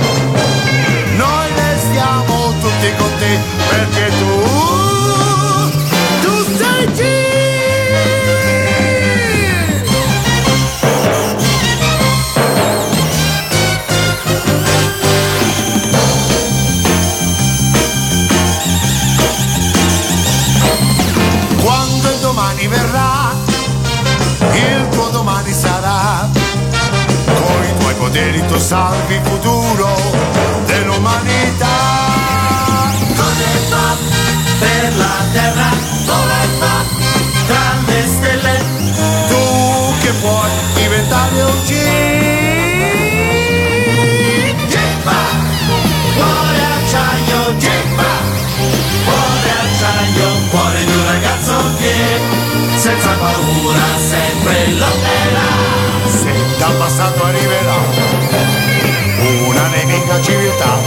noi 1.18 1.48
restiamo 1.56 2.54
tutti 2.60 2.94
con 2.98 3.12
te 3.20 3.40
perché 3.70 4.13
delitto 28.14 28.60
salvi 28.60 29.20
futuro 29.24 29.90
dell'umanità. 30.66 31.66
Come 33.16 33.50
fa 33.70 33.98
per 34.60 34.96
la 34.98 35.16
terra? 35.34 35.70
Come 36.06 36.48
fa 36.60 36.76
tra 37.48 37.74
le 37.88 38.06
stelle? 38.06 38.56
Tu 39.30 39.98
che 40.02 40.12
puoi 40.22 40.52
diventare 40.76 41.42
un 41.42 41.60
G. 41.66 41.72
Gemma, 44.68 45.22
cuore 46.14 46.62
acciaio, 46.78 47.58
gemma, 47.58 48.12
cuore 49.06 49.52
acciaio, 49.66 50.28
cuore 50.52 50.86
di 50.86 50.92
un 50.92 51.06
ragazzo 51.06 51.56
che 51.80 52.22
senza 52.78 53.10
paura 53.10 53.88
sempre 54.08 54.72
lotterà. 54.74 55.82
Se 56.06 56.32
dal 56.60 56.74
passato 56.76 57.24
arriverà 57.24 58.03
civiltà, 60.24 60.80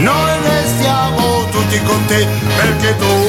noi 0.00 0.32
restiamo 0.42 1.44
tutti 1.50 1.80
con 1.82 2.04
te 2.06 2.26
perché 2.56 2.96
tu, 2.96 3.25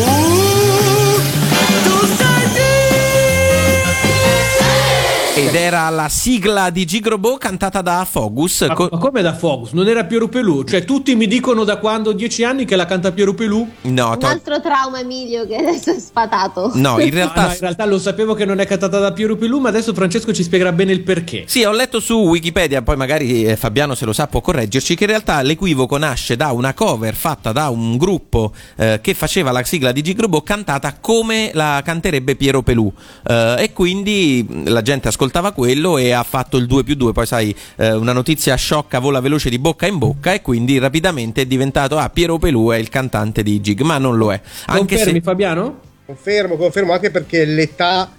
Ed 5.47 5.55
era 5.55 5.87
la 5.89 6.09
sigla 6.09 6.69
di 6.69 6.83
Gigrobo 6.85 7.37
cantata 7.37 7.81
da 7.81 8.05
Fogus. 8.09 8.65
Ma, 8.67 8.73
co- 8.73 8.89
ma 8.91 8.97
come 8.97 9.21
da 9.21 9.33
Focus? 9.33 9.71
Non 9.71 9.87
era 9.87 10.03
Piero 10.03 10.27
Pelù? 10.27 10.63
Cioè, 10.63 10.83
tutti 10.83 11.15
mi 11.15 11.25
dicono 11.25 11.63
da 11.63 11.77
quando 11.77 12.09
ho 12.09 12.13
dieci 12.13 12.43
anni 12.43 12.65
che 12.65 12.75
la 12.75 12.85
canta 12.85 13.13
Piero 13.13 13.33
Pelù? 13.33 13.65
no, 13.83 14.09
Un 14.09 14.19
to- 14.19 14.25
altro 14.25 14.59
trauma, 14.59 14.99
Emilio, 14.99 15.47
che 15.47 15.55
adesso 15.55 15.91
è 15.95 15.99
spatato. 15.99 16.71
no, 16.75 16.99
in 16.99 17.07
No, 17.07 17.13
realtà. 17.13 17.45
no, 17.47 17.51
in 17.53 17.59
realtà 17.59 17.85
lo 17.85 17.97
sapevo 17.97 18.33
che 18.33 18.43
non 18.43 18.59
è 18.59 18.65
cantata 18.67 18.99
da 18.99 19.13
Piero 19.13 19.37
Pelù, 19.37 19.59
ma 19.59 19.69
adesso 19.69 19.93
Francesco 19.93 20.33
ci 20.33 20.43
spiegherà 20.43 20.73
bene 20.73 20.91
il 20.91 21.01
perché. 21.01 21.43
Sì, 21.47 21.63
ho 21.63 21.71
letto 21.71 22.01
su 22.01 22.15
Wikipedia, 22.15 22.81
poi 22.81 22.97
magari 22.97 23.45
eh, 23.45 23.55
Fabiano 23.55 23.95
se 23.95 24.03
lo 24.03 24.11
sa 24.13 24.27
può 24.27 24.41
correggerci, 24.41 24.95
che 24.95 25.05
in 25.05 25.09
realtà 25.11 25.41
l'equivoco 25.43 25.97
nasce 25.97 26.35
da 26.35 26.51
una 26.51 26.73
cover 26.73 27.15
fatta 27.15 27.53
da 27.53 27.69
un 27.69 27.95
gruppo 27.95 28.51
eh, 28.75 28.99
che 29.01 29.13
faceva 29.13 29.51
la 29.51 29.63
sigla 29.63 29.93
di 29.93 30.01
Gigrobo 30.01 30.41
cantata 30.41 30.97
come 30.99 31.51
la 31.53 31.81
canterebbe 31.85 32.35
Piero 32.35 32.61
Pelù 32.63 32.91
Eh, 33.25 33.55
e 33.59 33.71
quindi 33.73 34.45
la 34.65 34.81
gente 34.81 35.07
ascoltava 35.07 35.35
quello 35.51 35.97
e 35.97 36.11
ha 36.11 36.23
fatto 36.23 36.57
il 36.57 36.65
2 36.65 36.83
più 36.83 36.95
2, 36.95 37.11
poi 37.11 37.25
sai 37.25 37.55
eh, 37.77 37.93
una 37.93 38.13
notizia 38.13 38.55
sciocca 38.55 38.99
vola 38.99 39.19
veloce 39.19 39.49
di 39.49 39.59
bocca 39.59 39.87
in 39.87 39.97
bocca 39.97 40.33
e 40.33 40.41
quindi 40.41 40.77
rapidamente 40.79 41.41
è 41.41 41.45
diventato 41.45 41.97
ah 41.97 42.09
Piero 42.09 42.37
Pelù 42.37 42.69
è 42.71 42.77
il 42.77 42.89
cantante 42.89 43.43
di 43.43 43.59
Gig, 43.61 43.81
ma 43.81 43.97
non 43.97 44.17
lo 44.17 44.31
è. 44.31 44.41
Anche 44.65 44.95
Confermi, 44.95 45.19
se 45.19 45.21
Fabiano? 45.21 45.79
Confermo, 46.05 46.55
confermo 46.55 46.93
anche 46.93 47.11
perché 47.11 47.45
l'età 47.45 48.11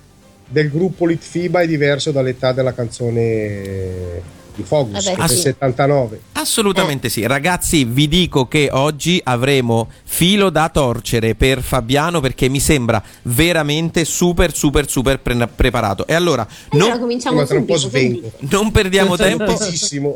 del 0.47 0.71
gruppo 0.71 1.07
Litfiba 1.07 1.61
è 1.61 1.67
diverso 1.67 2.11
dall'età 2.11 2.53
della 2.53 2.73
canzone 2.73 4.37
di 4.59 4.65
Fogus, 4.65 5.05
Vabbè, 5.05 5.17
che 5.17 5.23
è 5.23 5.27
del 5.27 5.37
sì. 5.37 5.43
79. 5.43 6.21
Assolutamente 6.33 7.09
sì, 7.09 7.27
ragazzi 7.27 7.85
vi 7.85 8.09
dico 8.09 8.47
che 8.49 8.69
oggi 8.73 9.21
avremo 9.23 9.89
filo 10.05 10.51
da 10.51 10.69
torcere 10.69 11.35
per 11.37 11.63
Fabiano 11.63 12.21
perché 12.21 12.49
mi 12.49 12.59
sembra 12.61 13.01
veramente 13.23 14.05
super 14.05 14.55
super 14.55 14.89
super 14.89 15.21
pre- 15.21 15.49
preparato 15.55 16.07
e 16.07 16.15
allora 16.15 16.47
Allora 16.71 16.91
non, 16.91 17.01
cominciamo 17.01 17.37
Ma 17.37 17.47
tra 17.47 17.59
un 17.59 17.65
po' 17.65 17.77
subito. 17.79 17.99
svengo. 17.99 18.33
non 18.57 18.71
perdiamo 18.73 19.17
tempo, 19.17 19.57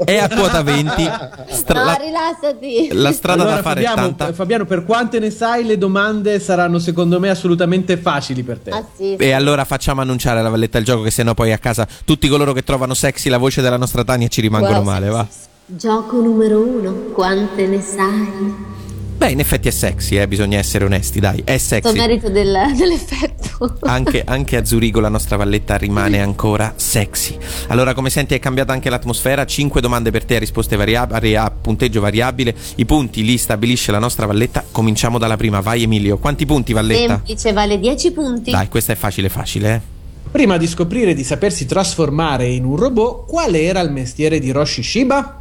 è 0.05 0.17
a 0.19 0.29
quota 0.29 0.63
20, 0.63 1.11
stra- 1.51 1.79
No, 1.81 1.85
la, 1.85 1.95
rilassati. 2.01 2.89
la 2.93 3.13
strada 3.13 3.43
Allora, 3.43 3.57
da 3.57 3.63
fare 3.63 3.81
è 3.81 3.85
Fabiano, 3.85 4.09
tanta 4.15 4.33
Fabiano, 4.33 4.65
per 4.65 4.85
quante 4.85 5.19
ne 5.19 5.31
sai, 5.31 5.65
le 5.65 5.79
domande 5.79 6.41
saranno 6.41 6.79
secondo 6.79 7.19
me 7.21 7.29
assolutamente 7.31 7.97
facili 7.97 8.43
per 8.43 8.59
te. 8.59 8.71
Ah, 8.71 8.85
sì. 8.97 9.15
e 9.17 9.33
allora 9.33 9.65
facciamo 9.65 10.01
annunciare 10.01 10.41
alla 10.41 10.49
Valletta 10.49 10.79
il 10.79 10.85
gioco 10.85 11.03
che 11.03 11.11
sennò 11.11 11.35
poi 11.35 11.53
a 11.53 11.59
casa 11.59 11.87
tutti 12.05 12.27
coloro 12.29 12.53
che 12.53 12.63
trovano 12.65 12.95
sexy 12.95 13.29
la 13.29 13.39
voce 13.39 13.61
della 13.63 13.77
nostra 13.77 14.05
Tania 14.05 14.29
ci 14.33 14.41
rimangono 14.41 14.83
Guarda, 14.83 14.91
male, 14.91 15.09
va? 15.11 15.27
Gioco 15.67 16.17
numero 16.23 16.59
uno, 16.59 16.93
quante 17.13 17.67
ne 17.67 17.83
sai? 17.83 18.71
Beh, 19.19 19.31
in 19.31 19.41
effetti 19.41 19.69
è 19.69 19.71
sexy, 19.71 20.19
eh, 20.19 20.27
bisogna 20.27 20.57
essere 20.59 20.87
onesti, 20.87 21.21
dai, 21.21 21.43
è 21.45 21.59
sexy. 21.59 21.95
merito 21.95 22.31
del- 22.31 22.73
dell'effetto. 22.75 23.77
Anche, 23.83 24.25
anche 24.27 24.57
a 24.57 24.65
Zurigo 24.65 25.01
la 25.01 25.11
nostra 25.11 25.37
valletta 25.37 25.77
rimane 25.77 26.19
ancora 26.21 26.73
sexy. 26.77 27.37
Allora, 27.69 27.93
come 27.93 28.09
senti, 28.09 28.35
è 28.35 28.39
cambiata 28.39 28.73
anche 28.73 28.89
l'atmosfera. 28.89 29.45
5 29.45 29.83
domande 29.83 30.11
per 30.11 30.25
te 30.25 30.37
a 30.37 30.39
risposte 30.39 30.77
variabili, 30.77 31.37
a 31.37 31.51
punteggio 31.51 32.01
variabile. 32.01 32.57
I 32.77 32.87
punti 32.87 33.23
li 33.23 33.37
stabilisce 33.37 33.93
la 33.93 34.01
nostra 34.01 34.25
valletta. 34.25 34.65
Cominciamo 34.73 35.19
dalla 35.19 35.37
prima. 35.37 35.61
Vai, 35.61 35.83
Emilio. 35.83 36.17
Quanti 36.17 36.47
punti, 36.47 36.73
valletta? 36.73 37.23
Semplice, 37.25 37.53
vale 37.53 37.79
10 37.79 38.13
punti. 38.13 38.51
Dai, 38.51 38.69
questa 38.69 38.95
è 38.95 38.97
facile, 38.97 39.29
facile, 39.29 39.75
eh. 39.75 39.92
Prima 40.33 40.57
di 40.57 40.67
scoprire 40.67 41.13
di 41.13 41.25
sapersi 41.25 41.67
trasformare 41.67 42.47
in 42.49 42.65
un 42.65 42.77
robot, 42.77 43.27
qual 43.29 43.55
era 43.55 43.81
il 43.81 43.91
mestiere 43.91 44.39
di 44.39 44.51
Roshi 44.51 44.83
Shiba? 44.83 45.41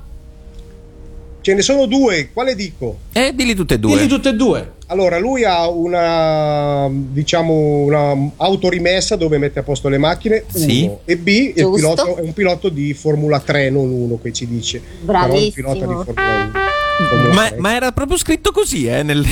Ce 1.39 1.53
ne 1.53 1.61
sono 1.61 1.85
due, 1.85 2.29
quale 2.33 2.55
dico? 2.55 2.97
Eh, 3.13 3.31
dilli 3.33 3.55
tutte 3.55 3.75
e 3.75 3.79
due. 3.79 3.95
Dilli 3.95 4.07
tutte 4.07 4.29
e 4.29 4.33
due. 4.35 4.71
Allora, 4.87 5.17
lui 5.17 5.45
ha 5.45 5.67
una 5.69 6.87
diciamo 6.91 7.53
una 7.53 8.13
autorimessa 8.35 9.15
dove 9.15 9.37
mette 9.37 9.59
a 9.59 9.63
posto 9.63 9.87
le 9.87 9.97
macchine, 9.97 10.43
Sì. 10.53 10.83
uno. 10.83 10.99
e 11.05 11.15
B 11.17 11.27
il 11.27 11.53
Giusto. 11.55 11.75
pilota, 11.75 12.03
è 12.17 12.21
un 12.21 12.33
pilota 12.33 12.69
di 12.69 12.93
Formula 12.93 13.39
3, 13.39 13.69
non 13.69 13.89
uno 13.89 14.19
che 14.21 14.33
ci 14.33 14.45
dice. 14.45 14.81
Però 15.05 15.17
è 15.19 15.23
un 15.23 15.29
Bravissimo. 15.29 15.71
pilota 15.73 15.85
di 15.87 15.93
Formula 16.03 16.43
1. 16.43 16.70
Ma, 17.33 17.47
3. 17.47 17.57
ma 17.59 17.73
era 17.73 17.91
proprio 17.91 18.17
scritto 18.17 18.51
così, 18.51 18.85
eh, 18.87 19.01
nel- 19.03 19.25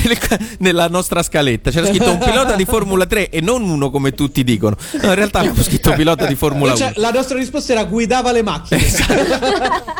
nella 0.58 0.88
nostra 0.88 1.22
scaletta. 1.22 1.70
C'era 1.70 1.86
scritto 1.86 2.10
un 2.10 2.18
pilota 2.18 2.56
di 2.56 2.64
Formula 2.64 3.06
3 3.06 3.28
e 3.30 3.40
non 3.40 3.62
uno 3.62 3.90
come 3.90 4.12
tutti 4.12 4.42
dicono. 4.44 4.76
No, 5.02 5.08
in 5.08 5.14
realtà 5.14 5.40
abbiamo 5.40 5.62
scritto 5.62 5.92
pilota 5.92 6.26
di 6.26 6.34
Formula 6.34 6.72
1. 6.72 6.76
Cioè, 6.78 6.92
la 6.96 7.10
nostra 7.10 7.36
risposta 7.38 7.72
era 7.72 7.84
guidava 7.84 8.32
le 8.32 8.42
macchine. 8.42 8.80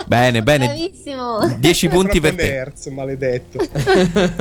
Bene, 0.07 0.43
bene. 0.43 0.67
Bravissimo. 0.67 1.57
10 1.59 1.89
punti 1.89 2.21
per 2.21 2.35
Proprio 2.35 2.73
te. 2.83 2.91
Maledetto. 2.91 3.69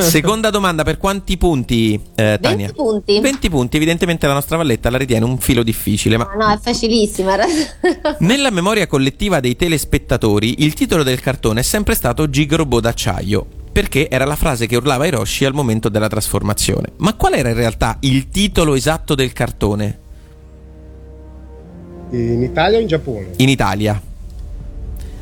Seconda 0.02 0.50
domanda, 0.50 0.84
per 0.84 0.98
quanti 0.98 1.38
punti, 1.38 2.00
eh, 2.16 2.38
Tania? 2.42 2.68
20 2.68 2.74
punti. 2.74 3.20
20 3.20 3.50
punti, 3.50 3.76
evidentemente 3.78 4.26
la 4.28 4.34
nostra 4.34 4.58
valletta 4.58 4.90
la 4.90 4.98
ritiene 4.98 5.26
un 5.26 5.38
filo 5.38 5.64
difficile, 5.64 6.18
ma 6.18 6.30
No, 6.36 6.48
no, 6.48 6.54
è 6.54 6.58
facilissima. 6.60 7.36
nella 8.20 8.50
memoria 8.50 8.88
collettiva 8.88 9.40
dei 9.40 9.56
telespettatori 9.56 10.64
il 10.64 10.74
titolo 10.74 11.04
del 11.04 11.20
cartone 11.20 11.60
è 11.60 11.64
sempre 11.64 11.96
stato 11.96 12.30
Gigrobot 12.30 12.82
d'acciaio, 12.82 13.19
perché 13.72 14.10
era 14.10 14.26
la 14.26 14.36
frase 14.36 14.66
che 14.68 14.76
urlava 14.76 15.06
Hiroshi 15.06 15.46
al 15.46 15.54
momento 15.54 15.90
della 15.90 16.08
trasformazione. 16.08 16.94
Ma 16.98 17.14
qual 17.14 17.34
era 17.34 17.50
in 17.50 17.56
realtà 17.56 17.98
il 18.02 18.30
titolo 18.30 18.76
esatto 18.76 19.16
del 19.16 19.32
cartone 19.32 20.00
In 22.12 22.42
Italia 22.44 22.78
o 22.78 22.82
in 22.82 22.88
Giappone? 22.88 23.30
in 23.38 23.50
Italia? 23.50 24.02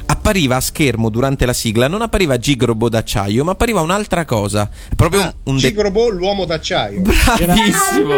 Appariva 0.10 0.56
a 0.56 0.62
schermo 0.62 1.10
durante 1.10 1.46
la 1.46 1.54
sigla, 1.54 1.88
non 1.88 2.02
appariva 2.02 2.38
Gigrobot 2.38 2.92
d'acciaio, 2.92 3.44
ma 3.44 3.52
appariva 3.52 3.82
un'altra 3.82 4.24
cosa. 4.26 4.70
Proprio 4.96 5.22
un, 5.22 5.34
un 5.44 5.56
de- 5.56 5.68
Gigrobo, 5.68 6.10
l'uomo 6.10 6.46
d'acciaio. 6.46 7.02
Bravissimo! 7.02 8.16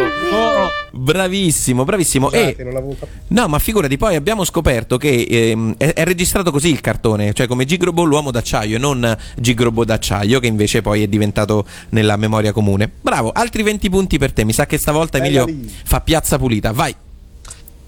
Bravissimo, 0.91 1.83
bravissimo. 1.83 2.31
E 2.31 2.39
Scusate, 2.39 2.63
non 2.63 2.73
l'avevo 2.73 2.95
capito. 2.99 3.17
No, 3.27 3.47
ma 3.47 3.59
figurati, 3.59 3.97
poi 3.97 4.15
abbiamo 4.15 4.43
scoperto 4.43 4.97
che 4.97 5.25
ehm, 5.29 5.75
è, 5.77 5.93
è 5.93 6.03
registrato 6.03 6.51
così 6.51 6.69
il 6.69 6.81
cartone, 6.81 7.33
cioè 7.33 7.47
come 7.47 7.65
Gigrobo 7.65 8.03
l'uomo 8.03 8.31
d'acciaio 8.31 8.75
e 8.75 8.79
non 8.79 9.17
Gigrobo 9.35 9.85
d'acciaio, 9.85 10.39
che 10.39 10.47
invece 10.47 10.81
poi 10.81 11.03
è 11.03 11.07
diventato 11.07 11.65
nella 11.89 12.17
memoria 12.17 12.51
comune. 12.51 12.89
Bravo, 13.01 13.31
altri 13.31 13.63
20 13.63 13.89
punti 13.89 14.17
per 14.17 14.31
te. 14.31 14.43
Mi 14.43 14.53
sa 14.53 14.65
che 14.65 14.77
stavolta 14.77 15.19
Bella 15.19 15.41
Emilio 15.41 15.61
lì. 15.63 15.73
fa 15.83 16.01
piazza 16.01 16.37
pulita. 16.37 16.71
Vai. 16.71 16.95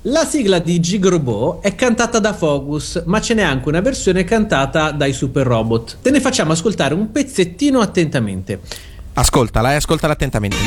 La 0.05 0.25
sigla 0.25 0.57
di 0.57 0.79
Gigrobot 0.79 1.61
è 1.61 1.75
cantata 1.75 2.17
da 2.17 2.33
Focus, 2.33 3.03
ma 3.05 3.21
ce 3.21 3.35
n'è 3.35 3.43
anche 3.43 3.69
una 3.69 3.81
versione 3.81 4.23
cantata 4.23 4.89
dai 4.89 5.13
Super 5.13 5.45
Robot. 5.45 5.97
Te 6.01 6.09
ne 6.09 6.19
facciamo 6.19 6.53
ascoltare 6.53 6.95
un 6.95 7.11
pezzettino 7.11 7.79
attentamente. 7.81 8.61
Ascoltala 9.13 9.73
e 9.73 9.75
ascoltala 9.75 10.13
attentamente. 10.13 10.57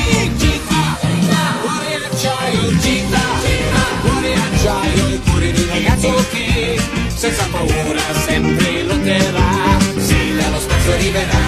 senza 7.16 7.47
paura 7.51 8.01
sempre 8.27 8.83
lotterà 8.83 9.79
sì 9.97 10.37
dallo 10.37 10.59
spazio 10.59 10.92
arriverà 10.92 11.38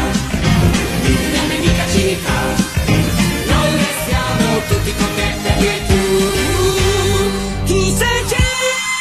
la 1.33 1.47
nemica 1.49 1.87
città 1.89 2.41
noi 2.87 3.77
restiamo 3.77 4.59
tutti 4.69 4.95
con 4.95 5.09
te 5.17 5.35
perché 5.43 5.96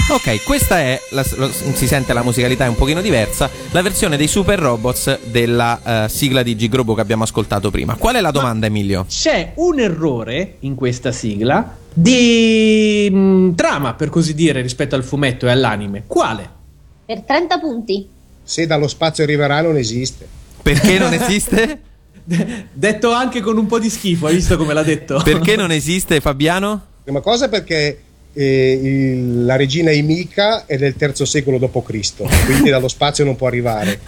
Ok, 0.07 0.43
questa 0.43 0.77
è, 0.79 1.01
la- 1.09 1.25
lo- 1.37 1.51
si 1.51 1.87
sente 1.87 2.13
la 2.13 2.21
musicalità 2.21 2.65
è 2.65 2.67
un 2.67 2.75
pochino 2.75 3.01
diversa, 3.01 3.49
la 3.71 3.81
versione 3.81 4.17
dei 4.17 4.27
Super 4.27 4.59
Robots 4.59 5.17
della 5.23 6.05
eh, 6.05 6.09
sigla 6.09 6.43
di 6.43 6.55
Gigrobo 6.55 6.93
che 6.93 7.01
abbiamo 7.01 7.23
ascoltato 7.23 7.71
prima. 7.71 7.95
Qual 7.95 8.13
è 8.15 8.21
la 8.21 8.29
domanda, 8.29 8.67
Emilio? 8.67 9.07
C'è 9.09 9.53
un 9.55 9.79
errore 9.79 10.57
in 10.59 10.75
questa 10.75 11.11
sigla 11.11 11.75
di 11.91 13.09
mm, 13.11 13.53
trama, 13.55 13.95
per 13.95 14.09
così 14.09 14.35
dire, 14.35 14.61
rispetto 14.61 14.93
al 14.93 15.03
fumetto 15.03 15.47
e 15.47 15.49
all'anime. 15.49 16.03
Quale? 16.05 16.49
Per 17.03 17.21
30 17.21 17.57
punti. 17.57 18.07
Se 18.43 18.67
dallo 18.67 18.87
spazio 18.87 19.23
arriverà 19.23 19.61
non 19.61 19.75
esiste. 19.75 20.27
Perché 20.61 20.99
non 20.99 21.13
esiste? 21.13 21.81
Detto 22.71 23.11
anche 23.11 23.41
con 23.41 23.57
un 23.57 23.65
po' 23.65 23.79
di 23.79 23.89
schifo, 23.89 24.27
hai 24.27 24.35
visto 24.35 24.55
come 24.55 24.73
l'ha 24.75 24.83
detto? 24.83 25.19
Perché 25.23 25.55
non 25.55 25.71
esiste, 25.73 26.19
Fabiano? 26.21 26.93
Prima 27.03 27.21
cosa 27.21 27.49
perché 27.49 28.01
il- 28.43 29.45
la 29.45 29.55
regina 29.55 29.91
Imica 29.91 30.65
è 30.65 30.77
del 30.77 30.95
terzo 30.95 31.25
secolo 31.25 31.57
d.C., 31.57 32.45
quindi 32.45 32.69
dallo 32.69 32.87
spazio 32.87 33.23
non 33.23 33.35
può 33.35 33.47
arrivare. 33.47 33.99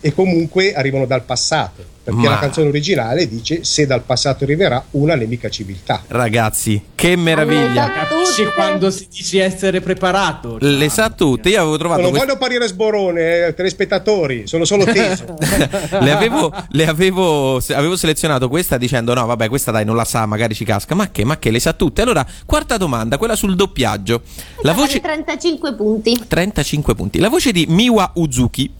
E 0.00 0.12
comunque 0.12 0.72
arrivano 0.74 1.06
dal 1.06 1.22
passato, 1.24 1.84
perché 2.02 2.20
Ma- 2.20 2.30
la 2.30 2.38
canzone 2.38 2.68
originale 2.68 3.28
dice 3.28 3.62
se 3.64 3.86
dal 3.86 4.02
passato 4.02 4.44
arriverà 4.44 4.82
una 4.92 5.14
nemica 5.14 5.48
civiltà. 5.48 6.02
Ragazzi, 6.08 6.82
che 6.94 7.14
meraviglia. 7.16 7.90
Capisci 7.92 8.44
quando 8.54 8.90
si 8.90 9.06
dice 9.10 9.42
essere 9.42 9.80
preparato? 9.80 10.56
Le 10.60 10.88
sa 10.88 11.10
tutte. 11.10 11.48
Io 11.50 11.60
avevo 11.60 11.76
trovato 11.78 12.00
Non 12.02 12.10
quest- 12.10 12.24
voglio 12.26 12.38
parire 12.38 12.66
sborone, 12.66 13.46
eh, 13.46 13.54
telespettatori, 13.54 14.46
sono 14.46 14.64
solo 14.64 14.84
teso. 14.84 15.36
le 16.00 16.10
avevo, 16.10 16.52
le 16.70 16.86
avevo, 16.86 17.60
se- 17.60 17.74
avevo 17.74 17.96
selezionato 17.96 18.48
questa 18.48 18.78
dicendo 18.78 19.14
no 19.14 19.24
vabbè 19.26 19.48
questa 19.48 19.70
dai 19.70 19.84
non 19.84 19.94
la 19.96 20.04
sa 20.04 20.26
magari 20.26 20.54
ci 20.54 20.64
casca 20.64 20.94
ma 20.94 21.10
che 21.10 21.24
ma 21.24 21.38
che 21.38 21.50
le 21.50 21.60
sa 21.60 21.72
tutte 21.72 22.02
allora 22.02 22.26
quarta 22.46 22.76
domanda 22.76 23.18
quella 23.18 23.36
sul 23.36 23.54
doppiaggio 23.54 24.22
la 24.62 24.72
voce 24.72 25.00
35 25.00 25.74
punti. 25.74 26.24
35 26.26 26.94
punti 26.94 27.18
la 27.18 27.28
voce 27.28 27.52
di 27.52 27.66
Miwa 27.68 28.10
Uzuki 28.14 28.70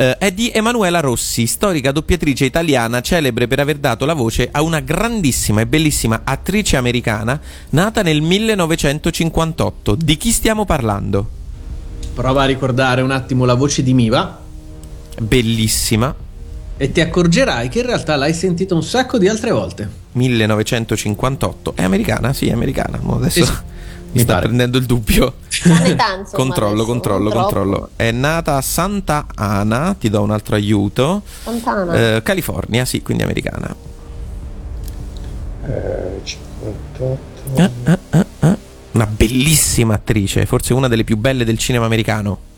eh, 0.00 0.16
è 0.16 0.32
di 0.32 0.50
Emanuela 0.50 1.00
Rossi, 1.00 1.46
storica 1.46 1.92
doppiatrice 1.92 2.46
italiana 2.46 3.02
celebre 3.02 3.46
per 3.46 3.60
aver 3.60 3.76
dato 3.76 4.06
la 4.06 4.14
voce 4.14 4.48
a 4.50 4.62
una 4.62 4.80
grandissima 4.80 5.60
e 5.60 5.66
bellissima 5.66 6.22
attrice 6.24 6.78
americana 6.78 7.38
nata 7.70 8.00
nel 8.00 8.22
1958. 8.22 9.94
Di 9.96 10.16
chi 10.16 10.30
stiamo 10.30 10.64
parlando? 10.64 11.28
Prova 12.14 12.44
a 12.44 12.46
ricordare 12.46 13.02
un 13.02 13.10
attimo 13.10 13.44
la 13.44 13.52
voce 13.52 13.82
di 13.82 13.92
Miva 13.92 14.40
Bellissima. 15.20 16.14
e 16.78 16.92
ti 16.92 17.02
accorgerai 17.02 17.68
che 17.68 17.80
in 17.80 17.86
realtà 17.86 18.16
l'hai 18.16 18.32
sentita 18.32 18.74
un 18.74 18.82
sacco 18.82 19.18
di 19.18 19.28
altre 19.28 19.50
volte. 19.50 19.86
1958. 20.12 21.74
È 21.76 21.82
americana? 21.82 22.32
Sì, 22.32 22.48
è 22.48 22.52
americana. 22.52 22.98
Adesso 23.06 23.44
sì. 23.44 23.52
Mi 24.12 24.20
sta 24.20 24.34
pare. 24.34 24.46
prendendo 24.46 24.78
il 24.78 24.86
dubbio. 24.86 25.34
Insomma, 25.64 26.24
controllo, 26.32 26.84
controllo, 26.84 27.30
controllo. 27.30 27.90
È 27.96 28.10
nata 28.10 28.56
a 28.56 28.60
Santa 28.60 29.26
Ana, 29.34 29.94
ti 29.98 30.08
do 30.10 30.22
un 30.22 30.30
altro 30.30 30.56
aiuto. 30.56 31.22
Sant'Ana. 31.44 32.16
Eh, 32.16 32.22
California, 32.22 32.84
sì, 32.84 33.02
quindi 33.02 33.22
americana. 33.22 33.74
Eh, 35.66 36.20
58. 36.22 37.18
Ah, 37.56 37.70
ah, 37.84 37.98
ah, 38.10 38.26
ah. 38.40 38.56
Una 38.92 39.06
bellissima 39.06 39.94
attrice, 39.94 40.46
forse 40.46 40.74
una 40.74 40.88
delle 40.88 41.04
più 41.04 41.16
belle 41.16 41.44
del 41.44 41.58
cinema 41.58 41.84
americano. 41.84 42.48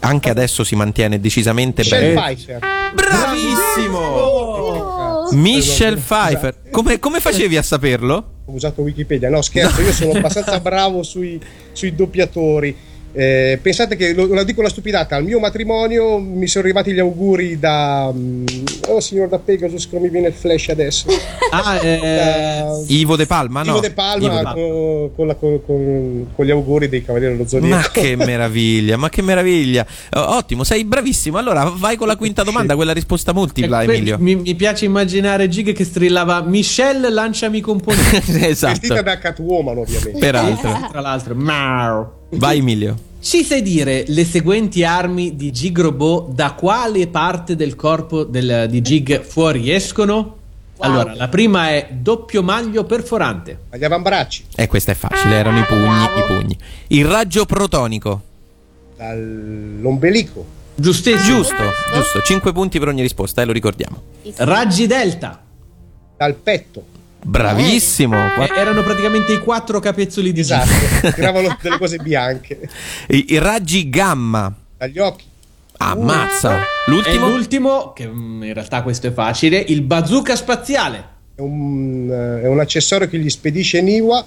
Anche 0.00 0.30
adesso 0.30 0.64
si 0.64 0.74
mantiene 0.74 1.20
decisamente. 1.20 1.82
Pfeiffer. 1.82 2.58
Bravissimo! 2.94 3.98
Oh, 3.98 5.32
Michelle 5.32 5.96
Pfeiffer. 5.96 6.70
Come, 6.70 6.98
come 6.98 7.20
facevi 7.20 7.56
a 7.56 7.62
saperlo? 7.62 8.34
Ho 8.46 8.52
usato 8.52 8.82
Wikipedia, 8.82 9.28
no 9.28 9.42
scherzo, 9.42 9.82
io 9.82 9.92
sono 9.92 10.12
abbastanza 10.18 10.60
bravo 10.60 11.02
sui, 11.02 11.40
sui 11.72 11.94
doppiatori. 11.94 12.76
Eh, 13.18 13.58
pensate 13.62 13.96
che, 13.96 14.12
lo, 14.12 14.26
lo 14.26 14.44
dico 14.44 14.60
una 14.60 14.68
stupidata, 14.68 15.16
al 15.16 15.24
mio 15.24 15.38
matrimonio 15.38 16.18
mi 16.18 16.46
sono 16.46 16.64
arrivati 16.64 16.92
gli 16.92 16.98
auguri 16.98 17.58
da... 17.58 18.12
mm, 18.14 18.44
oh 18.88 19.00
signor 19.00 19.28
da 19.28 19.38
Pegasus, 19.38 19.88
come 19.88 20.02
mi 20.02 20.08
viene 20.10 20.28
il 20.28 20.34
flash 20.34 20.68
adesso? 20.68 21.06
Ah, 21.50 21.78
eh, 21.82 21.98
Da- 21.98 22.82
Ivo 22.88 23.16
De 23.16 23.24
Palma, 23.24 23.62
no? 23.62 23.70
Ivo 23.70 23.80
De 23.80 23.90
Palma, 23.92 24.26
Ivo 24.26 24.36
De 24.36 24.42
Palma. 24.42 24.52
Con, 24.52 25.10
con 25.16 25.26
la- 25.26 25.34
con- 25.34 25.60
con- 25.64 26.26
con 26.34 26.44
gli 26.44 26.50
auguri 26.50 26.88
dei 26.90 27.02
Cavalieri 27.02 27.36
dello 27.36 27.48
Zodiaco. 27.48 27.74
Ma 27.74 27.88
che 27.90 28.16
meraviglia, 28.22 28.96
ma 28.98 29.08
che 29.08 29.22
meraviglia. 29.22 29.86
Ottimo, 30.10 30.62
sei 30.62 30.84
bravissimo. 30.84 31.38
Allora 31.38 31.72
vai 31.74 31.96
con 31.96 32.08
la 32.08 32.16
quinta 32.16 32.42
domanda, 32.42 32.74
quella 32.74 32.92
risposta 32.92 33.32
multipla, 33.32 33.80
e 33.80 33.84
que- 33.86 33.94
Emilio. 33.94 34.18
Mi, 34.18 34.34
mi 34.36 34.54
piace 34.54 34.84
immaginare 34.84 35.48
Gig 35.48 35.72
che 35.72 35.84
strillava 35.84 36.42
Michelle 36.42 37.08
lanciami 37.08 37.60
componenti. 37.62 38.44
esatto. 38.44 38.72
Vestita 38.78 39.00
da 39.00 39.16
Catwoman 39.18 39.78
ovviamente. 39.78 40.18
Peraltro. 40.18 40.88
Tra 40.90 41.00
l'altro, 41.00 41.34
Mau. 41.34 42.24
Vai 42.30 42.58
Emilio. 42.58 42.96
Ci 43.20 43.42
sai 43.42 43.62
dire 43.62 44.04
le 44.08 44.24
seguenti 44.24 44.84
armi 44.84 45.34
di 45.36 45.50
Gig 45.50 45.78
Robot 45.78 46.32
da 46.32 46.52
quale 46.52 47.06
parte 47.08 47.56
del 47.56 47.74
corpo 47.74 48.24
del- 48.24 48.66
di 48.68 48.80
Gig 48.82 49.22
fuoriescono? 49.22 50.34
Allora, 50.78 51.14
la 51.14 51.28
prima 51.28 51.70
è 51.70 51.88
doppio 51.90 52.42
maglio 52.42 52.84
perforante. 52.84 53.60
Agli 53.70 53.82
avambracci, 53.84 54.44
E 54.54 54.66
questa 54.66 54.92
è 54.92 54.94
facile, 54.94 55.34
erano 55.34 55.58
i 55.60 55.64
pugni, 55.64 56.04
i 56.04 56.24
pugni. 56.26 56.58
Il 56.88 57.04
raggio 57.06 57.46
protonico. 57.46 58.22
dall'ombelico, 58.96 60.44
Giustissimo. 60.74 61.36
Giusto, 61.38 61.54
giusto. 61.94 62.20
5 62.22 62.52
punti 62.52 62.78
per 62.78 62.88
ogni 62.88 63.02
risposta, 63.02 63.42
eh, 63.42 63.44
lo 63.44 63.52
ricordiamo. 63.52 64.00
Raggi 64.36 64.86
delta. 64.86 65.42
dal 66.18 66.34
petto, 66.34 66.82
Bravissimo. 67.26 68.16
Eh, 68.36 68.50
erano 68.56 68.82
praticamente 68.82 69.32
i 69.32 69.38
quattro 69.38 69.80
capezzoli 69.80 70.32
di 70.32 70.42
Gig. 70.42 70.60
esatto, 70.62 71.12
tiravano 71.12 71.56
delle 71.60 71.78
cose 71.78 71.96
bianche, 71.98 72.68
I, 73.08 73.32
i 73.34 73.38
raggi 73.38 73.88
gamma. 73.90 74.52
dagli 74.78 74.98
occhi, 74.98 75.24
Ammazza. 75.78 76.58
E 76.60 76.64
L'ultimo? 76.86 77.28
l'ultimo, 77.28 77.92
che 77.92 78.06
mm, 78.06 78.44
in 78.44 78.54
realtà 78.54 78.82
questo 78.82 79.08
è 79.08 79.12
facile, 79.12 79.58
il 79.58 79.82
bazooka 79.82 80.36
spaziale. 80.36 81.04
è 81.34 81.40
un, 81.40 82.08
eh, 82.10 82.42
è 82.44 82.48
un 82.48 82.60
accessorio 82.60 83.08
che 83.08 83.18
gli 83.18 83.28
spedisce 83.28 83.82
Niwa 83.82 84.24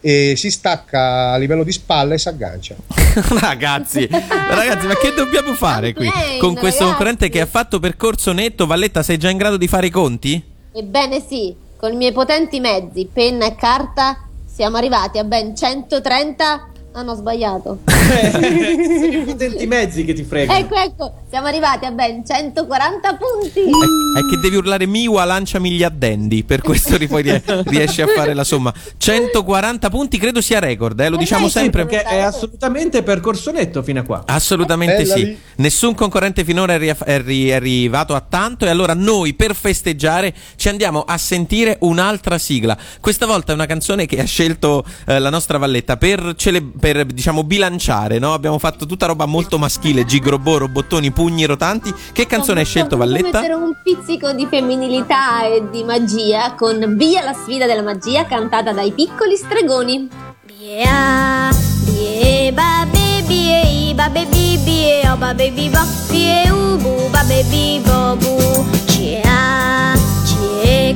e 0.00 0.34
si 0.36 0.50
stacca 0.50 1.32
a 1.32 1.36
livello 1.38 1.64
di 1.64 1.72
spalla 1.72 2.12
e 2.14 2.18
si 2.18 2.28
aggancia. 2.28 2.76
ragazzi, 3.40 4.06
ragazzi, 4.10 4.86
ma 4.86 4.94
che 4.96 5.12
dobbiamo 5.16 5.54
fare 5.54 5.94
qui? 5.94 6.06
Con 6.38 6.52
questo 6.54 6.80
ragazzi. 6.82 6.82
concorrente 6.84 7.28
che 7.30 7.40
ha 7.40 7.46
fatto 7.46 7.80
percorso 7.80 8.32
netto, 8.32 8.66
Valletta, 8.66 9.02
sei 9.02 9.16
già 9.16 9.30
in 9.30 9.38
grado 9.38 9.56
di 9.56 9.66
fare 9.66 9.86
i 9.86 9.90
conti? 9.90 10.40
Ebbene 10.76 11.24
sì, 11.26 11.54
con 11.84 11.92
i 11.92 11.96
miei 11.96 12.12
potenti 12.12 12.60
mezzi, 12.60 13.10
penna 13.12 13.44
e 13.44 13.56
carta, 13.56 14.16
siamo 14.46 14.78
arrivati 14.78 15.18
a 15.18 15.24
ben 15.24 15.54
130... 15.54 16.68
Ah 16.96 17.02
no, 17.02 17.10
ho 17.10 17.14
sbagliato. 17.16 17.80
Sono 18.30 18.46
i 18.46 19.24
potenti 19.26 19.66
mezzi 19.66 20.04
che 20.04 20.12
ti 20.12 20.22
fregano. 20.22 20.56
ecco, 20.56 20.76
ecco, 20.76 21.14
siamo 21.28 21.48
arrivati 21.48 21.86
a 21.86 21.90
ben 21.90 22.24
140 22.24 23.16
punti. 23.16 23.60
È, 23.62 23.64
è 23.64 24.30
che 24.30 24.38
devi 24.40 24.54
urlare 24.54 24.86
Miwa 24.86 25.24
lanciami 25.24 25.72
gli 25.72 25.82
addendi, 25.82 26.44
per 26.44 26.60
questo 26.62 26.96
poi 27.08 27.22
rie- 27.22 27.42
riesci 27.66 28.00
a 28.00 28.06
fare 28.06 28.32
la 28.32 28.44
somma. 28.44 28.72
140 28.96 29.90
punti 29.90 30.18
credo 30.18 30.40
sia 30.40 30.60
record, 30.60 31.00
eh, 31.00 31.08
lo 31.08 31.16
Eh 31.16 31.18
diciamo 31.18 31.46
sì, 31.46 31.52
sì, 31.52 31.58
sempre. 31.58 31.84
Perché 31.84 32.04
è 32.04 32.20
assolutamente 32.20 33.02
percorso 33.02 33.50
netto 33.50 33.82
fino 33.82 33.98
a 33.98 34.02
qua. 34.04 34.22
Assolutamente 34.26 35.02
Bella 35.02 35.14
sì. 35.14 35.24
lì. 35.24 35.38
Nessun 35.56 35.96
concorrente 35.96 36.44
finora 36.44 36.74
è, 36.74 36.78
ri- 36.78 36.94
è 37.04 37.20
ri- 37.20 37.48
è 37.48 37.54
arrivato 37.54 38.14
a 38.14 38.20
tanto 38.20 38.66
e 38.66 38.68
allora 38.68 38.94
noi 38.94 39.34
per 39.34 39.56
festeggiare 39.56 40.32
ci 40.54 40.68
andiamo 40.68 41.02
a 41.02 41.18
sentire 41.18 41.76
un'altra 41.80 42.38
sigla. 42.38 42.78
Questa 43.00 43.26
volta 43.26 43.50
è 43.50 43.56
una 43.56 43.66
canzone 43.66 44.06
che 44.06 44.20
ha 44.20 44.24
scelto 44.26 44.84
eh, 45.06 45.18
la 45.18 45.30
nostra 45.30 45.58
Valletta 45.58 45.96
per, 45.96 46.34
cele- 46.36 46.62
per, 46.84 47.06
diciamo 47.06 47.44
bilanciare, 47.44 48.18
no? 48.18 48.34
Abbiamo 48.34 48.58
fatto 48.58 48.84
tutta 48.84 49.06
roba 49.06 49.24
molto 49.24 49.56
maschile, 49.56 50.04
gigrobò, 50.04 50.58
robottoni, 50.58 51.12
pugni 51.12 51.46
rotanti. 51.46 51.90
Che 52.12 52.26
canzone 52.26 52.60
hai 52.60 52.66
scelto 52.66 52.98
Valletta? 52.98 53.40
mettere 53.40 53.54
un 53.54 53.72
pizzico 53.82 54.32
di 54.32 54.46
femminilità 54.46 55.46
e 55.46 55.64
di 55.70 55.82
magia 55.82 56.54
con 56.54 56.94
Via 56.98 57.22
la 57.22 57.32
sfida 57.32 57.64
della 57.64 57.80
magia 57.80 58.26
cantata 58.26 58.74
dai 58.74 58.92
piccoli 58.92 59.34
stregoni. 59.34 60.10
Bia, 60.44 61.48
bie, 61.86 62.52
ba, 62.52 62.86
baby, 62.92 63.94
ba, 63.94 64.10
baby, 64.10 64.58
bie, 64.58 65.08
o, 65.08 65.16
ba, 65.16 65.32
baby, 65.32 65.70
bo, 65.70 65.80
bie, 66.10 66.50
u, 66.50 66.76
bu, 66.76 67.08
ba, 67.08 67.24
baby, 67.24 67.80
bo, 67.80 68.14
bu. 68.16 68.66
Cia, 68.88 69.94
cie, 70.26 70.94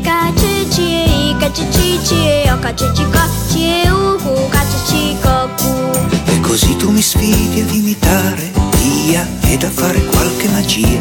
ca, 1.49 1.55
ce, 1.55 1.67
cie, 1.71 1.95
i, 1.95 1.99
ca, 2.05 2.05
ce, 2.05 2.05
ci, 2.05 2.45
cie, 2.45 2.51
o, 2.51 2.51
ca, 2.61 2.73
ce, 2.75 2.85
ci, 2.95 3.05
co, 3.11 3.21
cie, 3.49 3.91
u, 3.91 4.17
cu, 4.23 4.49
ca, 4.49 4.61
ce, 4.71 4.79
ci, 4.87 5.17
co, 5.23 5.49
cu. 5.57 6.31
E 6.31 6.41
così 6.41 6.77
tu 6.77 6.91
mi 6.91 7.03
sfidi 7.03 7.61
ad 7.61 7.73
imitare 7.73 8.53
Via 8.77 9.27
ed 9.43 9.63
a 9.63 9.71
fare 9.71 10.05
qualche 10.05 10.49
magia. 10.49 11.01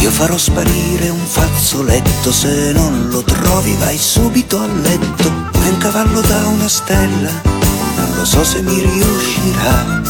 Io 0.00 0.10
farò 0.10 0.36
sparire 0.38 1.10
un 1.10 1.24
fazzoletto 1.24 2.32
Se 2.32 2.72
non 2.72 3.08
lo 3.10 3.22
trovi 3.22 3.76
vai 3.78 3.98
subito 3.98 4.58
a 4.58 4.66
letto. 4.66 5.28
È 5.52 5.68
un 5.68 5.78
cavallo 5.78 6.20
da 6.22 6.46
una 6.46 6.68
stella 6.68 7.30
Non 7.96 8.16
lo 8.16 8.24
so 8.24 8.42
se 8.42 8.62
mi 8.62 8.78
riuscirà. 8.80 10.00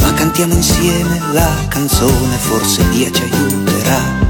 Ma 0.00 0.12
cantiamo 0.14 0.54
insieme 0.54 1.20
la 1.32 1.48
canzone 1.68 2.36
Forse 2.38 2.82
Via 2.90 3.10
ci 3.12 3.22
aiuterà 3.22 4.29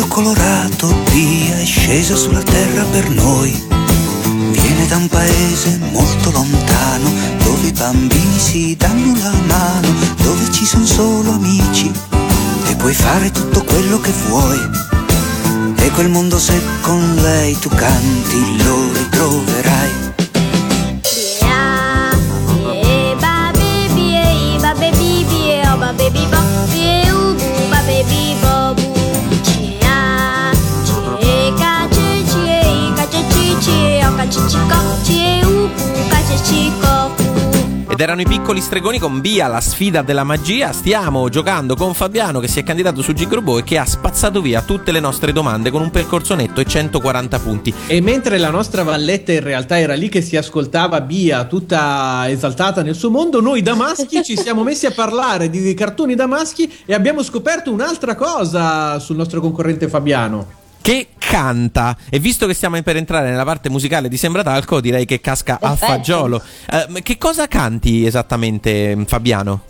cielo 0.00 0.06
colorato, 0.06 0.86
via 1.10 1.58
è 1.58 1.64
scesa 1.64 2.14
sulla 2.14 2.42
terra 2.42 2.84
per 2.84 3.08
noi. 3.10 3.50
Viene 4.52 4.86
da 4.86 4.96
un 4.96 5.08
paese 5.08 5.78
molto 5.92 6.30
lontano, 6.30 7.10
dove 7.42 7.68
i 7.68 7.72
bambini 7.72 8.38
si 8.38 8.76
danno 8.76 9.16
la 9.18 9.32
mano, 9.46 9.88
dove 10.22 10.50
ci 10.52 10.64
sono 10.64 10.86
solo 10.86 11.32
amici 11.32 11.90
e 12.68 12.76
puoi 12.76 12.94
fare 12.94 13.30
tutto 13.30 13.62
quello 13.64 14.00
che 14.00 14.12
vuoi. 14.28 14.58
E 15.76 15.90
quel 15.90 16.08
mondo 16.08 16.38
se 16.38 16.60
con 16.80 17.16
lei 17.16 17.58
tu 17.58 17.68
canti 17.68 18.62
lo 18.64 18.92
ritroverai. 18.92 19.99
Ed 38.00 38.06
erano 38.06 38.22
i 38.22 38.26
piccoli 38.26 38.62
stregoni 38.62 38.98
con 38.98 39.20
Via, 39.20 39.46
la 39.46 39.60
sfida 39.60 40.00
della 40.00 40.24
magia. 40.24 40.72
Stiamo 40.72 41.28
giocando 41.28 41.76
con 41.76 41.92
Fabiano 41.92 42.40
che 42.40 42.48
si 42.48 42.58
è 42.58 42.62
candidato 42.62 43.02
su 43.02 43.12
Gigrobo 43.12 43.58
e 43.58 43.62
che 43.62 43.76
ha 43.76 43.84
spazzato 43.84 44.40
via 44.40 44.62
tutte 44.62 44.90
le 44.90 45.00
nostre 45.00 45.32
domande 45.32 45.70
con 45.70 45.82
un 45.82 45.90
percorso 45.90 46.34
netto 46.34 46.62
e 46.62 46.64
140 46.64 47.38
punti. 47.40 47.74
E 47.88 48.00
mentre 48.00 48.38
la 48.38 48.48
nostra 48.48 48.84
Valletta 48.84 49.32
in 49.32 49.42
realtà 49.42 49.78
era 49.78 49.92
lì 49.92 50.08
che 50.08 50.22
si 50.22 50.38
ascoltava 50.38 51.02
Bia 51.02 51.44
tutta 51.44 52.24
esaltata 52.26 52.82
nel 52.82 52.94
suo 52.94 53.10
mondo, 53.10 53.42
noi 53.42 53.60
da 53.60 53.74
maschi 53.74 54.24
ci 54.24 54.34
siamo 54.34 54.62
messi 54.62 54.86
a 54.86 54.92
parlare 54.92 55.50
di 55.50 55.74
cartoni 55.74 56.14
da 56.14 56.24
maschi 56.24 56.72
e 56.86 56.94
abbiamo 56.94 57.22
scoperto 57.22 57.70
un'altra 57.70 58.14
cosa 58.14 58.98
sul 58.98 59.16
nostro 59.16 59.42
concorrente 59.42 59.88
Fabiano. 59.88 60.59
Che 60.82 61.08
canta 61.18 61.96
e 62.08 62.18
visto 62.18 62.46
che 62.46 62.54
stiamo 62.54 62.80
per 62.82 62.96
entrare 62.96 63.28
nella 63.28 63.44
parte 63.44 63.68
musicale 63.68 64.08
di 64.08 64.16
Sembra 64.16 64.42
Talco, 64.42 64.80
direi 64.80 65.04
che 65.04 65.20
casca 65.20 65.54
a 65.54 65.68
Perfetto. 65.68 65.92
fagiolo. 65.92 66.42
Eh, 66.70 67.02
che 67.02 67.18
cosa 67.18 67.46
canti 67.48 68.06
esattamente, 68.06 68.96
Fabiano? 69.06 69.62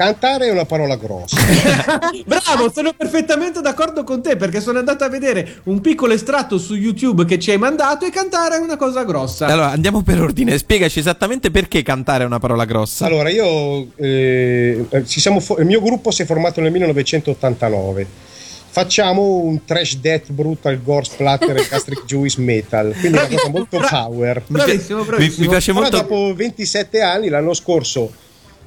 Cantare 0.00 0.46
è 0.46 0.50
una 0.50 0.64
parola 0.64 0.96
grossa. 0.96 1.36
Bravo, 2.24 2.72
sono 2.72 2.94
perfettamente 2.96 3.60
d'accordo 3.60 4.02
con 4.02 4.22
te 4.22 4.36
perché 4.36 4.62
sono 4.62 4.78
andato 4.78 5.04
a 5.04 5.10
vedere 5.10 5.60
un 5.64 5.82
piccolo 5.82 6.14
estratto 6.14 6.56
su 6.56 6.74
YouTube 6.74 7.26
che 7.26 7.38
ci 7.38 7.50
hai 7.50 7.58
mandato 7.58 8.06
e 8.06 8.10
cantare 8.10 8.56
è 8.56 8.60
una 8.60 8.78
cosa 8.78 9.04
grossa. 9.04 9.44
Allora, 9.44 9.72
andiamo 9.72 10.00
per 10.00 10.22
ordine. 10.22 10.56
Spiegaci 10.56 11.00
esattamente 11.00 11.50
perché 11.50 11.82
cantare 11.82 12.24
è 12.24 12.26
una 12.26 12.38
parola 12.38 12.64
grossa. 12.64 13.04
Allora, 13.04 13.28
io 13.28 13.88
eh, 13.96 14.86
eh, 14.88 15.06
ci 15.06 15.20
siamo 15.20 15.38
fo- 15.38 15.58
il 15.58 15.66
mio 15.66 15.82
gruppo 15.82 16.10
si 16.10 16.22
è 16.22 16.24
formato 16.24 16.62
nel 16.62 16.72
1989. 16.72 18.28
Facciamo 18.72 19.38
un 19.38 19.64
trash 19.64 19.96
death 19.96 20.30
brutal 20.30 20.80
gore 20.80 21.04
splatter 21.04 21.56
e 21.56 21.66
gastric 21.68 22.04
juice 22.06 22.40
metal, 22.40 22.94
quindi 22.98 23.18
una 23.18 23.26
cosa 23.26 23.48
molto 23.48 23.78
power. 23.80 24.42
Bravissimo, 24.46 25.02
bravissimo. 25.02 25.36
Mi, 25.38 25.44
mi 25.44 25.48
piace 25.48 25.72
Però 25.72 25.82
molto. 25.82 25.96
dopo 25.96 26.34
27 26.34 27.00
anni, 27.00 27.28
l'anno 27.28 27.52
scorso, 27.52 28.12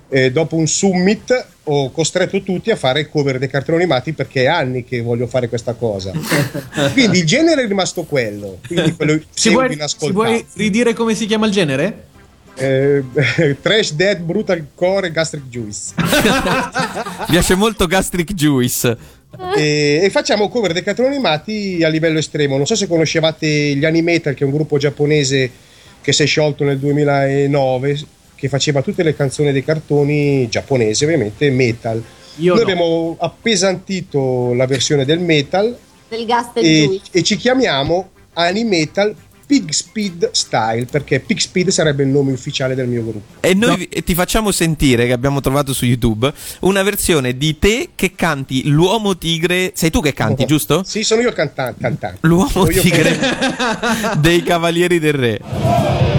eh, 0.10 0.30
dopo 0.30 0.58
un 0.58 0.68
summit, 0.68 1.48
ho 1.64 1.90
costretto 1.92 2.42
tutti 2.44 2.70
a 2.70 2.76
fare 2.76 3.10
cover 3.10 3.40
dei 3.40 3.48
cartoni 3.48 3.78
animati 3.78 4.12
perché 4.12 4.44
è 4.44 4.48
anni 4.48 4.84
che 4.84 5.02
voglio 5.02 5.26
fare 5.26 5.48
questa 5.48 5.74
cosa. 5.74 6.12
quindi 6.92 7.20
il 7.20 7.26
genere 7.26 7.64
è 7.64 7.68
rimasto 7.68 8.04
quello, 8.04 8.60
quindi 8.68 8.94
quello 8.96 9.22
pseudo 9.34 9.60
vuoi, 9.60 9.74
inascoltato. 9.74 10.14
vuoi 10.14 10.46
ridire 10.56 10.94
come 10.94 11.16
si 11.16 11.26
chiama 11.26 11.46
il 11.46 11.54
genere? 11.54 12.12
Eh, 12.56 13.04
trash 13.62 13.94
death 13.94 14.20
brutal 14.20 14.68
core 14.76 15.08
e 15.08 15.12
gastric 15.12 15.48
juice. 15.48 15.94
Mi 15.98 17.26
piace 17.30 17.56
molto 17.56 17.88
Gastric 17.88 18.34
Juice. 18.34 19.22
e, 19.58 20.02
e 20.04 20.10
facciamo 20.10 20.50
cover 20.50 20.74
dei 20.74 20.84
cartoni 20.84 21.10
animati 21.10 21.84
a 21.84 21.88
livello 21.88 22.20
estremo. 22.20 22.58
Non 22.58 22.66
so 22.66 22.76
se 22.76 22.88
conoscevate 22.88 23.48
gli 23.48 23.86
Animetal, 23.86 24.34
che 24.34 24.44
è 24.44 24.48
un 24.48 24.54
gruppo 24.54 24.78
giapponese 24.78 25.50
che 26.02 26.12
si 26.12 26.24
è 26.24 26.26
sciolto 26.26 26.64
nel 26.64 26.80
2009, 26.80 28.00
che 28.36 28.50
faceva 28.50 28.82
tutte 28.82 29.04
le 29.04 29.16
canzoni 29.16 29.52
dei 29.52 29.64
cartoni 29.64 30.48
giapponesi, 30.50 31.04
ovviamente 31.06 31.50
metal. 31.50 32.04
Io 32.38 32.56
Noi 32.56 32.64
no. 32.64 32.70
abbiamo 32.70 33.16
appesantito 33.20 34.54
la 34.54 34.66
versione 34.66 35.06
del 35.06 35.20
metal 35.20 35.78
del 36.10 36.26
gas 36.26 36.54
del 36.54 36.64
e, 36.64 37.02
e 37.12 37.24
ci 37.24 37.36
chiamiamo 37.38 38.10
Animetal 38.34 39.16
Pig 39.54 39.70
Speed 39.70 40.32
Style, 40.32 40.88
perché 40.90 41.20
Pig 41.20 41.38
Speed 41.38 41.70
sarebbe 41.70 42.02
il 42.02 42.10
nome 42.10 42.32
ufficiale 42.32 42.74
del 42.74 42.88
mio 42.88 43.04
gruppo. 43.04 43.40
E 43.48 43.54
noi 43.54 43.88
vi- 43.88 44.04
ti 44.04 44.16
facciamo 44.16 44.52
sentire, 44.52 45.06
che 45.06 45.12
abbiamo 45.12 45.42
trovato 45.42 45.74
su 45.74 45.86
YouTube, 45.86 46.34
una 46.62 46.82
versione 46.82 47.38
di 47.38 47.60
te 47.60 47.90
che 47.94 48.16
canti 48.16 48.68
l'uomo 48.68 49.16
tigre. 49.16 49.72
Sei 49.76 49.92
tu 49.92 50.02
che 50.02 50.14
canti, 50.14 50.46
giusto? 50.46 50.82
Sì, 50.84 51.04
sono 51.04 51.22
io 51.22 51.28
il 51.30 51.36
canta- 51.36 51.76
cantante. 51.80 52.18
L'uomo 52.22 52.50
Sono 52.50 52.66
tigre 52.66 53.16
dei 54.18 54.42
Cavalieri 54.42 54.98
del 54.98 55.14
Re. 55.14 56.13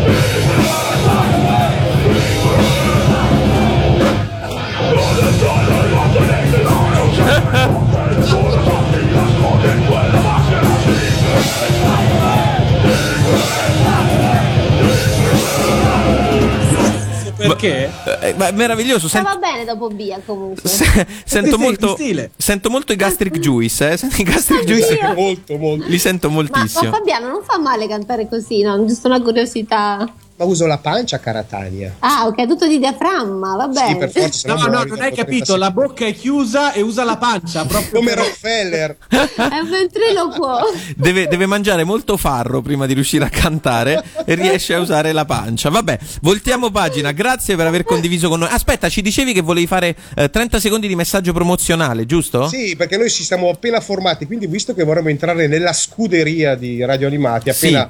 Perché? 17.49 17.91
Eh, 18.21 18.35
ma 18.37 18.49
è 18.49 18.53
meraviglioso. 18.53 19.09
sen- 19.09 19.23
Stava 19.23 19.39
bene 19.39 19.65
dopo 19.65 19.89
Bia 19.89 20.21
comunque. 20.25 20.69
se- 20.69 21.07
sento, 21.25 21.59
molto, 21.59 21.97
sento 22.37 22.71
molto 22.71 22.93
i 22.93 22.97
gastric 22.97 23.39
juice. 23.39 23.91
Eh? 23.93 23.99
I 24.19 24.23
gastric 24.23 24.61
Oddio. 24.63 24.75
juice 24.77 25.13
molto, 25.15 25.57
molto. 25.57 25.87
li 25.89 25.99
sento 25.99 26.29
Ma, 26.29 26.35
ma 26.35 26.41
moltissimo. 26.43 26.91
Fabiano 26.93 27.29
non 27.29 27.43
fa 27.43 27.59
male 27.59 27.87
cantare 27.89 28.29
così, 28.29 28.63
no? 28.63 28.85
Giusto 28.87 29.07
una 29.09 29.21
curiosità. 29.21 30.13
Ma 30.37 30.47
uso 30.47 30.67
la 30.67 30.79
pancia, 30.79 31.21
cara 31.21 31.45
Tania. 31.45 31.95
Ah, 32.01 32.27
ok, 32.27 32.49
tutto 32.49 32.67
di 32.67 32.81
diaframma, 32.81 33.55
va 33.55 33.69
bene. 33.69 33.89
Sì, 33.89 33.97
per 33.97 34.11
forza. 34.11 34.49
No, 34.49 34.55
no, 34.55 34.79
dopo 34.79 34.89
non 34.89 35.03
hai 35.03 35.13
30 35.13 35.15
capito. 35.15 35.57
La 35.57 35.71
bocca 35.71 36.07
è 36.07 36.13
chiusa 36.13 36.73
e 36.73 36.83
usa 36.83 37.05
la 37.05 37.17
pancia. 37.17 37.65
Proprio 37.65 37.91
Come 38.03 38.15
Rockefeller. 38.17 38.97
È 39.09 39.59
un 39.63 39.71
ventriloquo. 39.71 40.59
Deve, 40.97 41.29
deve 41.29 41.47
mangiare 41.47 41.85
molto 41.85 42.17
farro 42.17 42.63
prima 42.63 42.87
di 42.87 42.95
riuscire 42.95 43.25
a 43.25 43.29
cantare 43.29 44.03
e 44.25 44.35
riesce 44.35 44.75
a 44.75 44.81
usare 44.81 45.13
la 45.13 45.25
pancia. 45.25 45.71
Vabbè, 45.71 46.01
voltiamo 46.23 46.69
pagina. 46.71 47.13
Grazie 47.13 47.55
per 47.55 47.69
aver 47.69 47.85
condiviso 47.85 48.29
con 48.29 48.41
noi. 48.41 48.49
Aspetta, 48.51 48.89
ci 48.89 49.03
dicevi 49.03 49.33
che 49.33 49.41
volevi 49.41 49.69
fare 49.69 49.95
eh, 50.17 50.31
30 50.31 50.59
secondi 50.59 50.89
di 50.89 50.97
messaggio 50.97 51.33
promozionale, 51.33 52.07
giusto? 52.07 52.49
Sì, 52.49 52.75
perché 52.75 52.97
noi 52.97 53.09
ci 53.09 53.23
siamo 53.23 53.51
appena 53.51 53.81
formati, 53.81 54.27
quindi 54.27 54.49
visto 54.49 54.75
che 54.75 54.83
vorremmo 54.83 55.11
entrare 55.11 55.47
nella 55.47 55.73
scuderia 55.73 56.57
di 56.57 56.85
Radio 56.85 57.07
Animati, 57.07 57.51
appena, 57.51 57.89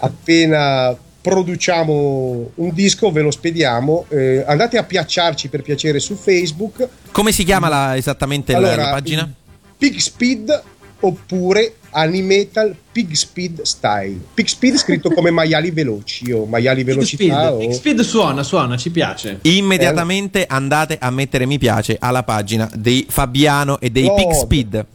appena 0.00 0.96
produciamo 1.22 2.50
un 2.56 2.70
disco 2.74 3.10
ve 3.12 3.22
lo 3.22 3.30
spediamo, 3.30 4.06
eh, 4.08 4.44
andate 4.46 4.76
a 4.76 4.82
piacciarci 4.82 5.48
per 5.48 5.62
piacere 5.62 6.00
su 6.00 6.14
Facebook, 6.16 6.86
Come 7.12 7.32
si 7.32 7.44
chiama 7.44 7.68
la- 7.68 7.96
esattamente 7.96 8.52
la- 8.52 8.58
Allora, 8.58 8.84
la 8.84 8.90
pagina? 8.90 9.32
Pig 9.78 9.96
Speed 9.98 10.62
oppure 11.00 11.74
Animetal 11.90 12.74
Pig 12.92 13.12
Speed 13.12 13.62
Style. 13.62 14.18
Pig 14.34 14.46
Speed 14.46 14.76
scritto 14.76 15.10
come 15.10 15.30
maiali 15.32 15.70
veloci 15.70 16.30
o 16.32 16.44
maiali 16.46 16.84
velocità 16.84 17.24
Speed. 17.24 17.52
o... 17.52 17.56
Big 17.58 17.72
Speed 17.72 18.00
suona, 18.00 18.42
suona, 18.42 18.76
ci 18.76 18.90
piace. 18.90 19.38
Immediatamente 19.42 20.44
andate 20.46 20.96
a 21.00 21.10
mettere 21.10 21.44
mi 21.46 21.58
piace 21.58 21.96
alla 22.00 22.22
pagina 22.22 22.70
di 22.74 23.06
Fabiano 23.08 23.80
e 23.80 23.90
dei 23.90 24.04
Lode. 24.06 24.22
Pig 24.22 24.32
Speed. 24.34 24.86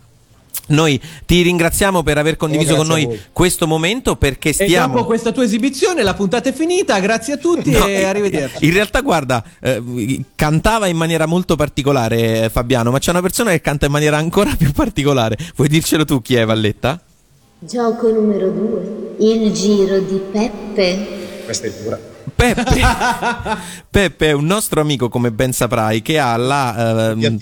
Noi 0.68 1.00
ti 1.26 1.42
ringraziamo 1.42 2.04
per 2.04 2.18
aver 2.18 2.38
condiviso 2.38 2.72
No, 2.72 2.78
con 2.78 2.88
noi 2.88 3.20
questo 3.32 3.68
momento 3.68 4.16
perché 4.16 4.50
E 4.50 4.54
stiamo 4.54 4.96
dopo 4.96 5.06
questa 5.06 5.32
tua 5.32 5.44
esibizione 5.44 6.04
la 6.04 6.14
puntata 6.14 6.50
è 6.50 6.54
finita. 6.54 7.00
Grazie 7.00 7.34
a 7.34 7.38
tutti 7.38 7.72
No, 7.72 7.86
e 7.86 8.04
arrivederci. 8.04 8.66
In 8.66 8.74
realtà, 8.74 9.02
guarda, 9.02 9.44
eh, 9.62 10.24
cantava 10.36 10.88
in 10.88 10.98
maniera 10.98 11.26
molto 11.26 11.56
particolare 11.56 12.44
eh, 12.44 12.50
Fabiano, 12.50 12.92
ma 12.92 13.00
c'è 13.00 13.12
una 13.12 13.22
persona 13.22 13.52
che 13.52 13.62
canta 13.62 13.86
in 13.86 13.92
maniera 13.92 14.18
ancora 14.18 14.54
più 14.58 14.72
particolare. 14.72 15.38
Vuoi 15.56 15.70
dircelo 15.70 16.06
tu 16.06 16.22
chi 16.22 16.36
è, 16.36 16.46
Valletta? 16.46 17.00
Gioco 17.60 18.10
numero 18.10 18.50
2. 18.50 19.16
Il 19.20 19.52
giro 19.52 20.00
di 20.00 20.22
Peppe. 20.32 21.08
Questa 21.46 21.68
è 21.68 21.72
dura. 21.82 22.16
Peppe. 22.36 22.82
Peppe 23.90 24.28
è 24.28 24.32
un 24.32 24.46
nostro 24.46 24.82
amico, 24.82 25.10
come 25.10 25.32
ben 25.32 25.54
saprai, 25.54 26.02
che 26.02 26.20
ha 26.20 26.36
la. 26.38 27.12
ehm, 27.12 27.38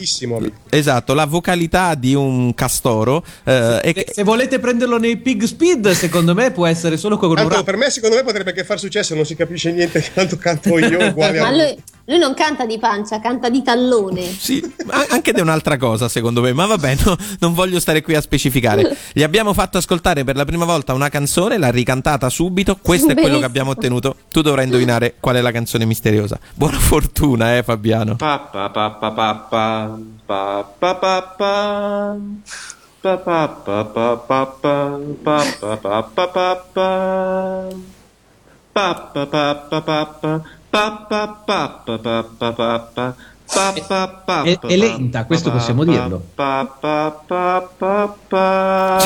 esatto, 0.70 1.14
la 1.14 1.26
vocalità 1.26 1.96
di 1.96 2.14
un 2.14 2.54
castoro. 2.54 3.24
eh, 3.44 3.80
e 3.84 3.88
Se, 3.88 3.94
che- 3.94 4.06
se 4.14 4.24
volete 4.24 4.60
prenderlo 4.60 4.98
nei 4.98 5.18
Pig 5.18 5.44
Speed, 5.44 5.92
secondo 5.92 6.34
me 6.34 6.52
può 6.52 6.66
essere 6.66 6.98
solo 6.98 7.18
con 7.18 7.30
un 7.30 7.36
rap. 7.36 7.64
per 7.64 7.78
me 7.78 7.90
secondo 7.90 8.16
me 8.16 8.24
potrebbe 8.24 8.54
che 8.54 8.64
far 8.64 8.80
successo, 8.80 9.16
non 9.16 9.26
si 9.26 9.36
capisce 9.36 9.72
niente, 9.72 10.04
tanto 10.14 10.38
canto 10.38 10.78
io 10.78 11.08
uguale 11.08 11.40
Ma 11.40 11.48
a 11.48 11.52
lui, 11.52 11.76
lui 12.08 12.20
non 12.20 12.36
canta 12.36 12.66
di 12.66 12.78
pancia, 12.78 13.20
canta 13.20 13.50
di 13.50 13.64
tallone. 13.64 14.22
Sì, 14.22 14.64
anche 15.10 15.32
è 15.32 15.42
un'altra 15.42 15.78
cosa 15.78 16.08
secondo 16.08 16.42
me, 16.42 16.54
ma 16.54 16.68
vabbè, 16.68 16.98
no, 17.04 17.16
non 17.40 17.54
voglio 17.54 17.80
stare 17.80 18.04
qui 18.04 18.14
a 18.14 18.22
specificare. 18.22 18.96
Gli 19.12 19.24
abbiamo 19.24 19.54
fatto 19.54 19.80
ascoltare 19.80 20.24
per 20.24 20.36
la 20.36 20.46
prima 20.46 20.66
volta 20.66 20.94
una 20.94 21.10
canzone, 21.10 21.58
l'ha 21.58 21.72
ricantata 21.72 22.30
subito, 22.30 22.78
questo 22.80 23.14
è 23.14 23.16
quello 23.16 23.40
che 23.40 23.46
abbiamo 23.46 23.72
ottenuto. 23.72 24.18
Tu 24.30 24.42
dovrai 24.42 24.66
indovinare 24.66 25.16
qual 25.20 25.38
è 25.38 25.42
la 25.42 25.52
canzone 25.52 25.86
misteriosa. 25.86 26.38
Buona 26.54 26.78
fortuna, 26.78 27.58
eh 27.58 27.64
Fabiano. 27.64 28.16
Pa 28.18 28.38
pa 28.52 28.70
pa 28.70 28.90
pa 28.92 29.12
pa 29.12 29.48
pa 29.50 29.98
pa 30.26 30.64
pa 30.78 30.96
pa 30.96 31.22
pa. 31.38 32.18
Pa 33.02 33.18
pa 33.18 33.48
pa 33.48 33.84
pa 33.84 34.16
pa 34.16 34.46
pa 34.46 34.96
pa 35.24 35.44
pa 35.60 35.78
pa 35.78 36.04
pa 36.04 36.28
pa 36.28 36.66
pa. 36.74 37.68
Pa 38.74 38.94
pa 39.12 39.82
pa 39.82 40.55
è, 44.44 44.76
lenta, 44.76 45.26
questo 45.26 45.52
possiamo 45.52 45.84
dirlo. 45.84 46.24
C'è 46.36 46.68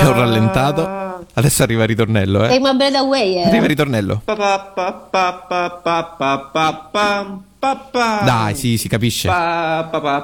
un 0.05 0.13
rallentato. 0.13 1.25
Adesso 1.33 1.63
arriva 1.63 1.81
il 1.83 1.89
ritornello. 1.89 2.45
Eh. 2.45 2.47
Take 2.47 2.61
my 2.61 2.73
breath 2.75 2.95
away. 2.95 3.35
Eh. 3.35 3.43
Arriva 3.43 3.63
il 3.63 3.69
ritornello. 3.69 4.21
Papà. 7.59 8.21
Dai, 8.23 8.55
sì, 8.55 8.77
si 8.77 8.87
capisce. 8.87 9.27
Pa, 9.27 9.89
pa, 9.91 10.21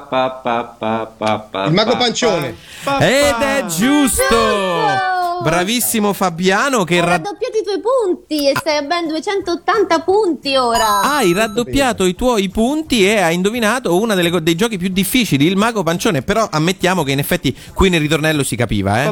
pa, 1.51 1.65
Il 1.65 1.73
mago 1.73 1.97
pancione. 1.97 2.55
Ed 2.99 3.41
è 3.41 3.65
giusto. 3.65 5.13
Bravissimo 5.41 6.13
Fabiano 6.13 6.85
che 6.85 6.93
hai 6.95 7.01
rad... 7.01 7.25
raddoppiato 7.25 7.57
i 7.57 7.63
tuoi 7.63 7.81
punti 7.81 8.47
e 8.47 8.51
ah. 8.55 8.61
sei 8.63 8.77
a 8.77 8.81
ben 8.83 9.07
280 9.07 9.99
punti 9.99 10.55
ora. 10.55 11.01
Hai 11.01 11.33
raddoppiato 11.33 12.05
i 12.05 12.15
tuoi 12.15 12.47
punti 12.47 13.05
e 13.05 13.17
hai 13.19 13.35
indovinato 13.35 13.99
uno 13.99 14.15
dei 14.15 14.55
giochi 14.55 14.77
più 14.77 14.87
difficili, 14.87 15.45
il 15.45 15.57
mago 15.57 15.83
pancione, 15.83 16.21
però 16.21 16.47
ammettiamo 16.49 17.03
che 17.03 17.11
in 17.11 17.19
effetti 17.19 17.53
qui 17.73 17.89
nel 17.89 17.99
ritornello 17.99 18.43
si 18.43 18.55
capiva, 18.55 19.03
eh. 19.03 19.11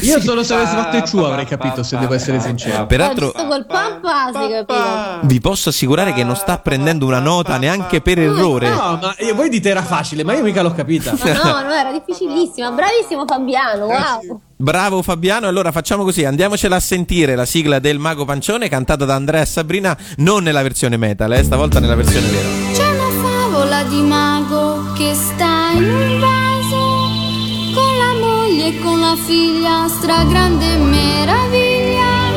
Io 0.00 0.20
solo 0.20 0.42
se 0.42 0.54
avessi 0.54 0.74
fatto 0.74 0.96
il 0.96 1.04
ciù 1.04 1.18
avrei 1.18 1.44
capito, 1.44 1.84
se 1.84 1.98
devo 1.98 2.14
essere 2.14 2.40
sincero. 2.40 2.86
Peraltro, 2.86 3.32
si 3.32 4.48
capiva. 4.50 5.20
vi 5.22 5.40
posso 5.40 5.68
assicurare 5.68 6.12
che 6.12 6.24
non 6.24 6.34
sta 6.34 6.58
prendendo 6.58 7.06
una 7.06 7.20
nota 7.20 7.58
neanche 7.58 8.00
per 8.00 8.18
errore. 8.18 8.68
No, 8.68 8.98
ma 9.00 9.14
eh, 9.16 9.32
voi 9.32 9.48
dite 9.48 9.68
era 9.68 9.82
facile, 9.82 10.24
ma 10.24 10.34
io 10.34 10.42
mica 10.42 10.62
l'ho 10.62 10.72
capita. 10.72 11.12
Ma 11.12 11.32
no, 11.62 11.68
no, 11.68 11.72
era 11.72 11.92
difficilissima. 11.92 12.72
Bravissimo 12.72 13.24
Fabiano, 13.24 13.86
wow. 13.86 14.40
Bravo 14.56 15.02
Fabiano, 15.02 15.46
allora 15.46 15.70
facciamo 15.70 16.02
così, 16.02 16.24
andiamocela 16.24 16.76
a 16.76 16.80
sentire 16.80 17.34
la 17.36 17.44
sigla 17.44 17.78
del 17.78 17.98
Mago 17.98 18.24
Pancione 18.24 18.68
cantata 18.68 19.04
da 19.04 19.14
Andrea 19.14 19.42
e 19.42 19.46
Sabrina, 19.46 19.96
non 20.18 20.42
nella 20.42 20.62
versione 20.62 20.96
metal, 20.96 21.32
eh, 21.32 21.42
stavolta 21.42 21.78
nella 21.78 21.96
versione 21.96 22.28
vera. 22.28 22.48
C'è 22.72 22.88
una 22.88 23.28
favola 23.28 23.82
di 23.84 24.00
mago 24.02 24.92
che 24.92 25.14
sta 25.14 25.70
in 25.74 25.84
un 25.84 26.31
la 29.02 29.16
figlia, 29.16 29.88
stragrande 29.88 30.76
meraviglia. 30.76 32.30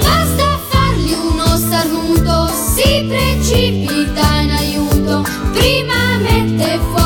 Basta 0.00 0.60
fargli 0.68 1.12
uno 1.12 1.46
starnuto, 1.56 2.48
si 2.48 3.06
precipita 3.08 4.40
in 4.42 4.50
aiuto. 4.50 5.24
Prima 5.52 6.18
mette 6.18 6.78
fuori 6.90 7.05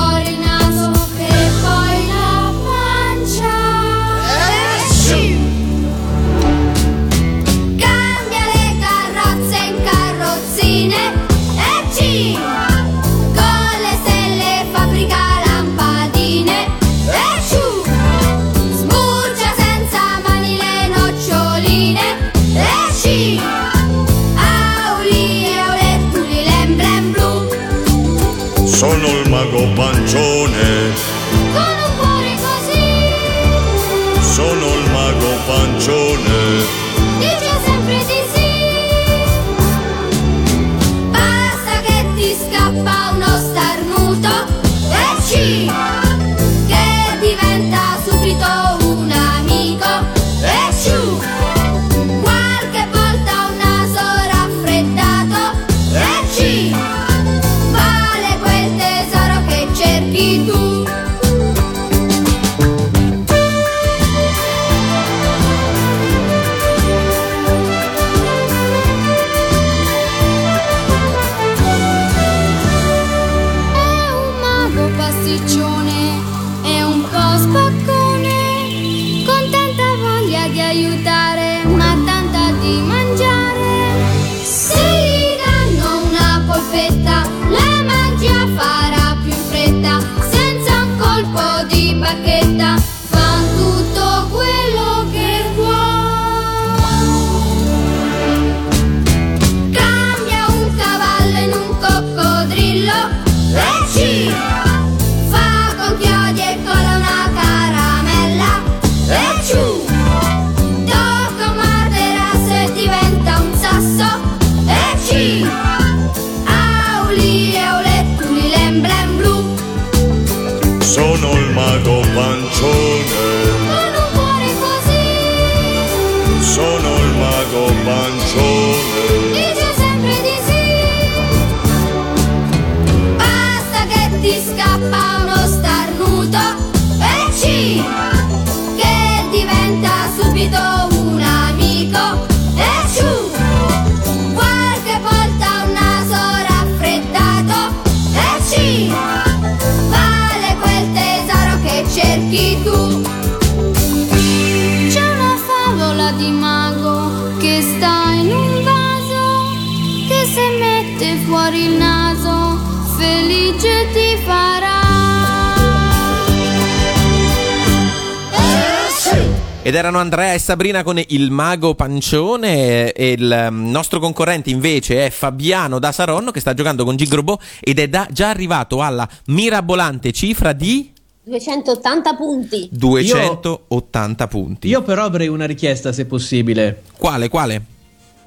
Ed 169.70 169.76
erano 169.76 169.98
Andrea 169.98 170.32
e 170.32 170.40
Sabrina 170.40 170.82
con 170.82 171.00
il 171.06 171.30
mago 171.30 171.76
pancione 171.76 172.90
e 172.90 173.12
il 173.12 173.30
ehm, 173.30 173.70
nostro 173.70 174.00
concorrente 174.00 174.50
invece 174.50 175.06
è 175.06 175.10
Fabiano 175.10 175.78
da 175.78 175.92
Saronno 175.92 176.32
che 176.32 176.40
sta 176.40 176.54
giocando 176.54 176.84
con 176.84 176.96
Gigrobò 176.96 177.38
ed 177.60 177.78
è 177.78 177.86
da- 177.88 178.08
già 178.10 178.30
arrivato 178.30 178.82
alla 178.82 179.08
mirabolante 179.26 180.10
cifra 180.10 180.52
di 180.52 180.90
280 181.22 182.14
punti. 182.16 182.68
280 182.72 184.26
punti. 184.26 184.66
Io 184.66 184.82
però 184.82 185.04
avrei 185.04 185.28
una 185.28 185.46
richiesta 185.46 185.92
se 185.92 186.04
possibile. 186.04 186.82
Quale, 186.96 187.28
quale? 187.28 187.62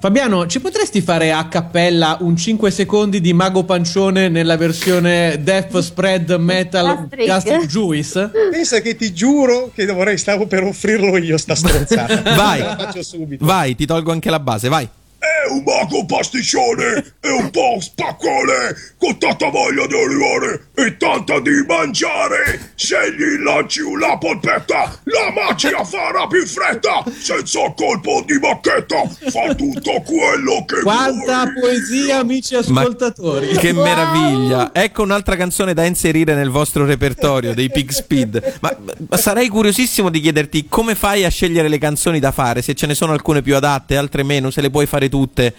Fabiano, 0.03 0.47
ci 0.47 0.59
potresti 0.59 0.99
fare 0.99 1.31
a 1.31 1.47
cappella 1.47 2.17
un 2.19 2.35
5 2.35 2.69
secondi 2.71 3.21
di 3.21 3.31
Mago 3.31 3.63
Pancione 3.63 4.27
nella 4.27 4.57
versione 4.57 5.39
Death 5.41 5.79
Spread 5.79 6.29
Metal. 6.39 7.07
Gastric 7.07 7.65
Juice? 7.67 8.29
Pensa 8.51 8.81
che 8.81 8.97
ti 8.97 9.13
giuro 9.13 9.71
che 9.73 9.85
vorrei 9.85 10.17
stavo 10.17 10.45
per 10.45 10.63
offrirlo 10.63 11.15
io 11.15 11.37
sta 11.37 11.55
stronzata. 11.55 12.21
Vai. 12.35 12.59
La 12.59 12.75
faccio 12.75 13.01
subito. 13.01 13.45
Vai, 13.45 13.75
ti 13.75 13.85
tolgo 13.85 14.11
anche 14.11 14.29
la 14.29 14.41
base, 14.41 14.67
vai. 14.67 14.89
È 15.23 15.49
un 15.49 15.63
mago 15.63 16.05
pasticcione 16.05 17.15
e 17.21 17.31
un 17.31 17.49
po' 17.49 17.77
spaccone, 17.79 18.75
con 18.97 19.17
tanta 19.17 19.49
voglia 19.49 19.87
di 19.87 19.95
arrivare 19.95 20.67
e 20.75 20.97
tanta 20.97 21.39
di 21.39 21.63
mangiare. 21.65 22.73
Se 22.75 22.97
gli 23.15 23.41
lanci 23.41 23.79
una 23.79 24.17
polpetta, 24.17 24.99
la 25.05 25.31
magia 25.33 25.81
farà 25.85 26.27
più 26.27 26.45
fretta, 26.45 27.05
senza 27.17 27.61
colpo 27.73 28.21
di 28.25 28.37
bacchetta, 28.37 29.07
fa 29.29 29.55
tutto 29.55 30.01
quello 30.01 30.65
che 30.65 30.81
Quanta 30.81 31.45
poesia, 31.57 32.19
amici 32.19 32.55
ascoltatori. 32.55 33.55
Che 33.55 33.71
meraviglia! 33.71 34.71
Ecco 34.73 35.03
un'altra 35.03 35.37
canzone 35.37 35.73
da 35.73 35.85
inserire 35.85 36.35
nel 36.35 36.49
vostro 36.49 36.83
repertorio 36.83 37.53
dei 37.53 37.71
Pig 37.71 37.91
Speed. 37.91 38.57
Ma, 38.59 38.75
ma 39.07 39.15
sarei 39.15 39.47
curiosissimo 39.47 40.09
di 40.09 40.19
chiederti 40.19 40.67
come 40.67 40.95
fai 40.95 41.23
a 41.23 41.29
scegliere 41.29 41.69
le 41.69 41.77
canzoni 41.77 42.19
da 42.19 42.33
fare, 42.33 42.61
se 42.61 42.73
ce 42.73 42.87
ne 42.87 42.93
sono 42.93 43.13
alcune 43.13 43.41
più 43.41 43.55
adatte, 43.55 43.95
altre 43.95 44.23
meno, 44.23 44.49
se 44.49 44.59
le 44.59 44.69
puoi 44.69 44.85
fare 44.85 45.11
tutte. 45.13 45.53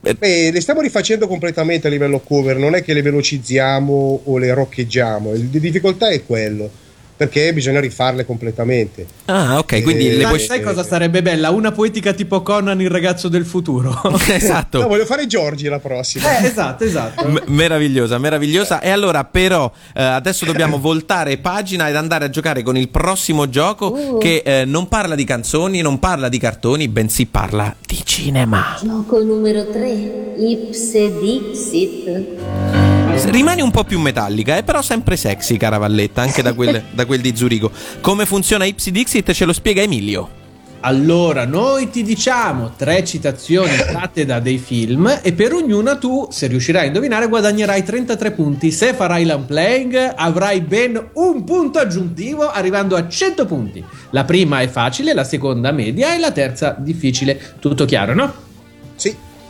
Beh, 0.00 0.50
le 0.50 0.60
stiamo 0.62 0.80
rifacendo 0.80 1.28
completamente 1.28 1.86
a 1.86 1.90
livello 1.90 2.20
cover, 2.20 2.56
non 2.56 2.74
è 2.74 2.82
che 2.82 2.94
le 2.94 3.02
velocizziamo 3.02 4.22
o 4.24 4.38
le 4.38 4.54
roccheggiamo, 4.54 5.34
di 5.34 5.60
difficoltà 5.60 6.08
è 6.08 6.24
quello, 6.24 6.70
perché 7.16 7.52
bisogna 7.52 7.80
rifarle 7.80 8.24
completamente. 8.26 9.06
Ah, 9.26 9.58
ok, 9.58 9.82
quindi 9.82 10.06
Eh, 10.08 10.14
le 10.16 10.20
Sai, 10.22 10.28
puoi... 10.28 10.40
sai 10.40 10.60
cosa 10.62 10.84
sarebbe 10.84 11.22
bella? 11.22 11.50
Una 11.50 11.72
poetica 11.72 12.12
tipo 12.12 12.42
Conan, 12.42 12.80
il 12.80 12.90
ragazzo 12.90 13.28
del 13.28 13.44
futuro. 13.46 13.98
esatto. 14.28 14.80
No, 14.80 14.88
voglio 14.88 15.06
fare 15.06 15.26
Giorgi 15.26 15.66
la 15.68 15.78
prossima. 15.78 16.38
Eh, 16.40 16.46
esatto, 16.46 16.84
esatto. 16.84 17.26
M- 17.26 17.42
meravigliosa, 17.46 18.18
meravigliosa. 18.18 18.80
E 18.80 18.90
allora, 18.90 19.24
però, 19.24 19.70
eh, 19.94 20.02
adesso 20.02 20.44
dobbiamo 20.44 20.78
voltare 20.78 21.38
pagina 21.38 21.88
ed 21.88 21.96
andare 21.96 22.26
a 22.26 22.30
giocare 22.30 22.62
con 22.62 22.76
il 22.76 22.88
prossimo 22.88 23.48
gioco 23.48 23.84
Uh. 23.96 24.18
che 24.18 24.42
eh, 24.44 24.64
non 24.66 24.88
parla 24.88 25.14
di 25.14 25.24
canzoni, 25.24 25.80
non 25.80 25.98
parla 25.98 26.28
di 26.28 26.38
cartoni, 26.38 26.88
bensì 26.88 27.26
parla 27.26 27.74
di 27.86 28.00
cinema. 28.04 28.76
Gioco 28.82 29.22
numero 29.22 29.66
3, 29.70 30.34
Ipse 30.38 31.18
Dixit. 31.18 32.85
Rimani 33.24 33.62
un 33.62 33.70
po' 33.70 33.84
più 33.84 33.98
metallica, 33.98 34.56
eh, 34.56 34.62
però 34.62 34.82
sempre 34.82 35.16
sexy, 35.16 35.56
cara 35.56 35.78
Valletta, 35.78 36.22
anche 36.22 36.42
da 36.42 36.52
quel, 36.52 36.82
da 36.92 37.06
quel 37.06 37.20
di 37.20 37.34
Zurigo. 37.34 37.70
Come 38.00 38.26
funziona 38.26 38.64
Ipsy 38.64 38.90
Dixit 38.90 39.32
ce 39.32 39.44
lo 39.44 39.52
spiega 39.52 39.82
Emilio. 39.82 40.44
Allora, 40.80 41.46
noi 41.46 41.90
ti 41.90 42.02
diciamo 42.02 42.74
tre 42.76 43.04
citazioni 43.04 43.74
tratte 43.88 44.24
da 44.24 44.38
dei 44.38 44.58
film 44.58 45.20
e 45.22 45.32
per 45.32 45.52
ognuna 45.52 45.96
tu, 45.96 46.28
se 46.30 46.46
riuscirai 46.46 46.84
a 46.84 46.86
indovinare, 46.86 47.26
guadagnerai 47.28 47.82
33 47.82 48.30
punti. 48.32 48.70
Se 48.70 48.94
farai 48.94 49.26
l'unplaying 49.26 50.12
avrai 50.14 50.60
ben 50.60 51.10
un 51.14 51.42
punto 51.44 51.78
aggiuntivo 51.78 52.48
arrivando 52.48 52.94
a 52.94 53.08
100 53.08 53.46
punti. 53.46 53.84
La 54.10 54.24
prima 54.24 54.60
è 54.60 54.68
facile, 54.68 55.12
la 55.12 55.24
seconda 55.24 55.72
media 55.72 56.14
e 56.14 56.18
la 56.18 56.30
terza 56.30 56.76
difficile. 56.78 57.56
Tutto 57.58 57.84
chiaro, 57.84 58.14
no? 58.14 58.45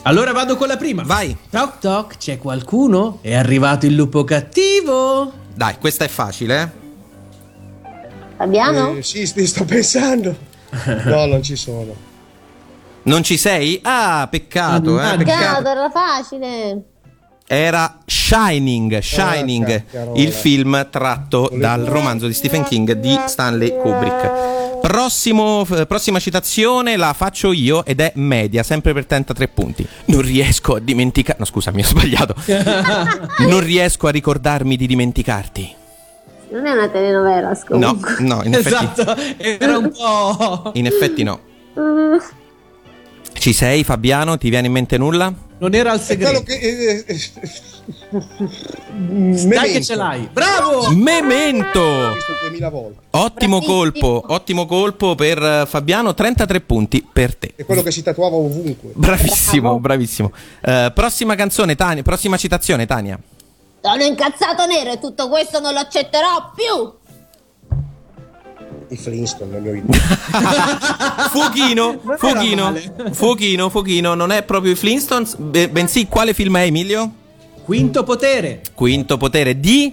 Sì. 0.07 0.13
Allora 0.13 0.33
vado 0.33 0.57
con 0.57 0.69
la 0.69 0.77
prima. 0.77 1.03
Vai. 1.05 1.37
Toc 1.51 1.79
toc, 1.81 2.17
c'è 2.17 2.39
qualcuno? 2.39 3.19
È 3.23 3.35
arrivato 3.35 3.87
il 3.87 3.95
lupo 3.95 4.23
cattivo? 4.23 5.33
Dai, 5.53 5.77
questa 5.79 6.05
è 6.05 6.09
facile, 6.09 6.63
eh? 6.63 6.85
Fabiano? 8.37 8.97
Eh, 8.97 9.03
sì, 9.03 9.27
sti- 9.27 9.47
sto 9.47 9.65
pensando. 9.65 10.37
No, 11.07 11.27
non 11.27 11.43
ci 11.43 11.57
sono. 11.57 11.95
Non 13.03 13.23
ci 13.23 13.37
sei? 13.37 13.81
Ah, 13.83 14.27
peccato, 14.31 15.01
eh? 15.01 15.17
Peccato. 15.17 15.25
Peccato, 15.25 15.69
era 15.69 15.91
facile. 15.91 16.83
Era 17.49 17.99
Shining, 18.05 18.99
Shining, 18.99 19.65
Ah, 19.65 19.81
caccarola. 19.81 20.21
il 20.21 20.33
film 20.33 20.89
tratto 20.91 21.51
dal 21.53 21.85
romanzo 21.85 22.27
di 22.27 22.33
Stephen 22.35 22.65
King 22.65 22.93
di 22.93 23.19
Stanley 23.27 23.77
Kubrick. 23.77 24.66
Prossimo, 24.87 25.65
f- 25.65 25.85
prossima 25.87 26.21
citazione 26.21 26.97
la 26.97 27.13
faccio 27.13 27.51
io 27.51 27.85
ed 27.85 27.99
è 28.01 28.13
media, 28.15 28.63
sempre 28.63 28.93
per 28.93 29.05
33 29.05 29.49
punti. 29.49 29.85
Non 30.07 30.21
riesco 30.21 30.77
a 30.77 30.79
dimenticare. 30.79 31.39
No, 31.41 31.45
scusa, 31.45 31.73
mi 31.73 31.81
ho 31.83 31.85
sbagliato. 31.85 32.35
non 33.49 33.59
riesco 33.61 34.07
a 34.07 34.11
ricordarmi 34.11 34.77
di 34.77 34.87
dimenticarti. 34.87 35.75
Non 36.53 36.67
è 36.67 36.71
una 36.71 36.89
telenovela, 36.89 37.49
No, 37.49 37.55
scomunque. 37.57 38.15
no, 38.21 38.43
in 38.45 38.55
effetti, 38.55 38.85
Esatto, 38.85 39.17
era 39.39 39.77
un 39.79 39.91
po'... 39.91 40.71
in 40.75 40.87
effetti 40.87 41.25
no. 41.25 41.41
Mm, 41.81 42.17
Ci 43.33 43.53
sei, 43.53 43.83
Fabiano? 43.83 44.39
Ti 44.39 44.49
viene 44.49 44.69
in 44.69 44.73
mente 44.73 44.97
nulla? 44.99 45.33
Non 45.59 45.75
era 45.75 45.91
quello 45.91 46.05
segreto. 46.05 46.43
che. 46.43 46.55
eh, 46.55 47.05
eh, 47.07 47.17
Dai 49.49 49.73
che 49.73 49.83
ce 49.83 49.95
l'hai. 49.95 50.29
Bravo! 50.33 50.91
Memento! 50.91 51.81
L'ho 51.81 52.13
visto 52.15 52.33
2000 52.43 52.69
volte. 52.69 52.99
Ottimo 53.11 53.61
colpo, 53.63 54.23
ottimo 54.27 54.67
colpo 54.67 55.15
per 55.15 55.43
eh, 55.43 55.65
Fabiano, 55.67 56.15
33 56.15 56.61
punti 56.61 57.07
per 57.11 57.35
te. 57.37 57.53
È 57.57 57.65
quello 57.65 57.83
che 57.83 57.91
si 57.91 58.03
tatuava 58.03 58.37
ovunque. 58.37 58.91
Bravissimo, 58.95 59.79
bravissimo. 59.79 60.33
Eh, 60.61 60.93
prossima 60.95 61.35
canzone, 61.35 61.75
Tania, 61.75 62.03
prossima 62.03 62.37
citazione, 62.37 62.85
Tania. 62.87 63.19
Sono 63.81 64.03
incazzato 64.03 64.67
nero 64.67 64.93
e 64.93 64.99
tutto 64.99 65.29
questo 65.29 65.61
non 65.61 65.73
lo 65.73 65.79
accetterò 65.81 66.53
più. 66.55 66.93
I 68.89 68.97
Flintstone, 68.97 69.53
la 69.53 69.59
mia 69.59 69.73
idea. 69.77 69.97
Fuochino, 71.31 72.01
Non 72.03 72.17
fuochino, 72.19 72.75
fuochino, 73.13 73.69
fuochino, 73.69 74.15
non 74.15 74.31
è 74.31 74.43
proprio 74.43 74.73
i 74.73 74.77
Flintstones, 74.77 75.37
be- 75.37 75.69
bensì 75.69 76.07
quale 76.07 76.33
film 76.35 76.57
è 76.59 76.63
Emilio? 76.63 77.11
Quinto 77.65 78.05
potere. 78.05 78.61
Quinto 78.75 79.17
potere 79.17 79.59
di 79.59 79.93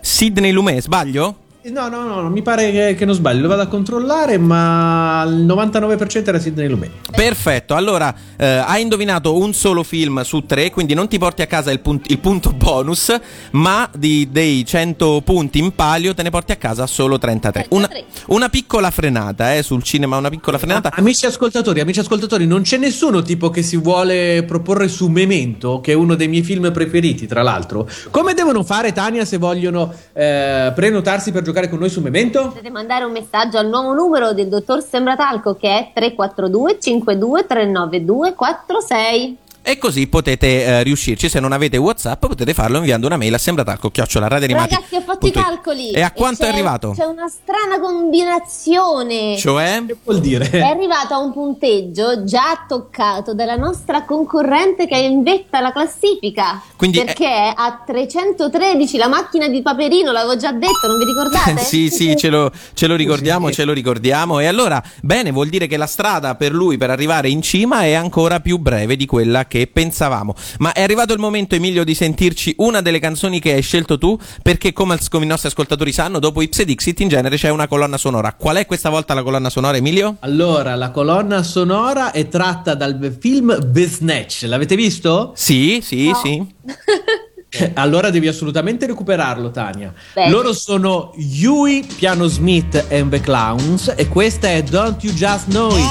Sidney 0.00 0.52
Lumet, 0.52 0.80
sbaglio? 0.82 1.36
No, 1.60 1.88
no, 1.88 2.04
no, 2.04 2.20
no, 2.20 2.30
mi 2.30 2.40
pare 2.40 2.70
che, 2.70 2.94
che 2.94 3.04
non 3.04 3.16
sbaglio, 3.16 3.42
lo 3.42 3.48
vado 3.48 3.62
a 3.62 3.66
controllare, 3.66 4.38
ma 4.38 5.24
il 5.26 5.44
99% 5.44 6.28
era 6.28 6.38
Sidney 6.38 6.68
Lumet. 6.68 7.10
Perfetto, 7.10 7.74
allora 7.74 8.14
eh, 8.36 8.46
hai 8.46 8.82
indovinato 8.82 9.36
un 9.36 9.52
solo 9.52 9.82
film 9.82 10.22
su 10.22 10.46
tre, 10.46 10.70
quindi 10.70 10.94
non 10.94 11.08
ti 11.08 11.18
porti 11.18 11.42
a 11.42 11.46
casa 11.46 11.72
il, 11.72 11.80
punt- 11.80 12.08
il 12.10 12.20
punto 12.20 12.52
bonus, 12.52 13.12
ma 13.50 13.90
di- 13.92 14.28
dei 14.30 14.64
100 14.64 15.20
punti 15.24 15.58
in 15.58 15.74
palio 15.74 16.14
te 16.14 16.22
ne 16.22 16.30
porti 16.30 16.52
a 16.52 16.56
casa 16.56 16.86
solo 16.86 17.18
33. 17.18 17.66
Una, 17.70 17.88
33. 17.88 18.22
una 18.28 18.48
piccola 18.48 18.90
frenata 18.92 19.56
eh, 19.56 19.62
sul 19.64 19.82
cinema, 19.82 20.16
una 20.16 20.30
piccola 20.30 20.58
frenata. 20.58 20.92
Amici 20.94 21.26
ascoltatori, 21.26 21.80
amici 21.80 21.98
ascoltatori, 21.98 22.46
non 22.46 22.62
c'è 22.62 22.76
nessuno 22.76 23.20
tipo 23.22 23.50
che 23.50 23.62
si 23.62 23.76
vuole 23.76 24.44
proporre 24.44 24.86
su 24.86 25.08
Memento, 25.08 25.80
che 25.80 25.90
è 25.90 25.94
uno 25.96 26.14
dei 26.14 26.28
miei 26.28 26.44
film 26.44 26.70
preferiti, 26.70 27.26
tra 27.26 27.42
l'altro. 27.42 27.88
Come 28.10 28.32
devono 28.32 28.62
fare, 28.62 28.92
Tania, 28.92 29.24
se 29.24 29.38
vogliono 29.38 29.92
eh, 30.12 30.72
prenotarsi 30.72 31.32
per 31.32 31.42
giocare 31.48 31.57
con 31.66 31.80
noi 31.80 31.88
su 31.88 32.00
Memento? 32.00 32.48
Potete 32.48 32.70
mandare 32.70 33.04
un 33.04 33.10
messaggio 33.10 33.58
al 33.58 33.68
nuovo 33.68 33.92
numero 33.94 34.32
del 34.32 34.48
dottor 34.48 34.80
Sembratalco 34.82 35.56
che 35.56 35.68
è 35.68 35.90
342 35.92 36.78
52 36.78 37.46
392 37.46 38.34
46. 38.34 39.38
E 39.68 39.76
così 39.76 40.06
potete 40.06 40.64
eh, 40.64 40.82
riuscirci. 40.82 41.28
Se 41.28 41.40
non 41.40 41.52
avete 41.52 41.76
WhatsApp, 41.76 42.24
potete 42.24 42.54
farlo 42.54 42.78
inviando 42.78 43.06
una 43.06 43.18
mail 43.18 43.34
a 43.34 43.38
sembratalco 43.38 43.90
Ragazzi, 43.90 44.94
ho 44.94 45.00
fatto 45.02 45.26
i 45.26 45.30
calcoli. 45.30 45.90
E 45.90 46.00
a 46.00 46.10
quanto 46.12 46.44
è 46.44 46.46
c'è- 46.46 46.52
arrivato? 46.52 46.94
C'è 46.96 47.04
una 47.04 47.28
strana 47.28 47.78
combinazione. 47.78 49.36
Cioè? 49.36 49.82
Che 49.86 49.96
vuol 50.02 50.16
È 50.16 50.20
dire? 50.20 50.62
arrivato 50.62 51.12
a 51.12 51.18
un 51.18 51.32
punteggio 51.34 52.24
già 52.24 52.64
toccato 52.66 53.34
dalla 53.34 53.56
nostra 53.56 54.04
concorrente 54.04 54.86
che 54.86 54.94
è 54.94 55.00
in 55.04 55.22
vetta 55.22 55.58
alla 55.58 55.72
classifica. 55.72 56.62
Quindi 56.74 57.00
è- 57.00 57.04
perché 57.04 57.26
è 57.26 57.52
a 57.54 57.82
313 57.84 58.96
la 58.96 59.08
macchina 59.08 59.48
di 59.48 59.60
Paperino, 59.60 60.12
l'avevo 60.12 60.36
già 60.38 60.52
detto, 60.52 60.86
non 60.86 60.96
vi 60.98 61.04
ricordate? 61.04 61.58
sì, 61.62 61.90
sì, 61.90 62.16
ce 62.16 62.30
lo, 62.30 62.50
ce 62.72 62.86
lo 62.86 62.96
ricordiamo, 62.96 63.50
ce 63.50 63.64
lo 63.64 63.74
ricordiamo. 63.74 64.38
E 64.40 64.46
allora, 64.46 64.82
bene, 65.02 65.30
vuol 65.30 65.48
dire 65.48 65.66
che 65.66 65.76
la 65.76 65.86
strada 65.86 66.36
per 66.36 66.52
lui 66.52 66.78
per 66.78 66.88
arrivare 66.88 67.28
in 67.28 67.42
cima 67.42 67.82
è 67.82 67.92
ancora 67.92 68.40
più 68.40 68.56
breve 68.56 68.96
di 68.96 69.04
quella 69.04 69.44
che 69.46 69.57
pensavamo. 69.66 70.34
Ma 70.58 70.72
è 70.72 70.82
arrivato 70.82 71.12
il 71.12 71.18
momento, 71.18 71.54
Emilio, 71.54 71.84
di 71.84 71.94
sentirci 71.94 72.54
una 72.58 72.80
delle 72.80 72.98
canzoni 73.00 73.40
che 73.40 73.52
hai 73.52 73.62
scelto 73.62 73.98
tu, 73.98 74.18
perché 74.42 74.72
come, 74.72 74.94
al- 74.94 75.08
come 75.08 75.24
i 75.24 75.28
nostri 75.28 75.48
ascoltatori 75.48 75.92
sanno, 75.92 76.18
dopo 76.18 76.40
Ips 76.42 76.60
e 76.60 76.64
Dixit 76.64 77.00
in 77.00 77.08
genere 77.08 77.36
c'è 77.36 77.48
una 77.50 77.66
colonna 77.66 77.96
sonora. 77.98 78.32
Qual 78.34 78.56
è 78.56 78.66
questa 78.66 78.88
volta 78.90 79.14
la 79.14 79.22
colonna 79.22 79.50
sonora, 79.50 79.76
Emilio? 79.76 80.16
Allora, 80.20 80.74
la 80.76 80.90
colonna 80.90 81.42
sonora 81.42 82.12
è 82.12 82.28
tratta 82.28 82.74
dal 82.74 83.16
film 83.20 83.72
The 83.72 83.86
Snatch. 83.86 84.42
L'avete 84.46 84.76
visto? 84.76 85.32
Sì, 85.34 85.80
sì, 85.82 86.08
No. 86.08 86.14
sì. 86.22 86.46
Eh, 87.50 87.70
Allora 87.76 88.10
devi 88.10 88.28
assolutamente 88.28 88.84
recuperarlo, 88.84 89.50
Tania. 89.50 89.90
Bene. 90.12 90.30
Loro 90.30 90.52
sono 90.52 91.14
Yui, 91.16 91.82
Piano 91.96 92.26
Smith 92.26 92.84
and 92.90 93.08
the 93.10 93.20
Clowns 93.20 93.90
e 93.96 94.06
questa 94.06 94.48
è 94.48 94.62
Don't 94.62 95.02
You 95.02 95.14
Just 95.14 95.46
Know 95.48 95.70
It. 95.74 95.86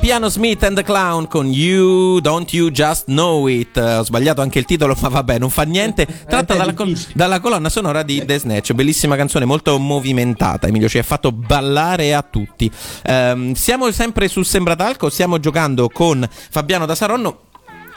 Piano 0.00 0.30
Smith 0.30 0.62
and 0.64 0.76
the 0.76 0.82
Clown 0.82 1.28
con 1.28 1.52
You 1.52 2.20
Don't 2.20 2.50
You 2.54 2.70
Just 2.70 3.04
Know 3.04 3.46
It. 3.48 3.76
Eh, 3.76 3.96
Ho 3.98 4.02
sbagliato 4.02 4.40
anche 4.40 4.58
il 4.58 4.64
titolo, 4.64 4.96
ma 5.00 5.08
vabbè, 5.08 5.38
non 5.38 5.50
fa 5.50 5.62
niente. 5.64 6.06
Tratta 6.26 6.54
è 6.54 6.56
dalla, 6.56 6.72
col- 6.72 6.98
dalla 7.12 7.38
colonna 7.38 7.68
sonora 7.68 8.02
di 8.02 8.24
The 8.24 8.38
Snatch, 8.38 8.72
bellissima 8.72 9.14
canzone, 9.16 9.44
molto 9.44 9.78
movimentata. 9.78 10.66
Emilio 10.66 10.88
ci 10.88 10.98
ha 10.98 11.02
fatto 11.02 11.32
ballare 11.32 12.14
a 12.14 12.22
tutti. 12.22 12.70
Ehm, 13.04 13.52
siamo 13.52 13.90
sempre 13.90 14.28
su 14.28 14.42
Sembratalco, 14.42 15.10
stiamo 15.10 15.38
giocando 15.38 15.88
con 15.90 16.26
Fabiano 16.30 16.86
da 16.86 16.94
Saronno. 16.94 17.40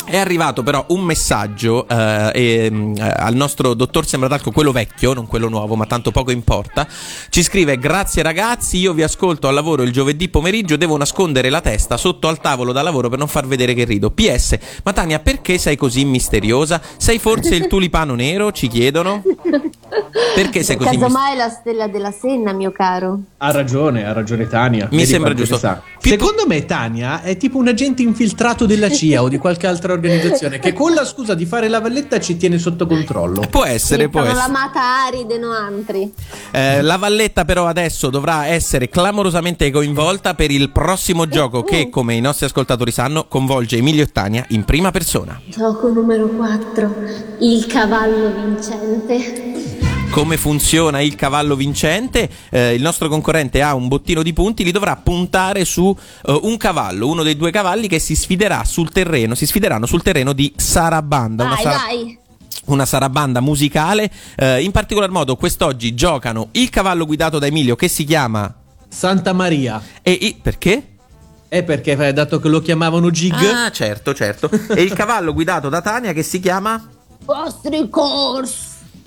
È 0.05 0.17
arrivato 0.17 0.63
però 0.63 0.85
un 0.89 1.01
messaggio 1.01 1.87
eh, 1.87 2.31
ehm, 2.33 2.95
eh, 2.97 3.13
al 3.15 3.35
nostro 3.35 3.73
dottor 3.73 4.05
Sembratalco, 4.05 4.51
quello 4.51 4.71
vecchio, 4.71 5.13
non 5.13 5.27
quello 5.27 5.47
nuovo, 5.47 5.75
ma 5.75 5.85
tanto 5.85 6.11
poco 6.11 6.31
importa. 6.31 6.85
Ci 7.29 7.41
scrive: 7.41 7.77
Grazie 7.77 8.21
ragazzi, 8.21 8.77
io 8.77 8.93
vi 8.93 9.01
ascolto 9.01 9.47
al 9.47 9.53
lavoro 9.53 9.81
il 9.83 9.91
giovedì 9.91 10.27
pomeriggio. 10.29 10.75
Devo 10.75 10.97
nascondere 10.97 11.49
la 11.49 11.61
testa 11.61 11.97
sotto 11.97 12.27
al 12.27 12.41
tavolo 12.41 12.73
da 12.73 12.81
lavoro 12.81 13.09
per 13.09 13.17
non 13.17 13.27
far 13.27 13.47
vedere 13.47 13.73
che 13.73 13.85
rido. 13.85 14.11
PS, 14.11 14.57
ma 14.83 14.93
Tania, 14.93 15.19
perché 15.19 15.57
sei 15.57 15.77
così 15.77 16.03
misteriosa? 16.03 16.81
Sei 16.97 17.17
forse 17.17 17.55
il 17.55 17.67
tulipano 17.69 18.13
nero? 18.13 18.51
Ci 18.51 18.67
chiedono. 18.67 19.23
Perché 20.35 20.63
sei 20.63 20.75
così? 20.77 20.97
Casomai 20.97 21.33
è 21.33 21.37
la 21.37 21.49
stella 21.49 21.87
della 21.87 22.11
Senna, 22.11 22.53
mio 22.53 22.71
caro. 22.71 23.19
Ha 23.37 23.51
ragione, 23.51 24.05
ha 24.05 24.13
ragione 24.13 24.47
Tania. 24.47 24.87
Mi 24.91 24.97
Vedi 24.97 25.09
sembra 25.09 25.33
giusto. 25.33 25.57
sa. 25.57 25.81
Secondo 25.99 26.45
me 26.47 26.65
Tania 26.65 27.21
è 27.21 27.37
tipo 27.37 27.57
un 27.57 27.67
agente 27.67 28.01
infiltrato 28.01 28.65
della 28.65 28.89
CIA 28.89 29.21
o 29.23 29.29
di 29.29 29.37
qualche 29.37 29.67
altra 29.67 29.93
organizzazione 29.93 30.59
che 30.59 30.73
con 30.73 30.93
la 30.93 31.05
scusa 31.05 31.33
di 31.33 31.45
fare 31.45 31.67
la 31.69 31.79
valletta 31.79 32.19
ci 32.19 32.35
tiene 32.37 32.57
sotto 32.57 32.85
controllo. 32.87 33.41
Può 33.49 33.63
essere, 33.65 34.09
può 34.09 34.21
Sono 34.21 34.33
essere. 34.33 34.51
l'amata 34.51 34.81
aride 35.05 35.37
noantri. 35.37 36.13
Eh, 36.51 36.81
la 36.81 36.97
Valletta 36.97 37.45
però 37.45 37.67
adesso 37.67 38.09
dovrà 38.09 38.47
essere 38.47 38.89
clamorosamente 38.89 39.69
coinvolta 39.71 40.33
per 40.33 40.51
il 40.51 40.69
prossimo 40.71 41.27
gioco 41.27 41.63
che, 41.63 41.89
come 41.89 42.15
i 42.15 42.21
nostri 42.21 42.45
ascoltatori 42.45 42.91
sanno, 42.91 43.25
coinvolge 43.27 43.77
Emilio 43.77 44.03
e 44.03 44.11
Tania 44.11 44.45
in 44.49 44.63
prima 44.65 44.91
persona. 44.91 45.39
Gioco 45.45 45.89
numero 45.89 46.27
4. 46.27 46.95
Il 47.39 47.65
cavallo 47.67 48.31
vincente. 48.33 49.52
Come 50.13 50.37
funziona 50.37 51.01
il 51.01 51.15
cavallo 51.15 51.55
vincente? 51.55 52.29
Eh, 52.51 52.75
il 52.75 52.81
nostro 52.83 53.09
concorrente 53.09 53.63
ha 53.63 53.73
un 53.73 53.87
bottino 53.87 54.21
di 54.21 54.31
punti, 54.31 54.63
li 54.63 54.69
dovrà 54.71 54.95
puntare 54.95 55.65
su 55.65 55.95
eh, 56.25 56.39
un 56.43 56.55
cavallo, 56.57 57.07
uno 57.07 57.23
dei 57.23 57.35
due 57.35 57.49
cavalli 57.49 57.87
che 57.87 57.97
si 57.97 58.15
sfiderà 58.15 58.63
sul 58.63 58.91
terreno, 58.91 59.33
si 59.33 59.47
sfideranno 59.47 59.87
sul 59.87 60.03
terreno 60.03 60.33
di 60.33 60.53
Sarabanda. 60.55 61.45
una 61.45 61.53
Vai, 61.55 61.63
sara- 61.63 61.77
vai. 61.87 62.17
una 62.65 62.85
sarabanda 62.85 63.39
musicale. 63.41 64.11
Eh, 64.35 64.61
in 64.61 64.69
particolar 64.69 65.09
modo, 65.09 65.35
quest'oggi 65.35 65.95
giocano 65.95 66.49
il 66.51 66.69
cavallo 66.69 67.07
guidato 67.07 67.39
da 67.39 67.47
Emilio 67.47 67.75
che 67.75 67.87
si 67.87 68.03
chiama 68.03 68.53
Santa 68.87 69.33
Maria. 69.33 69.81
E 70.03 70.11
i- 70.11 70.37
perché? 70.39 70.89
È 71.47 71.63
perché, 71.63 71.91
eh, 71.97 72.13
dato 72.13 72.39
che 72.39 72.49
lo 72.49 72.61
chiamavano 72.61 73.09
Gig, 73.09 73.33
Ah, 73.33 73.71
certo, 73.71 74.13
certo. 74.13 74.47
e 74.75 74.83
il 74.83 74.93
cavallo 74.93 75.33
guidato 75.33 75.69
da 75.69 75.81
Tania 75.81 76.13
che 76.13 76.21
si 76.21 76.39
chiama 76.39 76.87
Gastric 77.25 77.97
Horse. 77.97 78.57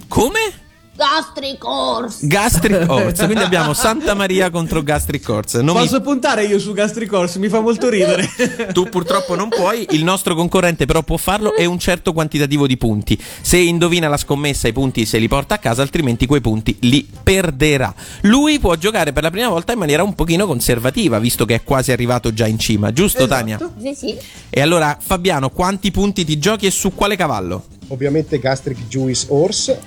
come? 0.08 0.64
Gastric 0.96 1.62
Horse. 1.64 2.26
Gastric 2.26 2.90
Horse. 2.90 3.24
Quindi 3.26 3.44
abbiamo 3.44 3.74
Santa 3.74 4.14
Maria 4.14 4.50
contro 4.50 4.82
Gastric 4.82 5.28
Horse. 5.28 5.62
Non 5.62 5.74
mi- 5.76 5.82
posso 5.82 6.00
puntare 6.00 6.44
io 6.44 6.58
su 6.58 6.72
Gastric 6.72 7.12
Horse, 7.12 7.38
mi 7.38 7.48
fa 7.48 7.60
molto 7.60 7.88
ridere. 7.88 8.28
Tu 8.72 8.88
purtroppo 8.88 9.34
non 9.34 9.48
puoi, 9.48 9.86
il 9.90 10.04
nostro 10.04 10.34
concorrente 10.34 10.86
però 10.86 11.02
può 11.02 11.16
farlo 11.16 11.54
e 11.54 11.66
un 11.66 11.78
certo 11.78 12.12
quantitativo 12.12 12.66
di 12.66 12.76
punti. 12.76 13.20
Se 13.40 13.56
indovina 13.58 14.08
la 14.08 14.16
scommessa 14.16 14.68
i 14.68 14.72
punti 14.72 15.04
se 15.06 15.18
li 15.18 15.28
porta 15.28 15.54
a 15.54 15.58
casa, 15.58 15.82
altrimenti 15.82 16.26
quei 16.26 16.40
punti 16.40 16.76
li 16.80 17.06
perderà. 17.22 17.94
Lui 18.22 18.58
può 18.58 18.74
giocare 18.76 19.12
per 19.12 19.22
la 19.22 19.30
prima 19.30 19.48
volta 19.48 19.72
in 19.72 19.78
maniera 19.78 20.02
un 20.02 20.14
pochino 20.14 20.46
conservativa, 20.46 21.18
visto 21.18 21.44
che 21.44 21.54
è 21.56 21.62
quasi 21.62 21.92
arrivato 21.92 22.32
già 22.32 22.46
in 22.46 22.58
cima, 22.58 22.92
giusto 22.92 23.26
Tania? 23.26 23.58
Sì, 23.80 23.94
sì. 23.94 24.16
E 24.50 24.60
allora 24.60 24.96
Fabiano, 25.00 25.50
quanti 25.50 25.90
punti 25.90 26.24
ti 26.24 26.38
giochi 26.38 26.66
e 26.66 26.70
su 26.70 26.94
quale 26.94 27.16
cavallo? 27.16 27.64
Ovviamente 27.88 28.38
Gastric 28.38 28.86
Juice 28.88 29.26
Horse. 29.28 29.80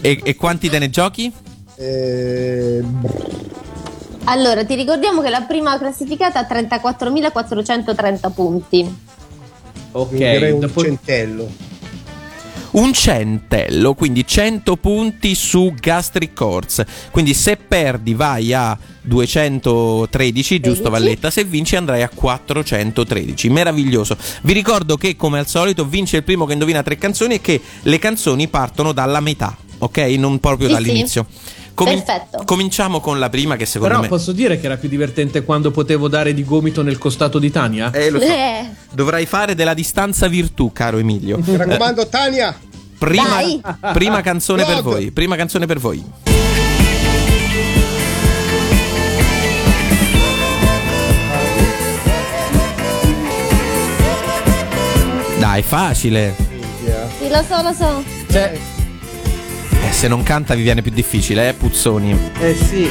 E, 0.00 0.20
e 0.22 0.36
quanti 0.36 0.68
te 0.68 0.78
ne 0.78 0.90
giochi? 0.90 1.32
Eh, 1.76 2.82
Allora, 4.24 4.64
ti 4.64 4.74
ricordiamo 4.74 5.20
che 5.22 5.30
la 5.30 5.42
prima 5.42 5.78
classificata 5.78 6.38
ha 6.40 6.46
34.430 6.48 8.32
punti. 8.32 8.96
ok, 9.92 10.50
un 10.52 10.58
dopo- 10.60 10.82
centello. 10.82 11.48
Un 12.74 12.92
centello, 12.92 13.94
quindi 13.94 14.26
100 14.26 14.76
punti 14.76 15.36
su 15.36 15.72
Gastric 15.78 16.40
Horse. 16.40 16.84
Quindi 17.12 17.32
se 17.32 17.56
perdi 17.56 18.14
vai 18.14 18.52
a 18.52 18.76
213, 19.00 20.58
giusto 20.58 20.90
Valletta? 20.90 21.30
Se 21.30 21.44
vinci 21.44 21.76
andrai 21.76 22.02
a 22.02 22.08
413. 22.12 23.48
Meraviglioso. 23.48 24.16
Vi 24.42 24.52
ricordo 24.52 24.96
che 24.96 25.14
come 25.14 25.38
al 25.38 25.46
solito 25.46 25.84
vince 25.84 26.16
il 26.16 26.24
primo 26.24 26.46
che 26.46 26.54
indovina 26.54 26.82
tre 26.82 26.98
canzoni 26.98 27.34
e 27.34 27.40
che 27.40 27.60
le 27.82 27.98
canzoni 28.00 28.48
partono 28.48 28.92
dalla 28.92 29.20
metà, 29.20 29.56
ok? 29.78 29.98
Non 30.18 30.40
proprio 30.40 30.66
Sì, 30.66 30.74
dall'inizio. 30.74 31.26
Comin- 31.74 32.02
Perfetto. 32.02 32.44
Cominciamo 32.44 33.00
con 33.00 33.18
la 33.18 33.28
prima 33.28 33.56
che 33.56 33.66
secondo 33.66 33.94
Però 33.94 34.02
me... 34.02 34.08
posso 34.08 34.30
dire 34.30 34.60
che 34.60 34.66
era 34.66 34.76
più 34.76 34.88
divertente 34.88 35.42
quando 35.42 35.72
potevo 35.72 36.06
dare 36.06 36.32
di 36.32 36.44
gomito 36.44 36.82
nel 36.82 36.98
costato 36.98 37.40
di 37.40 37.50
Tania? 37.50 37.90
Eh, 37.90 38.10
lo 38.10 38.20
so. 38.20 38.26
Eh, 38.26 38.66
Dovrai 38.92 39.26
fare 39.26 39.56
della 39.56 39.74
distanza 39.74 40.28
virtù, 40.28 40.70
caro 40.72 40.98
Emilio. 40.98 41.38
Mi 41.44 41.56
raccomando, 41.56 42.06
Tania. 42.06 42.56
Prima, 42.96 43.42
prima 43.92 44.20
canzone 44.20 44.64
per 44.64 44.82
voi. 44.82 45.10
Prima 45.10 45.34
canzone 45.34 45.66
per 45.66 45.78
voi. 45.78 46.02
Dai, 55.38 55.62
facile. 55.62 56.34
sì, 57.18 57.28
lo 57.28 57.42
so, 57.46 57.62
lo 57.62 57.72
so. 57.72 58.02
Cioè, 58.30 58.58
Eh, 59.86 59.92
se 59.92 60.08
non 60.08 60.22
canta 60.22 60.54
vi 60.54 60.62
viene 60.62 60.82
più 60.82 60.90
difficile, 60.90 61.48
eh, 61.48 61.52
Puzzoni. 61.54 62.18
eh 62.40 62.54
sì. 62.56 62.88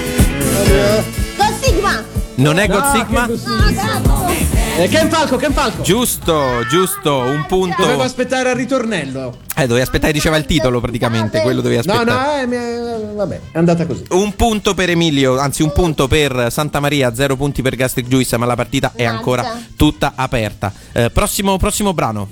Go 1.38 1.44
Sigma! 1.62 2.04
Non 2.36 2.58
è 2.60 2.68
God 2.68 2.84
No, 2.84 2.91
Sigma? 2.94 3.24
Ah, 3.24 3.74
cazzo! 3.74 4.52
Eh, 4.76 4.88
Ken 4.89 5.08
Falco, 5.10 5.38
Ken 5.38 5.54
Falco. 5.54 5.84
Giusto, 5.84 6.66
giusto, 6.68 7.20
un 7.20 7.46
punto. 7.48 7.76
Dovevo 7.84 8.02
aspettare 8.02 8.50
al 8.50 8.56
ritornello. 8.56 9.38
Eh, 9.56 9.68
dovevi 9.68 9.82
aspettare, 9.82 10.12
diceva 10.12 10.36
il 10.38 10.46
titolo 10.46 10.80
praticamente, 10.80 11.41
quello 11.41 11.62
dovevi 11.62 11.86
No, 11.86 11.94
aspettare. 11.94 12.36
no, 12.36 12.41
eh, 12.41 12.46
mi 12.48 12.56
è- 12.56 13.14
vabbè, 13.16 13.39
è 13.52 13.58
andata 13.60 13.86
così. 13.86 14.04
Un 14.10 14.36
punto 14.36 14.74
per 14.74 14.89
Emilio, 14.89 15.38
anzi 15.38 15.62
un 15.62 15.72
punto 15.72 16.08
per 16.08 16.48
Santa 16.50 16.80
Maria, 16.80 17.14
zero 17.14 17.36
punti 17.36 17.62
per 17.62 17.76
Gastric 17.76 18.08
Juice, 18.08 18.36
ma 18.38 18.48
la 18.48 18.56
partita 18.56 18.94
è 18.96 19.04
ancora 19.04 19.60
tutta 19.76 20.14
aperta. 20.16 20.74
Eh, 20.91 21.12
prossimo, 21.12 21.58
prossimo 21.58 21.94
brano. 21.94 22.30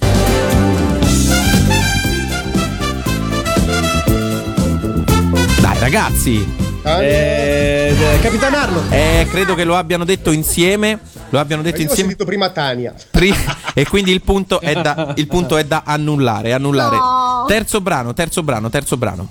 Ragazzi, 5.82 6.70
Eh, 6.84 7.96
eh, 7.96 8.20
Capitan 8.22 8.54
Arlo. 8.54 8.84
eh, 8.90 9.28
credo 9.30 9.56
che 9.56 9.64
lo 9.64 9.76
abbiano 9.76 10.06
detto 10.06 10.32
insieme, 10.32 11.00
lo 11.30 11.40
abbiano 11.40 11.62
detto 11.64 11.78
Io 11.78 11.84
ho 11.86 11.88
insieme 11.88 12.10
sentito 12.10 12.26
prima 12.26 12.50
Tania. 12.50 12.94
pri- 13.10 13.34
e 13.74 13.88
quindi 13.88 14.12
il 14.12 14.22
punto 14.22 14.60
è 14.62 14.74
da, 14.80 15.14
il 15.18 15.28
punto 15.28 15.58
è 15.58 15.64
da 15.66 15.84
annullare, 15.86 16.54
annullare. 16.54 16.96
No. 16.98 17.46
Terzo 17.48 17.82
brano, 17.82 18.14
terzo 18.14 18.44
brano, 18.44 18.70
terzo 18.70 18.96
brano. 18.98 19.30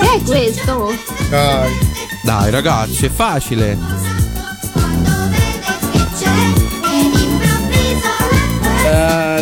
Che 0.00 0.14
è 0.14 0.22
questo? 0.24 0.92
Dai. 1.30 1.72
Dai 2.22 2.50
ragazzi, 2.50 3.06
è 3.06 3.10
facile. 3.10 3.76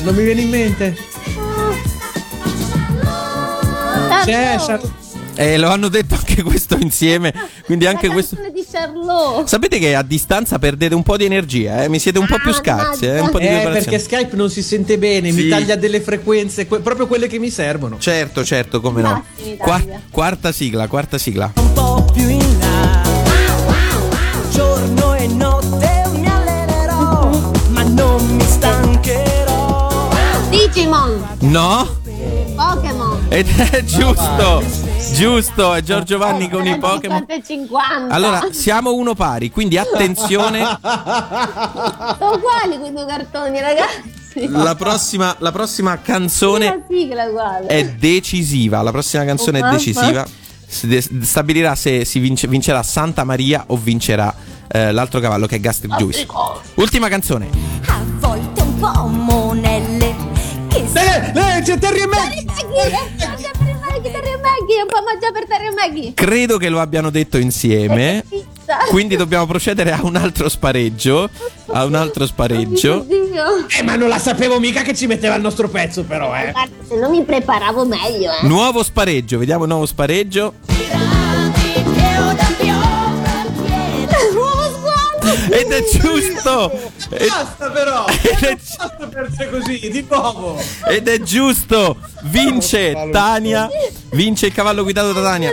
Non 0.00 0.14
mi 0.14 0.22
viene 0.24 0.40
in 0.42 0.48
mente. 0.48 0.96
C'è, 4.24 4.54
Charlot. 4.56 4.66
Char- 4.66 4.90
Eh, 5.34 5.56
lo 5.56 5.68
hanno 5.70 5.88
detto 5.88 6.14
anche 6.14 6.42
questo 6.42 6.76
insieme, 6.78 7.32
quindi 7.64 7.86
anche 7.86 8.06
La 8.06 8.12
questo... 8.12 8.36
di. 8.52 8.60
Sapete 9.44 9.78
che 9.78 9.94
a 9.94 10.02
distanza 10.02 10.58
perdete 10.58 10.94
un 10.94 11.02
po' 11.02 11.16
di 11.16 11.24
energia, 11.24 11.82
eh? 11.82 11.88
mi 11.88 11.98
siete 11.98 12.18
un 12.18 12.26
po' 12.26 12.36
più 12.36 12.50
Ah, 12.50 12.54
scarsi, 12.54 13.06
eh? 13.06 13.18
un 13.20 13.30
po' 13.30 13.38
di 13.38 13.46
Eh, 13.46 13.60
perché 13.70 13.98
Skype 13.98 14.36
non 14.36 14.50
si 14.50 14.62
sente 14.62 14.98
bene, 14.98 15.30
Sì. 15.32 15.42
mi 15.42 15.48
taglia 15.48 15.74
delle 15.76 16.00
frequenze, 16.00 16.66
que- 16.66 16.80
proprio 16.80 17.06
quelle 17.06 17.26
che 17.28 17.38
mi 17.38 17.50
servono. 17.50 17.98
Certo, 17.98 18.44
certo, 18.44 18.80
come 18.80 19.00
no. 19.02 19.24
Quarta 20.10 20.52
sigla, 20.52 20.86
quarta 20.86 21.16
sigla. 21.18 21.50
un 21.56 21.72
po' 21.72 22.04
più 22.12 22.28
in 22.28 22.58
là. 22.58 22.71
Digimon. 30.72 31.36
No? 31.40 32.00
Pokémon. 32.56 33.26
Ed 33.28 33.46
è 33.58 33.84
giusto, 33.84 34.62
giusto, 35.12 35.74
è 35.74 35.82
Giorgio 35.82 36.16
Vanni 36.16 36.48
con 36.48 36.66
i 36.66 36.78
Pokémon. 36.78 37.26
50 37.28 37.46
50. 37.46 38.14
Allora, 38.14 38.48
siamo 38.52 38.94
uno 38.94 39.14
pari, 39.14 39.50
quindi 39.50 39.76
attenzione. 39.76 40.60
Sono 40.80 42.34
uguali 42.36 42.78
quei 42.78 42.90
due 42.92 43.04
cartoni, 43.06 43.60
ragazzi. 43.60 44.48
La 44.48 44.74
prossima, 44.74 45.34
la 45.40 45.52
prossima 45.52 46.00
canzone 46.00 46.84
è 47.66 47.88
decisiva. 47.90 48.80
La 48.80 48.90
prossima 48.90 49.24
canzone 49.26 49.58
Oh, 49.58 49.60
è 49.60 49.64
mamma. 49.64 49.76
decisiva. 49.76 50.26
Si 50.66 50.86
de- 50.86 51.02
stabilirà 51.20 51.74
se 51.74 52.06
si 52.06 52.18
vince- 52.18 52.48
vincerà 52.48 52.82
Santa 52.82 53.24
Maria 53.24 53.64
o 53.66 53.76
vincerà 53.76 54.34
eh, 54.68 54.90
l'altro 54.90 55.20
cavallo 55.20 55.44
che 55.46 55.56
è 55.56 55.60
Gastric 55.60 55.94
Juice. 55.96 56.26
Ultima 56.76 57.08
canzone. 57.08 57.50
A 57.86 58.00
volte 58.20 58.62
un 58.62 58.78
po'. 58.78 59.11
Eh, 61.12 61.58
eh, 61.58 61.62
c'è 61.62 61.76
Terry 61.78 62.00
e 62.00 62.06
Maggie! 62.06 62.44
Terry 62.44 63.74
Maggie, 63.74 64.10
Terry 64.10 64.40
Maggie, 64.40 64.80
un 64.80 64.88
po' 64.88 65.02
mangiare 65.04 65.32
per 65.32 65.46
Terry 65.46 65.74
Maggie. 65.74 66.14
Credo 66.14 66.56
che 66.56 66.70
lo 66.70 66.80
abbiano 66.80 67.10
detto 67.10 67.36
insieme. 67.36 68.24
Pizza. 68.26 68.78
Quindi 68.88 69.16
dobbiamo 69.16 69.44
procedere 69.44 69.92
a 69.92 70.00
un 70.02 70.16
altro 70.16 70.48
spareggio. 70.48 71.28
A 71.66 71.84
un 71.84 71.94
altro 71.96 72.24
spareggio. 72.24 73.04
Dio. 73.06 73.66
Eh, 73.68 73.82
ma 73.82 73.96
non 73.96 74.08
la 74.08 74.18
sapevo 74.18 74.58
mica 74.58 74.80
che 74.80 74.94
ci 74.94 75.06
metteva 75.06 75.34
il 75.34 75.42
nostro 75.42 75.68
pezzo, 75.68 76.02
però, 76.04 76.34
eh. 76.34 76.50
Guarda, 76.50 76.76
se 76.88 76.96
non 76.96 77.10
mi 77.10 77.22
preparavo 77.22 77.84
meglio, 77.84 78.32
eh. 78.32 78.46
Nuovo 78.46 78.82
spareggio. 78.82 79.36
Vediamo 79.38 79.64
il 79.64 79.68
nuovo 79.68 79.84
spareggio. 79.84 80.54
Ed 85.52 85.70
è 85.70 85.84
giusto. 85.84 86.70
Ed, 87.10 87.28
Basta, 87.28 87.70
però! 87.70 88.06
ed 88.06 88.42
è, 88.42 88.56
Basta 88.56 89.06
perse 89.06 89.50
così, 89.50 89.90
di 89.90 90.06
nuovo! 90.08 90.58
ed 90.88 91.08
è 91.08 91.20
giusto. 91.20 91.98
Vince 92.22 93.08
Tania. 93.12 93.68
Vince 94.12 94.46
il 94.46 94.52
cavallo 94.52 94.82
guidato 94.82 95.12
da 95.12 95.22
Tania. 95.22 95.52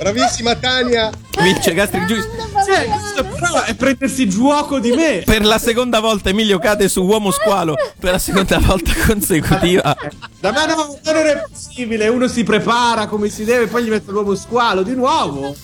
Bravissima 0.00 0.54
Tania. 0.56 1.10
Vince 1.40 1.74
Gastric 1.74 2.04
Juice. 2.06 2.28
Cioè, 2.66 2.88
questo 2.88 3.24
però 3.24 3.62
è 3.62 3.74
prendersi 3.76 4.28
giuoco 4.28 4.80
di 4.80 4.90
me! 4.90 5.22
Per 5.24 5.44
la 5.44 5.58
seconda 5.58 6.00
volta 6.00 6.30
Emilio 6.30 6.58
cade 6.58 6.88
su 6.88 7.02
uomo 7.04 7.30
squalo. 7.30 7.76
Per 7.98 8.10
la 8.10 8.18
seconda 8.18 8.58
volta 8.58 8.90
consecutiva. 9.06 9.96
Da 10.40 10.50
me 10.50 10.66
no, 10.66 10.98
non 11.04 11.16
era 11.16 11.46
possibile, 11.48 12.08
uno 12.08 12.26
si 12.26 12.42
prepara 12.42 13.06
come 13.06 13.28
si 13.28 13.44
deve, 13.44 13.68
poi 13.68 13.84
gli 13.84 13.88
mette 13.88 14.10
l'uomo 14.10 14.34
squalo 14.34 14.82
di 14.82 14.94
nuovo! 14.94 15.54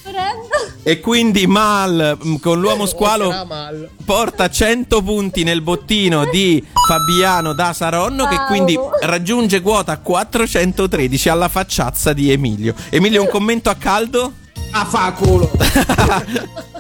E 0.85 1.01
quindi 1.01 1.47
Mal 1.49 2.19
mm, 2.25 2.37
con 2.37 2.61
l'uomo 2.61 2.87
squalo 2.87 3.31
Sarà 3.31 3.45
mal. 3.45 3.89
porta 4.05 4.49
100 4.49 5.03
punti 5.03 5.43
nel 5.43 5.61
bottino 5.61 6.25
di 6.27 6.65
Fabiano 6.87 7.53
da 7.53 7.73
Saronno 7.73 8.27
che 8.27 8.37
quindi 8.47 8.79
raggiunge 9.01 9.61
quota 9.61 9.99
413 9.99 11.29
alla 11.29 11.49
facciazza 11.49 12.13
di 12.13 12.31
Emilio. 12.31 12.75
Emilio 12.91 13.23
un 13.23 13.29
commento 13.29 13.71
a 13.71 13.75
caldo? 13.75 14.33
Ah, 14.71 14.85
fa 14.85 15.13
culo! 15.13 15.51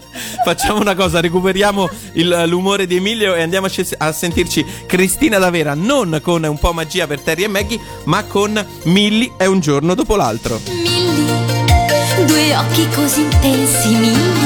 Facciamo 0.44 0.80
una 0.80 0.94
cosa, 0.94 1.20
recuperiamo 1.20 1.88
il- 2.14 2.44
l'umore 2.46 2.86
di 2.86 2.96
Emilio 2.96 3.34
e 3.34 3.42
andiamo 3.42 3.66
a, 3.66 3.70
a 3.98 4.12
sentirci 4.12 4.64
Cristina 4.86 5.38
Davera 5.38 5.74
non 5.74 6.18
con 6.22 6.42
un 6.44 6.58
po' 6.58 6.72
magia 6.72 7.06
per 7.06 7.20
Terry 7.20 7.44
e 7.44 7.48
Maggie, 7.48 7.80
ma 8.04 8.24
con 8.24 8.64
Milli 8.84 9.32
è 9.36 9.46
un 9.46 9.60
giorno 9.60 9.94
dopo 9.94 10.16
l'altro. 10.16 10.60
Milli, 10.68 12.26
due 12.26 12.56
occhi 12.56 12.88
così 12.94 13.20
intensi. 13.22 13.88
Milli, 13.88 14.41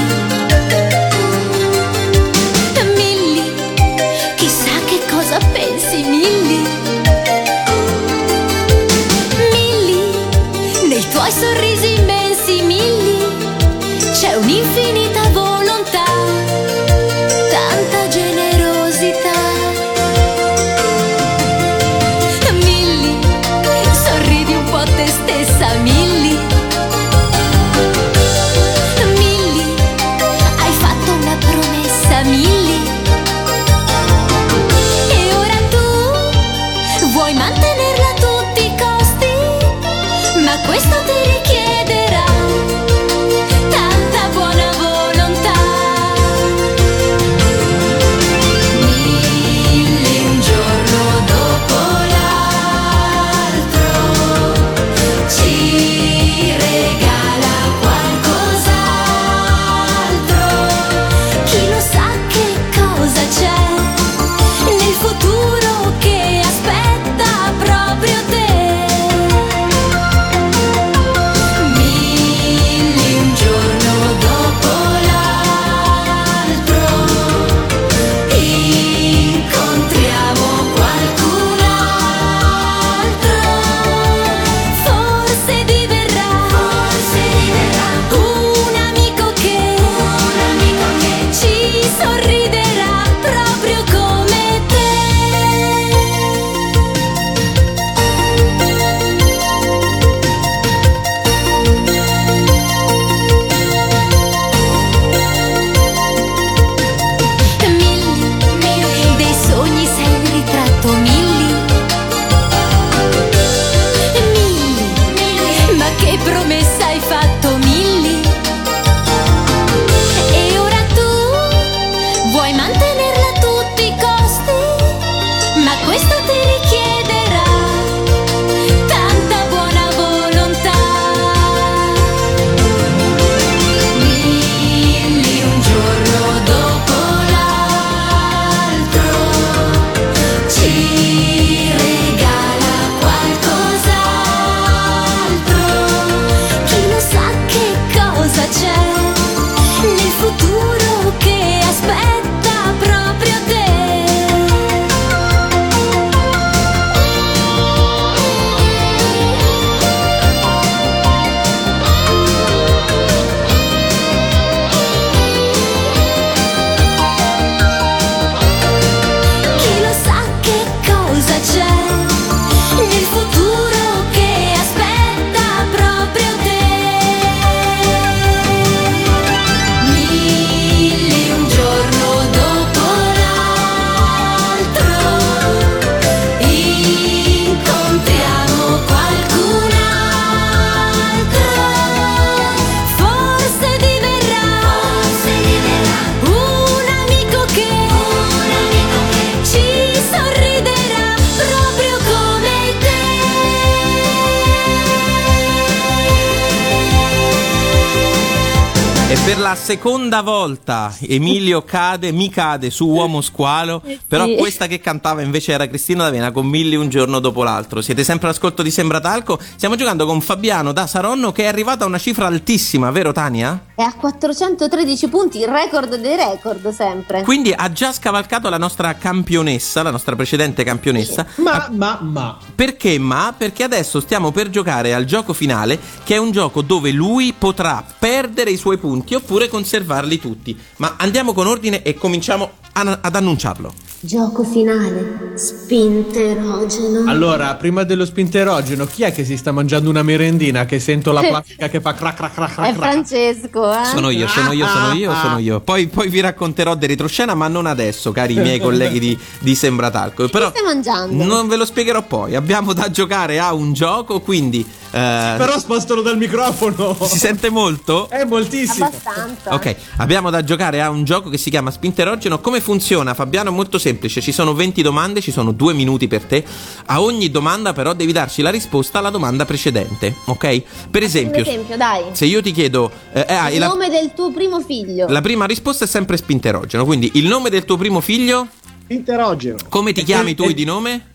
seconda 209.57 210.23
volta 210.23 210.95
Emilio 211.01 211.63
cade, 211.65 212.13
mi 212.13 212.29
cade 212.29 212.71
su 212.71 212.87
Uomo 212.87 213.21
Squalo, 213.21 213.83
Eh, 213.85 213.99
però 214.07 214.25
sì. 214.25 214.37
questa 214.37 214.67
che 214.69 214.79
cantava 214.79 215.23
invece 215.23 215.53
era 215.53 215.67
Cristina 215.67 216.05
D'Avena 216.05 216.31
con 216.31 216.47
Milli 216.47 216.77
un 216.77 216.89
giorno 216.89 217.19
dopo 217.19 217.43
l'altro. 217.43 217.83
Siete 217.83 218.05
sempre 218.05 218.29
all'ascolto 218.29 218.63
di 218.63 218.71
Sembra 218.71 219.01
Talco. 219.01 219.39
Stiamo 219.57 219.75
giocando 219.75 220.07
con 220.07 220.21
Fabiano 220.21 220.73
da 220.73 220.87
Saronno 220.87 221.33
che 221.33 221.45
è 221.45 221.47
arrivato 221.47 221.83
a 221.83 221.87
una 221.89 221.99
cifra 221.99 222.27
altissima, 222.27 222.91
vero 222.93 223.11
Tania? 223.13 223.65
È 223.75 223.83
a 223.83 223.93
413 223.95 225.09
punti, 225.09 225.39
il 225.39 225.49
record 225.49 225.97
dei 225.97 226.15
record 226.15 226.69
sempre. 226.71 227.23
Quindi 227.23 227.53
ha 227.53 227.73
già 227.73 227.93
scavalcato 227.93 228.49
la 228.49 228.59
nostra 228.59 228.95
campionessa, 228.95 229.83
la 229.83 229.91
nostra 229.91 230.15
precedente 230.15 230.63
campionessa. 230.63 231.27
Ma, 231.37 231.69
ma, 231.73 231.99
ma. 232.03 232.39
Perché? 232.55 232.99
Ma 232.99 233.35
perché 233.37 233.65
adesso 233.65 234.01
stiamo 234.01 234.31
per 234.31 234.49
giocare 234.49 234.95
al 234.95 235.05
gioco 235.07 235.33
finale, 235.33 235.79
che 236.05 236.15
è 236.15 236.19
un 236.19 236.31
gioco 236.31 236.63
dove 236.63 236.93
lui 236.93 237.35
potrà 237.37 237.85
perdere 237.99 238.51
i 238.51 238.57
suoi 238.57 238.79
punti 238.79 239.15
oppure 239.15 239.46
conservarli 239.49 240.19
tutti. 240.19 240.57
Ma 240.77 240.97
andiamo 240.99 241.33
con 241.33 241.47
ordine 241.47 241.83
e 241.83 241.95
cominciamo 241.95 242.53
a- 242.73 242.99
ad 243.03 243.15
annunciarlo. 243.17 243.73
Gioco 244.07 244.45
finale, 244.45 245.33
spinterogeno. 245.35 247.11
Allora, 247.11 247.55
prima 247.57 247.83
dello 247.83 248.05
spinterogeno, 248.05 248.87
chi 248.87 249.03
è 249.03 249.13
che 249.13 249.25
si 249.25 249.37
sta 249.37 249.51
mangiando 249.51 249.91
una 249.91 250.05
merendina 250.05 250.65
che 250.65 250.79
sento 250.79 251.11
la 251.11 251.23
plastica 251.27 251.69
che 251.69 251.81
fa 251.81 251.93
crac 251.93 252.15
crac 252.15 252.33
crac 252.35 252.53
crac 252.55 252.71
È? 252.71 252.75
Francesco, 252.75 253.73
eh? 253.73 253.85
Sono 253.85 254.11
io, 254.11 254.29
sono 254.29 254.53
io, 254.53 254.67
sono 254.69 254.93
io, 254.95 255.13
sono 255.13 255.39
io. 255.39 255.59
Poi, 255.61 255.89
poi 255.89 256.09
vi 256.09 256.21
racconterò 256.21 256.77
di 256.77 256.87
retroscena, 256.87 257.35
ma 257.35 257.49
non 257.49 257.67
adesso, 257.67 258.13
cari 258.13 258.35
miei 258.39 258.61
colleghi 258.61 259.01
di, 259.01 259.19
di 259.41 259.55
Sembratalco. 259.57 260.29
Però 260.29 260.51
stai 260.51 260.63
mangiando? 260.63 261.25
non 261.25 261.49
ve 261.49 261.57
lo 261.57 261.65
spiegherò 261.65 262.03
poi. 262.03 262.37
Abbiamo 262.37 262.73
da 262.75 262.89
giocare 262.91 263.41
a 263.41 263.53
un 263.55 263.73
gioco, 263.73 264.21
quindi. 264.21 264.61
eh, 264.61 265.35
Però 265.37 265.59
spostalo 265.59 266.01
dal 266.03 266.17
microfono. 266.17 266.97
si 267.03 267.19
sente 267.19 267.51
molto? 267.51 268.09
È 268.09 268.23
moltissimo. 268.25 268.85
Abbastanza. 268.87 269.53
Ok, 269.53 269.75
abbiamo 269.97 270.31
da 270.31 270.45
giocare 270.45 270.81
a 270.81 270.91
un 270.91 271.03
gioco 271.03 271.29
che 271.29 271.39
si 271.39 271.51
chiama 271.51 271.73
Spinterogeno. 271.73 272.39
Come 272.39 272.61
funziona, 272.61 273.13
Fabiano? 273.13 273.51
Molto 273.51 273.79
semplice. 273.79 273.95
Ci 273.99 274.33
sono 274.33 274.55
20 274.55 274.83
domande, 274.83 275.21
ci 275.21 275.31
sono 275.31 275.53
due 275.53 275.73
minuti 275.75 276.09
per 276.09 276.23
te. 276.25 276.45
A 276.87 277.01
ogni 277.01 277.31
domanda, 277.31 277.73
però, 277.73 277.93
devi 277.95 278.13
darci 278.13 278.43
la 278.43 278.51
risposta 278.51 278.99
alla 278.99 279.11
domanda 279.11 279.45
precedente. 279.45 280.15
Ok? 280.27 280.63
Per 280.91 281.03
esempio, 281.03 281.43
Un 281.43 281.47
esempio, 281.49 281.77
dai. 281.77 282.05
se 282.13 282.25
io 282.27 282.41
ti 282.43 282.53
chiedo. 282.53 282.91
eh, 283.13 283.25
eh, 283.29 283.35
ah, 283.35 283.51
Il 283.51 283.59
la, 283.59 283.69
nome 283.69 283.89
del 283.89 284.13
tuo 284.15 284.31
primo 284.33 284.61
figlio. 284.61 285.07
la 285.09 285.21
prima 285.21 285.45
risposta 285.47 285.85
è 285.85 285.89
sempre 285.89 286.17
spinterogeno. 286.17 286.85
Quindi 286.85 287.13
il 287.15 287.27
nome 287.27 287.51
del 287.51 287.65
tuo 287.65 287.77
primo 287.77 288.01
figlio? 288.01 288.47
Interogeno. 288.89 289.57
Come 289.69 289.93
ti 289.93 290.03
chiami 290.05 290.35
tu 290.35 290.53
di 290.53 290.65
nome? 290.65 291.15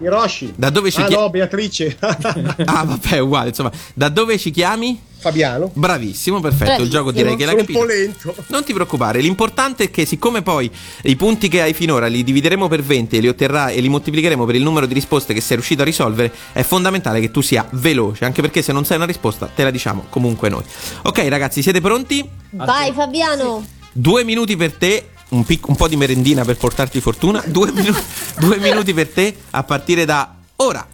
Hiroshi. 0.00 0.52
Da 0.56 0.70
dove 0.70 0.90
ci 0.90 1.00
ah, 1.00 1.06
chiami? 1.06 1.22
no, 1.22 1.30
Beatrice. 1.30 1.96
Ah, 2.64 2.84
vabbè, 2.84 3.18
uguale. 3.18 3.48
Insomma, 3.48 3.70
da 3.94 4.08
dove 4.08 4.38
ci 4.38 4.50
chiami? 4.50 4.98
Fabiano. 5.20 5.70
Bravissimo, 5.74 6.40
perfetto. 6.40 6.82
Il 6.82 6.88
Bravissimo. 6.88 6.98
gioco 6.98 7.12
direi 7.12 7.36
che 7.36 7.44
l'hai 7.44 7.56
Sono 7.56 7.60
un 7.60 7.66
capito. 7.66 7.78
po' 7.78 7.84
lento. 8.32 8.44
Non 8.48 8.64
ti 8.64 8.72
preoccupare, 8.72 9.20
l'importante 9.20 9.84
è 9.84 9.90
che 9.90 10.06
siccome 10.06 10.42
poi 10.42 10.70
i 11.02 11.16
punti 11.16 11.48
che 11.48 11.60
hai 11.62 11.74
finora 11.74 12.06
li 12.06 12.24
divideremo 12.24 12.66
per 12.68 12.82
20 12.82 13.16
e 13.16 13.20
li 13.20 13.28
otterrai 13.28 13.76
e 13.76 13.80
li 13.80 13.88
moltiplicheremo 13.88 14.44
per 14.46 14.54
il 14.54 14.62
numero 14.62 14.86
di 14.86 14.94
risposte 14.94 15.34
che 15.34 15.40
sei 15.40 15.56
riuscito 15.56 15.82
a 15.82 15.84
risolvere, 15.84 16.32
è 16.52 16.62
fondamentale 16.62 17.20
che 17.20 17.30
tu 17.30 17.40
sia 17.42 17.66
veloce, 17.72 18.24
anche 18.24 18.40
perché 18.40 18.62
se 18.62 18.72
non 18.72 18.84
sai 18.84 18.96
una 18.96 19.06
risposta 19.06 19.46
te 19.54 19.62
la 19.62 19.70
diciamo 19.70 20.06
comunque 20.08 20.48
noi. 20.48 20.62
Ok 21.02 21.18
ragazzi, 21.28 21.62
siete 21.62 21.80
pronti? 21.80 22.26
Vai 22.50 22.92
Fabiano. 22.92 23.64
Due 23.92 24.24
minuti 24.24 24.56
per 24.56 24.72
te, 24.74 25.08
un, 25.30 25.44
pic- 25.44 25.68
un 25.68 25.76
po' 25.76 25.88
di 25.88 25.96
merendina 25.96 26.44
per 26.44 26.56
portarti 26.56 27.00
fortuna, 27.00 27.42
due, 27.46 27.70
minu- 27.72 28.02
due 28.38 28.58
minuti 28.58 28.94
per 28.94 29.08
te 29.08 29.34
a 29.50 29.62
partire 29.64 30.04
da 30.04 30.34
ora. 30.56 30.86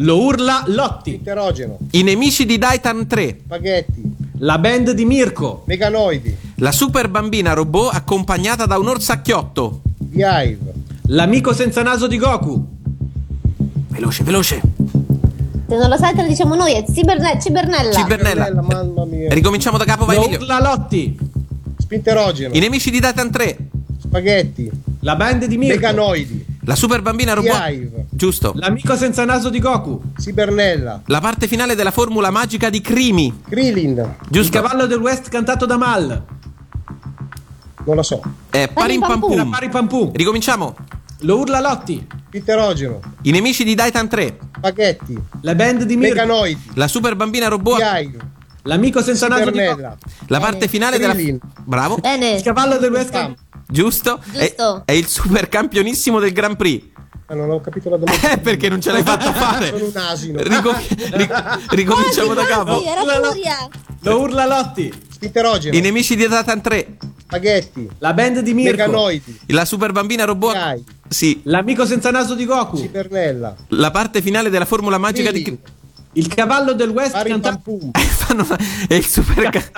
Lo 0.00 0.22
urla 0.22 0.64
Lotti. 0.66 1.14
Interogeno. 1.14 1.78
I 1.92 2.02
nemici 2.02 2.44
di 2.44 2.58
Daitan 2.58 3.06
3, 3.06 3.38
Spaghetti. 3.44 4.02
La 4.40 4.58
band 4.58 4.90
di 4.90 5.04
Mirko. 5.06 5.62
Meganoidi. 5.66 6.36
la 6.56 6.70
super 6.72 7.08
bambina 7.08 7.54
robot 7.54 7.94
accompagnata 7.94 8.66
da 8.66 8.76
un 8.78 8.88
orsacchiotto. 8.88 9.80
Beehive. 9.98 10.72
L'amico 11.06 11.54
senza 11.54 11.82
naso 11.82 12.06
di 12.06 12.18
Goku. 12.18 12.66
Veloce, 13.88 14.22
veloce. 14.24 14.60
Se 15.68 15.74
non 15.76 15.88
lo 15.88 15.96
sai 15.96 16.14
te 16.14 16.22
lo 16.22 16.28
diciamo 16.28 16.54
noi, 16.54 16.74
è 16.74 16.84
Ciberne- 16.92 17.40
Cibernella. 17.40 17.92
Cibernella. 17.94 18.62
mamma 18.62 19.04
mia. 19.06 19.28
Ricominciamo 19.32 19.78
da 19.78 19.84
capo, 19.84 20.04
vai 20.04 20.16
Lo 20.16 20.24
Emilio. 20.24 20.40
urla 20.40 20.60
Lotti. 20.60 21.18
Spinterogeno. 21.78 22.54
I 22.54 22.58
nemici 22.58 22.90
di 22.90 23.00
Daitan 23.00 23.30
3, 23.30 23.56
Spaghetti. 24.02 24.70
La 25.00 25.16
band 25.16 25.46
di 25.46 25.56
Mirko. 25.56 25.74
Meganoidi. 25.76 26.44
La 26.66 26.74
super 26.74 27.00
bambina 27.00 27.32
robot. 27.32 28.06
Giusto. 28.10 28.52
L'amico 28.56 28.96
senza 28.96 29.24
naso 29.24 29.50
di 29.50 29.60
Goku. 29.60 30.02
Cibernella. 30.18 31.02
La 31.06 31.20
parte 31.20 31.46
finale 31.46 31.76
della 31.76 31.92
formula 31.92 32.30
magica 32.30 32.68
di 32.70 32.80
Crimi. 32.80 33.42
Krillin. 33.48 33.96
Il 33.98 34.14
Giusto. 34.28 34.60
cavallo 34.60 34.86
del 34.86 34.98
West 34.98 35.28
cantato 35.28 35.64
da 35.64 35.76
Mal. 35.76 36.24
Non 37.84 37.94
lo 37.94 38.02
so. 38.02 38.20
È 38.50 38.66
Pum. 38.66 38.74
pari 38.74 39.68
pam 39.68 39.86
pum. 39.86 40.10
Ricominciamo. 40.12 40.74
Lo 41.20 41.38
urla 41.38 41.60
Lotti. 41.60 42.04
Spinterogeno. 42.26 43.00
I 43.22 43.30
nemici 43.30 43.62
di 43.62 43.74
Daitan 43.74 44.08
3, 44.08 44.38
Spaghetti. 44.56 45.16
La 45.42 45.54
band 45.54 45.84
di 45.84 45.96
Mirko. 45.96 46.14
Meganoidi. 46.16 46.60
la 46.74 46.88
super 46.88 47.14
bambina 47.14 47.46
robot. 47.46 47.78
Beehive. 47.78 48.18
L'amico 48.62 49.00
senza 49.00 49.28
naso 49.28 49.50
di 49.50 49.64
Goku. 49.64 49.96
La 50.26 50.40
parte 50.40 50.66
finale 50.66 50.98
della 50.98 51.12
Krillin. 51.12 51.38
Bravo. 51.64 51.98
Bene. 51.98 52.30
Il 52.32 52.42
cavallo 52.42 52.78
del 52.78 52.90
West 52.90 53.12
Pam. 53.12 53.34
Giusto. 53.68 54.20
Giusto. 54.32 54.82
È, 54.84 54.92
è 54.92 54.94
il 54.94 55.06
super 55.06 55.48
campionissimo 55.48 56.18
del 56.20 56.32
Grand 56.32 56.56
Prix. 56.56 56.94
Ah, 57.28 57.34
non 57.34 57.50
ho 57.50 57.60
capito 57.60 57.90
la 57.90 57.96
domanda. 57.96 58.30
Eh, 58.32 58.38
perché 58.38 58.68
non 58.68 58.80
ce 58.80 58.92
l'hai 58.92 59.02
fatta 59.02 59.32
fare. 59.32 59.68
Sono 59.68 59.86
un 59.86 59.96
asino. 59.96 60.42
Ricom- 60.42 60.78
ric- 61.16 61.58
ricominciamo 61.70 62.34
da 62.34 62.44
capo. 62.44 62.80
Sì, 62.80 62.86
era 62.86 63.02
Furia. 63.02 63.68
Lo 64.00 64.20
urla 64.20 64.46
Lotti. 64.46 64.92
Spinterogeno. 65.10 65.76
I 65.76 65.80
nemici 65.80 66.14
di 66.14 66.26
Daitan 66.26 66.60
3, 66.60 66.96
Spaghetti. 67.22 67.88
La 67.98 68.12
band 68.12 68.40
di 68.40 68.54
Mirko. 68.54 68.76
Meganoidi. 68.76 69.40
la 69.48 69.64
super 69.64 69.90
bambina 69.90 70.24
robot. 70.24 70.82
Sì. 71.08 71.40
L'amico 71.44 71.84
senza 71.86 72.10
naso 72.10 72.34
di 72.34 72.44
Goku. 72.44 72.76
Cibernella. 72.78 73.56
La 73.68 73.90
parte 73.90 74.20
finale 74.22 74.50
della 74.50 74.64
formula 74.64 74.98
magica 74.98 75.32
di 75.32 75.42
Krillin. 75.42 75.60
Il 76.16 76.28
cavallo 76.28 76.72
del 76.72 76.88
West 76.88 77.14
una- 77.14 77.60
è 78.88 78.94
il 78.94 79.04
super 79.04 79.70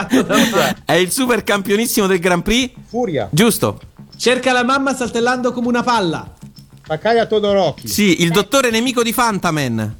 è 0.84 0.92
il 0.92 1.10
super 1.10 1.42
campionissimo 1.42 2.06
del 2.06 2.20
Grand 2.20 2.42
Prix. 2.42 2.74
Furia. 2.86 3.28
Giusto. 3.32 3.80
Cerca 4.16 4.52
la 4.52 4.62
mamma 4.62 4.94
saltellando 4.94 5.52
come 5.52 5.66
una 5.66 5.82
palla. 5.82 6.32
Takaya 6.86 7.26
Todoroki. 7.26 7.88
Sì, 7.88 8.22
il 8.22 8.30
dottore 8.30 8.70
nemico 8.70 9.02
di 9.02 9.12
Fantaman. 9.12 9.96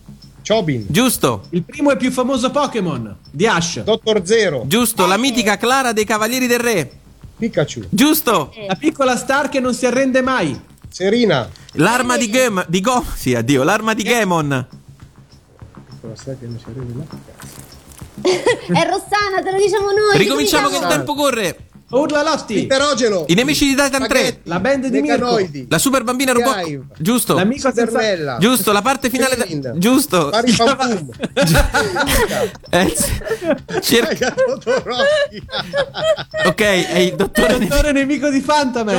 Chobin. 0.47 0.87
Giusto. 0.89 1.47
Il 1.51 1.65
primo 1.65 1.91
e 1.91 1.97
più 1.97 2.13
famoso 2.13 2.53
Pokémon 2.53 3.17
di 3.31 3.47
Ash. 3.49 3.83
Dottor 3.83 4.23
Zero. 4.25 4.63
Giusto, 4.67 5.07
la 5.07 5.17
mitica 5.17 5.57
Clara 5.57 5.93
dei 5.93 6.05
Cavalieri 6.05 6.47
del 6.47 6.61
Re. 6.61 6.91
Pikachu. 7.37 7.83
Giusto. 7.91 8.55
La 8.69 8.77
piccola 8.77 9.17
star 9.17 9.49
che 9.49 9.59
non 9.59 9.75
si 9.75 9.87
arrende 9.87 10.23
mai. 10.23 10.59
Serina. 10.89 11.49
L'arma 11.73 12.17
di 12.17 12.31
Gem 12.31 12.65
di 12.69 12.81
Go, 12.81 13.05
sì, 13.15 13.35
addio, 13.35 13.65
l'arma 13.65 13.93
di 13.93 14.05
Gemon. 14.05 14.67
È 18.21 18.87
Rossana, 18.87 19.43
te 19.43 19.51
lo 19.51 19.59
diciamo 19.59 19.87
noi. 19.91 20.17
Ricominciamo 20.17 20.69
che 20.69 20.77
il 20.77 20.87
tempo 20.87 21.15
corre. 21.15 21.57
Urla 21.91 22.23
Lotti. 22.23 22.59
Interogeno. 22.61 23.25
I 23.29 23.35
nemici 23.35 23.65
di 23.65 23.75
Titan 23.75 24.07
3. 24.07 24.41
La 24.43 24.61
band 24.61 24.89
di 24.89 25.01
Mirko. 25.01 25.39
La 25.71 25.79
super 25.79 26.05
bambina 26.05 26.33
robot. 26.33 26.81
Giusto. 26.99 27.35
L'amico. 27.37 27.69
Cibernella. 27.73 28.37
Giusto, 28.39 28.73
la 28.73 28.83
parte 28.83 29.09
finale 29.09 29.37
Krillin. 29.37 29.73
Giusto. 29.77 30.29
Parim 30.29 30.55
Pam. 30.55 31.11
Eh, 32.69 32.95
cerca-. 33.81 34.35
Ok, 36.45 36.61
è 36.61 36.99
il 36.99 37.15
dottore 37.17 37.55
Il 37.55 37.67
dottore 37.69 37.93
nemico 37.93 38.29
di 38.29 38.41
Fantaman. 38.43 38.95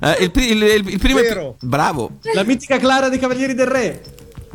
Eh, 0.00 0.16
il, 0.20 0.30
il- 0.34 0.62
il- 0.62 0.88
il 0.88 0.98
primo 1.00 1.18
è- 1.18 1.22
Vero. 1.22 1.56
Bravo. 1.62 2.12
La 2.34 2.44
mitica 2.44 2.78
Clara 2.78 3.08
dei 3.08 3.18
Cavalieri 3.18 3.54
del 3.54 3.66
Re. 3.66 4.02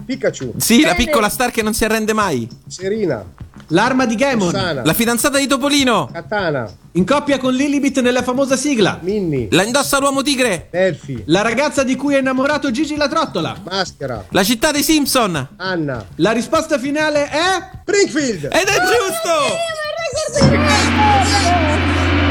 Pikachu. 0.05 0.53
Sì, 0.57 0.81
la 0.81 0.93
piccola 0.93 1.29
star 1.29 1.51
che 1.51 1.61
non 1.61 1.73
si 1.73 1.83
arrende 1.83 2.13
mai. 2.13 2.47
Serina. 2.67 3.23
L'arma 3.69 4.05
di 4.05 4.15
Gamon. 4.15 4.51
Rossana. 4.51 4.83
La 4.83 4.93
fidanzata 4.93 5.39
di 5.39 5.47
Topolino. 5.47 6.09
Katana. 6.13 6.71
In 6.91 7.05
coppia 7.05 7.39
con 7.39 7.53
Lilibit 7.53 7.99
nella 8.01 8.21
famosa 8.21 8.55
sigla. 8.55 8.99
Minnie. 9.01 9.47
La 9.51 9.63
indossa 9.63 9.97
l'uomo 9.97 10.21
tigre. 10.21 10.67
Elfi. 10.69 11.23
La 11.25 11.41
ragazza 11.41 11.83
di 11.83 11.95
cui 11.95 12.13
è 12.13 12.19
innamorato 12.19 12.69
Gigi 12.69 12.95
la 12.95 13.07
trottola. 13.07 13.55
Maschera. 13.63 14.23
La 14.29 14.43
città 14.43 14.71
dei 14.71 14.83
Simpson. 14.83 15.47
Anna. 15.57 16.05
La 16.17 16.31
risposta 16.31 16.77
finale 16.77 17.27
è... 17.27 17.69
Springfield. 17.81 18.45
Ed 18.45 18.67
è 18.67 18.77
giusto. 18.77 19.33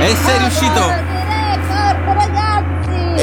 E 0.01 0.17
sei 0.25 0.39
riuscito. 0.39 0.81
Record, 0.81 2.17
ragazzi. 2.17 2.44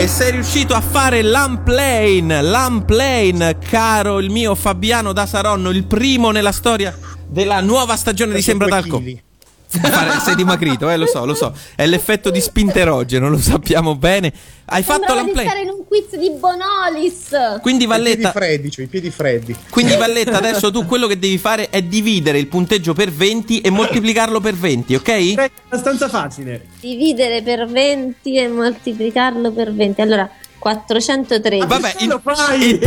E 0.02 0.08
sei 0.08 0.32
riuscito 0.32 0.74
a 0.74 0.82
fare 0.82 1.22
l'unplane, 1.22 2.42
l'unplane, 2.42 3.60
caro 3.60 4.20
il 4.20 4.32
mio 4.32 4.56
Fabiano 4.56 5.14
da 5.14 5.28
Saronno, 5.28 5.70
il 5.70 5.86
primo 5.86 6.32
nella 6.32 6.52
storia 6.52 6.98
della 7.28 7.62
nuova 7.62 7.96
stagione 7.96 8.34
di 8.34 8.42
Sembra 8.42 8.68
Due 8.68 8.80
Talco. 8.80 8.98
chili. 8.98 9.24
Fare- 9.80 10.20
Sei 10.20 10.36
dimagrito, 10.36 10.90
eh, 10.90 10.98
lo 10.98 11.06
so, 11.06 11.26
lo 11.26 11.34
so. 11.34 11.54
È 11.76 11.86
l'effetto 11.86 12.30
di 12.30 12.42
spinterogeno, 12.42 13.30
lo 13.30 13.38
sappiamo 13.38 13.96
bene. 13.96 14.32
Hai 14.66 14.84
fatto 14.84 15.00
Sembrava 15.06 15.22
l'unplay. 15.22 15.46
stare 15.46 15.62
in 15.62 15.70
un 15.70 15.86
quiz 15.88 16.16
di 16.18 16.30
Bonolis. 16.38 17.60
Quindi 17.62 17.84
I 17.84 17.88
piedi 17.88 18.04
Valletta, 18.04 18.32
freddi, 18.32 18.72
cioè 18.72 18.86
i 18.86 18.88
piedi 18.88 19.10
freddi. 19.12 19.56
quindi 19.70 19.96
Valletta, 19.98 20.38
adesso 20.38 20.72
tu 20.72 20.86
quello 20.86 21.08
che 21.08 21.18
devi 21.20 21.38
fare 21.38 21.70
è 21.70 21.82
dividere 21.82 22.38
il 22.40 22.48
punteggio 22.48 22.94
per 22.94 23.12
20 23.12 23.62
e 23.62 23.70
moltiplicarlo 23.70 24.40
per 24.40 24.56
20, 24.56 24.96
ok? 24.96 25.36
È 25.36 25.50
abbastanza 25.70 26.08
facile. 26.10 26.66
Dividere 26.80 27.42
per 27.42 27.66
20 27.68 28.36
e 28.38 28.48
moltiplicarlo 28.48 29.52
per 29.52 29.74
20. 29.74 30.02
Allora, 30.02 30.30
413. 30.62 31.66
Vabbè, 31.68 31.96
in- 32.00 32.10
lo 32.10 32.22
fai? 32.24 32.70
in- 32.70 32.80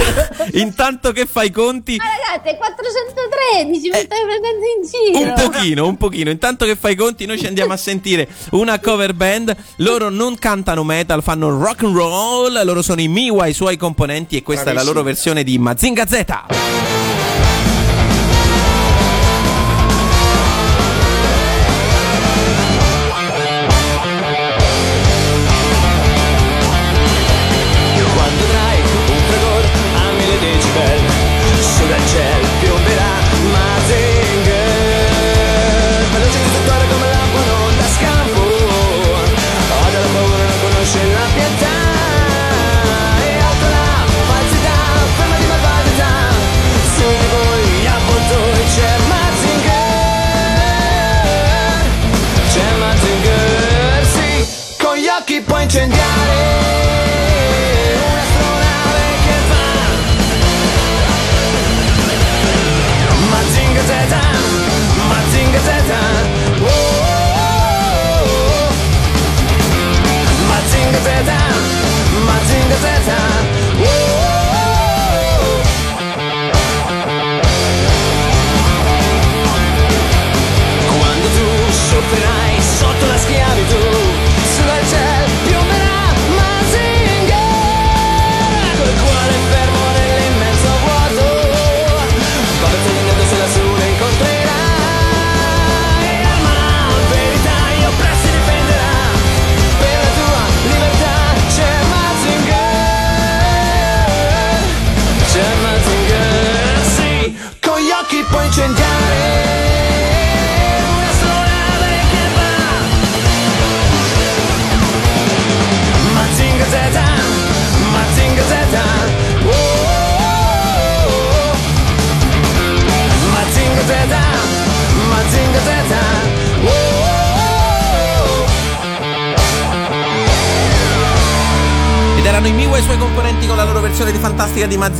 intanto 0.63 1.11
che 1.11 1.27
fai 1.27 1.49
i 1.49 1.51
conti, 1.51 1.97
Ma 1.97 2.05
ragazzi, 2.05 2.55
è 2.55 2.57
413, 2.57 3.89
mi 3.91 3.95
stai 3.95 4.07
prendendo 4.07 4.65
in 4.65 4.87
giro. 4.89 5.19
un 5.27 5.35
pochino, 5.51 5.87
un 5.89 5.97
pochino. 5.97 6.31
Intanto 6.31 6.65
che 6.67 6.77
fai 6.77 6.93
i 6.93 6.97
conti, 6.97 7.27
noi 7.27 7.39
ci 7.39 7.47
andiamo 7.47 7.73
a 7.73 7.77
sentire 7.77 8.29
una 8.53 8.79
cover 8.79 9.13
band. 9.15 9.55
Loro 9.79 10.09
non 10.09 10.37
cantano 10.39 10.85
metal, 10.85 11.23
fanno 11.23 11.51
rock 11.51 11.83
and 11.83 11.97
roll. 11.97 12.63
Loro 12.65 12.81
sono 12.83 13.01
i 13.01 13.09
Miwa, 13.09 13.47
i 13.47 13.53
suoi 13.53 13.77
componenti, 13.77 14.37
e 14.37 14.43
questa 14.43 14.71
è 14.71 14.73
la 14.73 14.85
loro 14.85 15.03
versione 15.03 15.43
di 15.43 15.59
Mazinga 15.59 16.07
Z. 16.07 16.94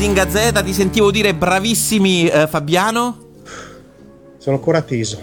Mazinga 0.05 0.29
Z. 0.29 0.63
Ti 0.63 0.75
sentivo 0.75 1.11
dire 1.11 1.33
bravissimi, 1.35 2.27
eh, 2.29 2.47
Fabiano. 2.47 3.23
Sono 4.37 4.57
ancora 4.57 4.83
teso. 4.83 5.23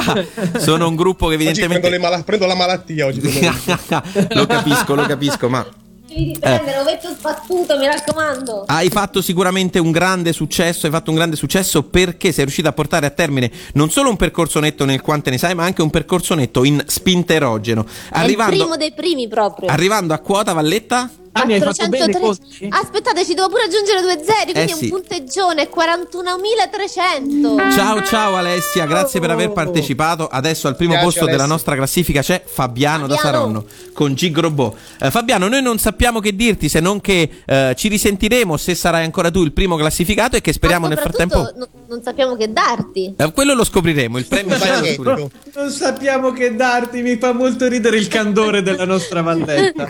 Sono 0.56 0.88
un 0.88 0.96
gruppo 0.96 1.26
che 1.28 1.34
Oggi 1.34 1.44
prendo, 1.44 1.64
evidentemente. 1.74 1.90
le 1.90 1.98
mala- 1.98 2.22
prendo 2.22 2.46
la 2.46 2.54
malattia 2.54 3.04
oggi. 3.04 3.20
lo 4.32 4.46
capisco, 4.46 4.94
lo 4.94 5.02
capisco, 5.04 5.50
ma. 5.50 5.66
Devi 6.08 6.34
prendere 6.40 6.78
ovetto 6.78 7.10
sbattuto, 7.10 7.76
mi 7.76 7.84
raccomando. 7.84 8.64
Hai 8.68 8.88
fatto 8.88 9.20
sicuramente 9.20 9.78
un 9.78 9.90
grande 9.90 10.32
successo, 10.32 10.86
hai 10.86 10.92
fatto 10.92 11.10
un 11.10 11.16
grande 11.16 11.36
successo 11.36 11.82
perché 11.82 12.32
sei 12.32 12.44
riuscito 12.44 12.68
a 12.68 12.72
portare 12.72 13.04
a 13.04 13.10
termine 13.10 13.50
non 13.74 13.90
solo 13.90 14.08
un 14.08 14.16
percorso 14.16 14.60
netto 14.60 14.86
nel 14.86 15.02
quante 15.02 15.28
ne 15.28 15.36
sai, 15.36 15.54
ma 15.54 15.64
anche 15.64 15.82
un 15.82 15.90
percorso 15.90 16.34
netto 16.34 16.64
in 16.64 16.82
spinteroggeno. 16.86 17.82
È 17.84 18.16
il 18.16 18.22
Arrivando, 18.22 18.56
primo 18.56 18.76
dei 18.76 18.94
primi 18.94 19.28
proprio. 19.28 19.68
arrivando 19.68 20.14
a 20.14 20.18
quota, 20.20 20.54
Valletta? 20.54 21.10
I 21.34 21.60
413. 21.60 22.68
Aspettate, 22.68 23.24
ci 23.24 23.32
devo 23.34 23.48
pure 23.48 23.62
aggiungere 23.62 24.02
due 24.02 24.20
zeri, 24.22 24.52
quindi 24.52 24.72
Eh 24.72 24.76
sì. 24.76 24.84
un 24.84 24.90
punteggione 24.90 25.68
41.300. 25.70 27.72
Ciao 27.74 28.02
ciao 28.02 28.36
Alessia, 28.36 28.84
grazie 28.86 29.18
per 29.18 29.30
aver 29.30 29.50
partecipato. 29.52 30.28
Adesso 30.28 30.68
al 30.68 30.76
primo 30.76 30.92
Piace, 30.92 31.06
posto 31.06 31.20
della 31.24 31.36
Alessia. 31.38 31.52
nostra 31.52 31.74
classifica 31.74 32.20
c'è 32.20 32.42
Fabiano, 32.44 33.06
da 33.06 33.16
Fabiano. 33.16 33.36
Saronno 33.38 33.64
con 33.94 34.14
Gig 34.14 34.36
Robot. 34.38 34.76
Eh, 35.00 35.10
Fabiano, 35.10 35.48
noi 35.48 35.62
non 35.62 35.78
sappiamo 35.78 36.20
che 36.20 36.36
dirti 36.36 36.68
se 36.68 36.80
non 36.80 37.00
che 37.00 37.28
eh, 37.44 37.74
ci 37.76 37.88
risentiremo 37.88 38.56
se 38.58 38.74
sarai 38.74 39.04
ancora 39.04 39.30
tu 39.30 39.42
il 39.42 39.52
primo 39.52 39.76
classificato 39.76 40.36
e 40.36 40.40
che 40.42 40.52
speriamo 40.52 40.86
Ma 40.86 40.94
nel 40.94 40.98
frattempo. 41.02 41.50
no- 41.56 41.68
non 41.88 42.02
sappiamo 42.02 42.36
che 42.36 42.52
darti. 42.52 43.14
Eh, 43.16 43.32
quello 43.32 43.54
lo 43.54 43.64
scopriremo, 43.64 44.18
il 44.18 44.26
premio 44.26 44.56
lo 44.56 44.62
scopriremo. 44.64 45.30
Non 45.54 45.70
sappiamo 45.70 46.32
che 46.32 46.54
darti, 46.54 47.00
mi 47.02 47.16
fa 47.16 47.32
molto 47.32 47.66
ridere 47.68 47.96
il 47.96 48.08
candore 48.08 48.62
della 48.62 48.84
nostra 48.84 49.22
Valletta. 49.22 49.88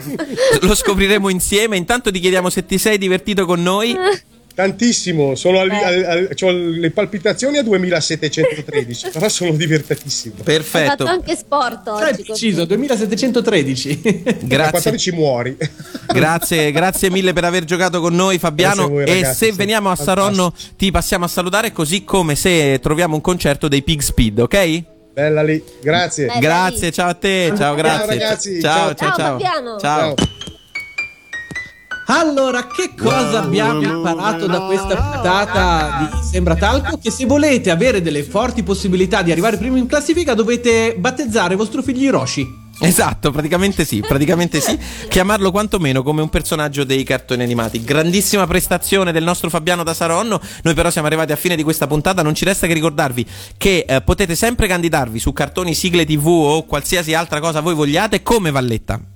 Lo 0.61 0.73
scopriremo 0.75 1.29
insieme. 1.33 1.75
Intanto 1.75 2.11
ti 2.11 2.19
chiediamo 2.19 2.49
se 2.49 2.65
ti 2.65 2.77
sei 2.77 2.97
divertito 2.97 3.45
con 3.45 3.61
noi. 3.61 3.93
Tantissimo, 4.55 5.33
sono 5.33 5.57
al- 5.61 5.71
al- 5.71 6.03
al- 6.03 6.29
c'ho 6.39 6.51
le 6.51 6.91
palpitazioni 6.91 7.57
a 7.57 7.63
2713, 7.63 9.09
però 9.13 9.27
sono 9.27 9.49
divertitissimo. 9.53 10.35
Hai 10.37 10.43
Perfetto. 10.43 10.89
fatto 10.89 11.05
anche 11.07 11.35
sport 11.35 11.87
oggi. 11.87 12.03
così. 12.17 12.23
preciso, 12.23 12.65
2713. 12.65 14.01
Grazie. 14.45 14.69
14 14.71 15.11
muori. 15.13 15.57
Grazie, 16.05 16.71
grazie 16.71 17.09
mille 17.09 17.33
per 17.33 17.45
aver 17.45 17.63
giocato 17.63 17.99
con 17.99 18.13
noi 18.13 18.37
Fabiano 18.37 18.87
voi, 18.89 19.01
e 19.03 19.05
ragazzi, 19.07 19.25
se 19.25 19.33
siete 19.33 19.55
veniamo 19.55 19.89
a 19.89 19.95
Saronno 19.95 20.53
ti 20.77 20.91
passiamo 20.91 21.25
a 21.25 21.27
salutare 21.27 21.71
così 21.71 22.03
come 22.03 22.35
se 22.35 22.79
troviamo 22.79 23.15
un 23.15 23.21
concerto 23.21 23.67
dei 23.67 23.81
Pig 23.81 24.01
Speed, 24.01 24.37
ok? 24.37 24.83
Bella 25.13 25.41
lì, 25.41 25.63
grazie. 25.81 26.27
Bella 26.27 26.39
Grazie, 26.39 26.91
ciao 26.91 27.09
a 27.09 27.13
te, 27.15 27.53
ciao, 27.57 27.73
grazie. 27.73 28.05
ragazzi, 28.05 28.61
ciao, 28.61 28.93
ciao. 28.93 28.95
ciao, 28.95 29.07
Ciao, 29.07 29.17
ciao. 29.17 29.31
Fabiano. 29.39 29.79
Ciao. 29.79 30.13
Allora, 32.05 32.67
che 32.67 32.93
cosa 32.95 33.43
abbiamo 33.43 33.81
imparato 33.81 34.45
da 34.45 34.61
questa 34.61 34.95
puntata 34.95 35.97
di 35.99 36.27
Sembra 36.29 36.55
Talco? 36.55 36.97
Che 36.97 37.09
se 37.11 37.25
volete 37.25 37.71
avere 37.71 38.01
delle 38.01 38.23
forti 38.23 38.63
possibilità 38.63 39.21
di 39.21 39.31
arrivare 39.31 39.57
primo 39.57 39.77
in 39.77 39.87
classifica 39.87 40.33
dovete 40.33 40.95
battezzare 40.97 41.55
vostro 41.55 41.81
figlio 41.81 42.01
Hiroshi. 42.01 42.61
Esatto, 42.79 43.31
praticamente 43.31 43.85
sì, 43.85 44.01
praticamente 44.01 44.59
sì. 44.59 44.77
Chiamarlo 45.07 45.51
quantomeno 45.51 46.03
come 46.03 46.21
un 46.21 46.29
personaggio 46.29 46.83
dei 46.83 47.03
cartoni 47.03 47.43
animati. 47.43 47.83
Grandissima 47.83 48.47
prestazione 48.47 49.11
del 49.11 49.23
nostro 49.23 49.49
Fabiano 49.49 49.83
da 49.83 49.93
Saronno. 49.93 50.41
Noi 50.63 50.73
però 50.73 50.89
siamo 50.89 51.07
arrivati 51.07 51.31
a 51.31 51.37
fine 51.37 51.55
di 51.55 51.63
questa 51.63 51.87
puntata. 51.87 52.21
Non 52.21 52.35
ci 52.35 52.45
resta 52.45 52.67
che 52.67 52.73
ricordarvi 52.73 53.25
che 53.57 53.85
eh, 53.87 54.01
potete 54.01 54.35
sempre 54.35 54.67
candidarvi 54.67 55.19
su 55.19 55.31
cartoni, 55.31 55.73
sigle 55.73 56.05
TV 56.05 56.27
o 56.27 56.65
qualsiasi 56.65 57.13
altra 57.13 57.39
cosa 57.39 57.61
voi 57.61 57.75
vogliate 57.75 58.23
come 58.23 58.51
Valletta. 58.51 59.12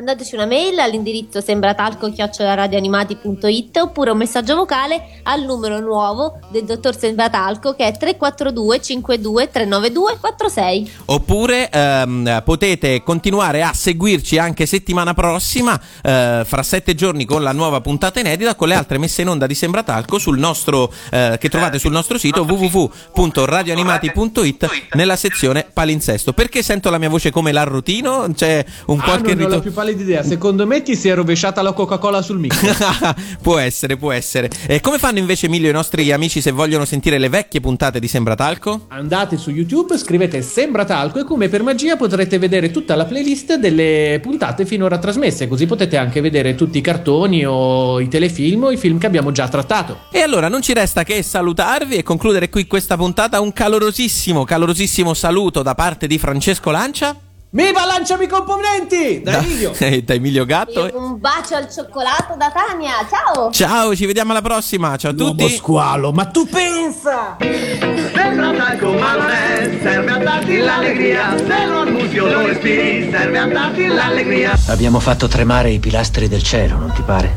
Mandateci 0.00 0.34
una 0.34 0.46
mail 0.46 0.78
all'indirizzo 0.78 1.42
sembratalco-radioanimati.it 1.42 3.76
oppure 3.76 4.12
un 4.12 4.16
messaggio 4.16 4.56
vocale 4.56 5.20
al 5.24 5.42
numero 5.42 5.78
nuovo 5.78 6.38
del 6.50 6.64
dottor 6.64 6.96
Sembratalco 6.96 7.74
che 7.74 7.86
è 7.86 7.92
342 7.92 8.80
52 8.80 9.50
392 9.50 10.16
46. 10.18 10.90
Oppure 11.06 11.68
ehm, 11.68 12.42
potete 12.44 13.02
continuare 13.02 13.62
a 13.62 13.74
seguirci 13.74 14.38
anche 14.38 14.64
settimana 14.64 15.12
prossima, 15.12 15.78
eh, 16.02 16.44
fra 16.46 16.62
sette 16.62 16.94
giorni 16.94 17.26
con 17.26 17.42
la 17.42 17.52
nuova 17.52 17.82
puntata 17.82 18.20
inedita, 18.20 18.54
con 18.54 18.68
le 18.68 18.76
altre 18.76 18.96
messe 18.96 19.20
in 19.20 19.28
onda 19.28 19.46
di 19.46 19.54
Sembratalco 19.54 20.18
sul 20.18 20.38
nostro, 20.38 20.90
eh, 21.10 21.36
che 21.38 21.50
trovate 21.50 21.78
sul 21.78 21.92
nostro 21.92 22.16
sito 22.16 22.40
www.radioanimati.it 22.42 24.94
nella 24.94 25.16
sezione 25.16 25.66
palinsesto. 25.70 26.32
Perché 26.32 26.62
sento 26.62 26.88
la 26.88 26.96
mia 26.96 27.10
voce 27.10 27.30
come 27.30 27.52
l'arrotino? 27.52 28.26
C'è 28.34 28.64
un 28.86 28.98
Ah, 29.00 29.02
qualche 29.02 29.34
non 29.34 29.60
pallida 29.90 30.02
idea. 30.02 30.22
Secondo 30.22 30.66
me 30.66 30.82
ti 30.82 30.96
si 30.96 31.08
è 31.08 31.14
rovesciata 31.14 31.62
la 31.62 31.72
Coca-Cola 31.72 32.22
sul 32.22 32.38
micro. 32.38 32.58
può 33.42 33.58
essere, 33.58 33.96
può 33.96 34.12
essere. 34.12 34.50
E 34.66 34.80
come 34.80 34.98
fanno 34.98 35.18
invece 35.18 35.46
Emilio 35.46 35.70
i 35.70 35.72
nostri 35.72 36.10
amici 36.12 36.40
se 36.40 36.50
vogliono 36.50 36.84
sentire 36.84 37.18
le 37.18 37.28
vecchie 37.28 37.60
puntate 37.60 37.98
di 37.98 38.08
Sembratalco? 38.08 38.86
Andate 38.88 39.36
su 39.36 39.50
YouTube, 39.50 39.96
scrivete 39.98 40.42
Sembra 40.42 40.84
Talco 40.84 41.20
e 41.20 41.24
come 41.24 41.48
per 41.48 41.62
magia 41.62 41.96
potrete 41.96 42.38
vedere 42.38 42.70
tutta 42.70 42.94
la 42.94 43.04
playlist 43.04 43.56
delle 43.56 44.18
puntate 44.22 44.64
finora 44.64 44.98
trasmesse, 44.98 45.48
così 45.48 45.66
potete 45.66 45.96
anche 45.96 46.20
vedere 46.20 46.54
tutti 46.54 46.78
i 46.78 46.82
cartoni 46.82 47.44
o 47.44 48.00
i 48.00 48.08
telefilm 48.08 48.64
o 48.64 48.70
i 48.70 48.76
film 48.76 48.98
che 48.98 49.06
abbiamo 49.06 49.32
già 49.32 49.48
trattato. 49.48 50.00
E 50.10 50.20
allora 50.20 50.48
non 50.48 50.62
ci 50.62 50.72
resta 50.72 51.02
che 51.02 51.22
salutarvi 51.22 51.96
e 51.96 52.02
concludere 52.02 52.48
qui 52.48 52.66
questa 52.66 52.96
puntata. 52.96 53.40
Un 53.40 53.52
calorosissimo, 53.52 54.44
calorosissimo 54.44 55.14
saluto 55.14 55.62
da 55.62 55.74
parte 55.74 56.06
di 56.06 56.18
Francesco 56.18 56.70
Lancia. 56.70 57.29
Viva 57.52 57.84
lanciami 57.84 58.26
i 58.26 58.28
componenti! 58.28 59.22
Da 59.22 59.38
Emilio! 59.38 59.72
e 59.80 60.02
da 60.02 60.14
Emilio 60.14 60.44
Gatto. 60.44 60.86
E 60.86 60.92
un 60.94 61.18
bacio 61.18 61.56
al 61.56 61.68
cioccolato 61.68 62.36
da 62.36 62.52
Tania, 62.52 62.92
ciao! 63.10 63.50
Ciao, 63.50 63.96
ci 63.96 64.06
vediamo 64.06 64.30
alla 64.30 64.40
prossima. 64.40 64.96
Ciao 64.96 65.10
a 65.10 65.14
tutti. 65.14 65.42
Uomo 65.42 65.54
squalo, 65.56 66.12
ma 66.12 66.26
tu 66.26 66.46
pensa! 66.46 67.36
Sembra 67.40 68.52
talco 68.52 68.92
ma 68.92 69.16
non 69.16 69.30
è, 69.30 69.78
serve 69.82 70.10
a 70.12 70.18
darti 70.18 70.58
l'allegria, 70.58 71.36
se 71.36 71.66
lo 71.66 71.80
annusi 71.80 72.18
o 72.20 72.26
lo 72.28 72.46
respiri, 72.46 73.10
serve 73.10 73.38
a 73.38 73.46
darti 73.46 73.86
l'allegria. 73.86 74.56
Abbiamo 74.68 75.00
fatto 75.00 75.26
tremare 75.26 75.70
i 75.70 75.80
pilastri 75.80 76.28
del 76.28 76.44
cielo, 76.44 76.76
non 76.76 76.92
ti 76.92 77.02
pare? 77.02 77.36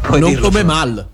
Puoi 0.00 0.18
non 0.18 0.30
dirlo 0.30 0.46
come 0.46 0.62
mal. 0.62 1.11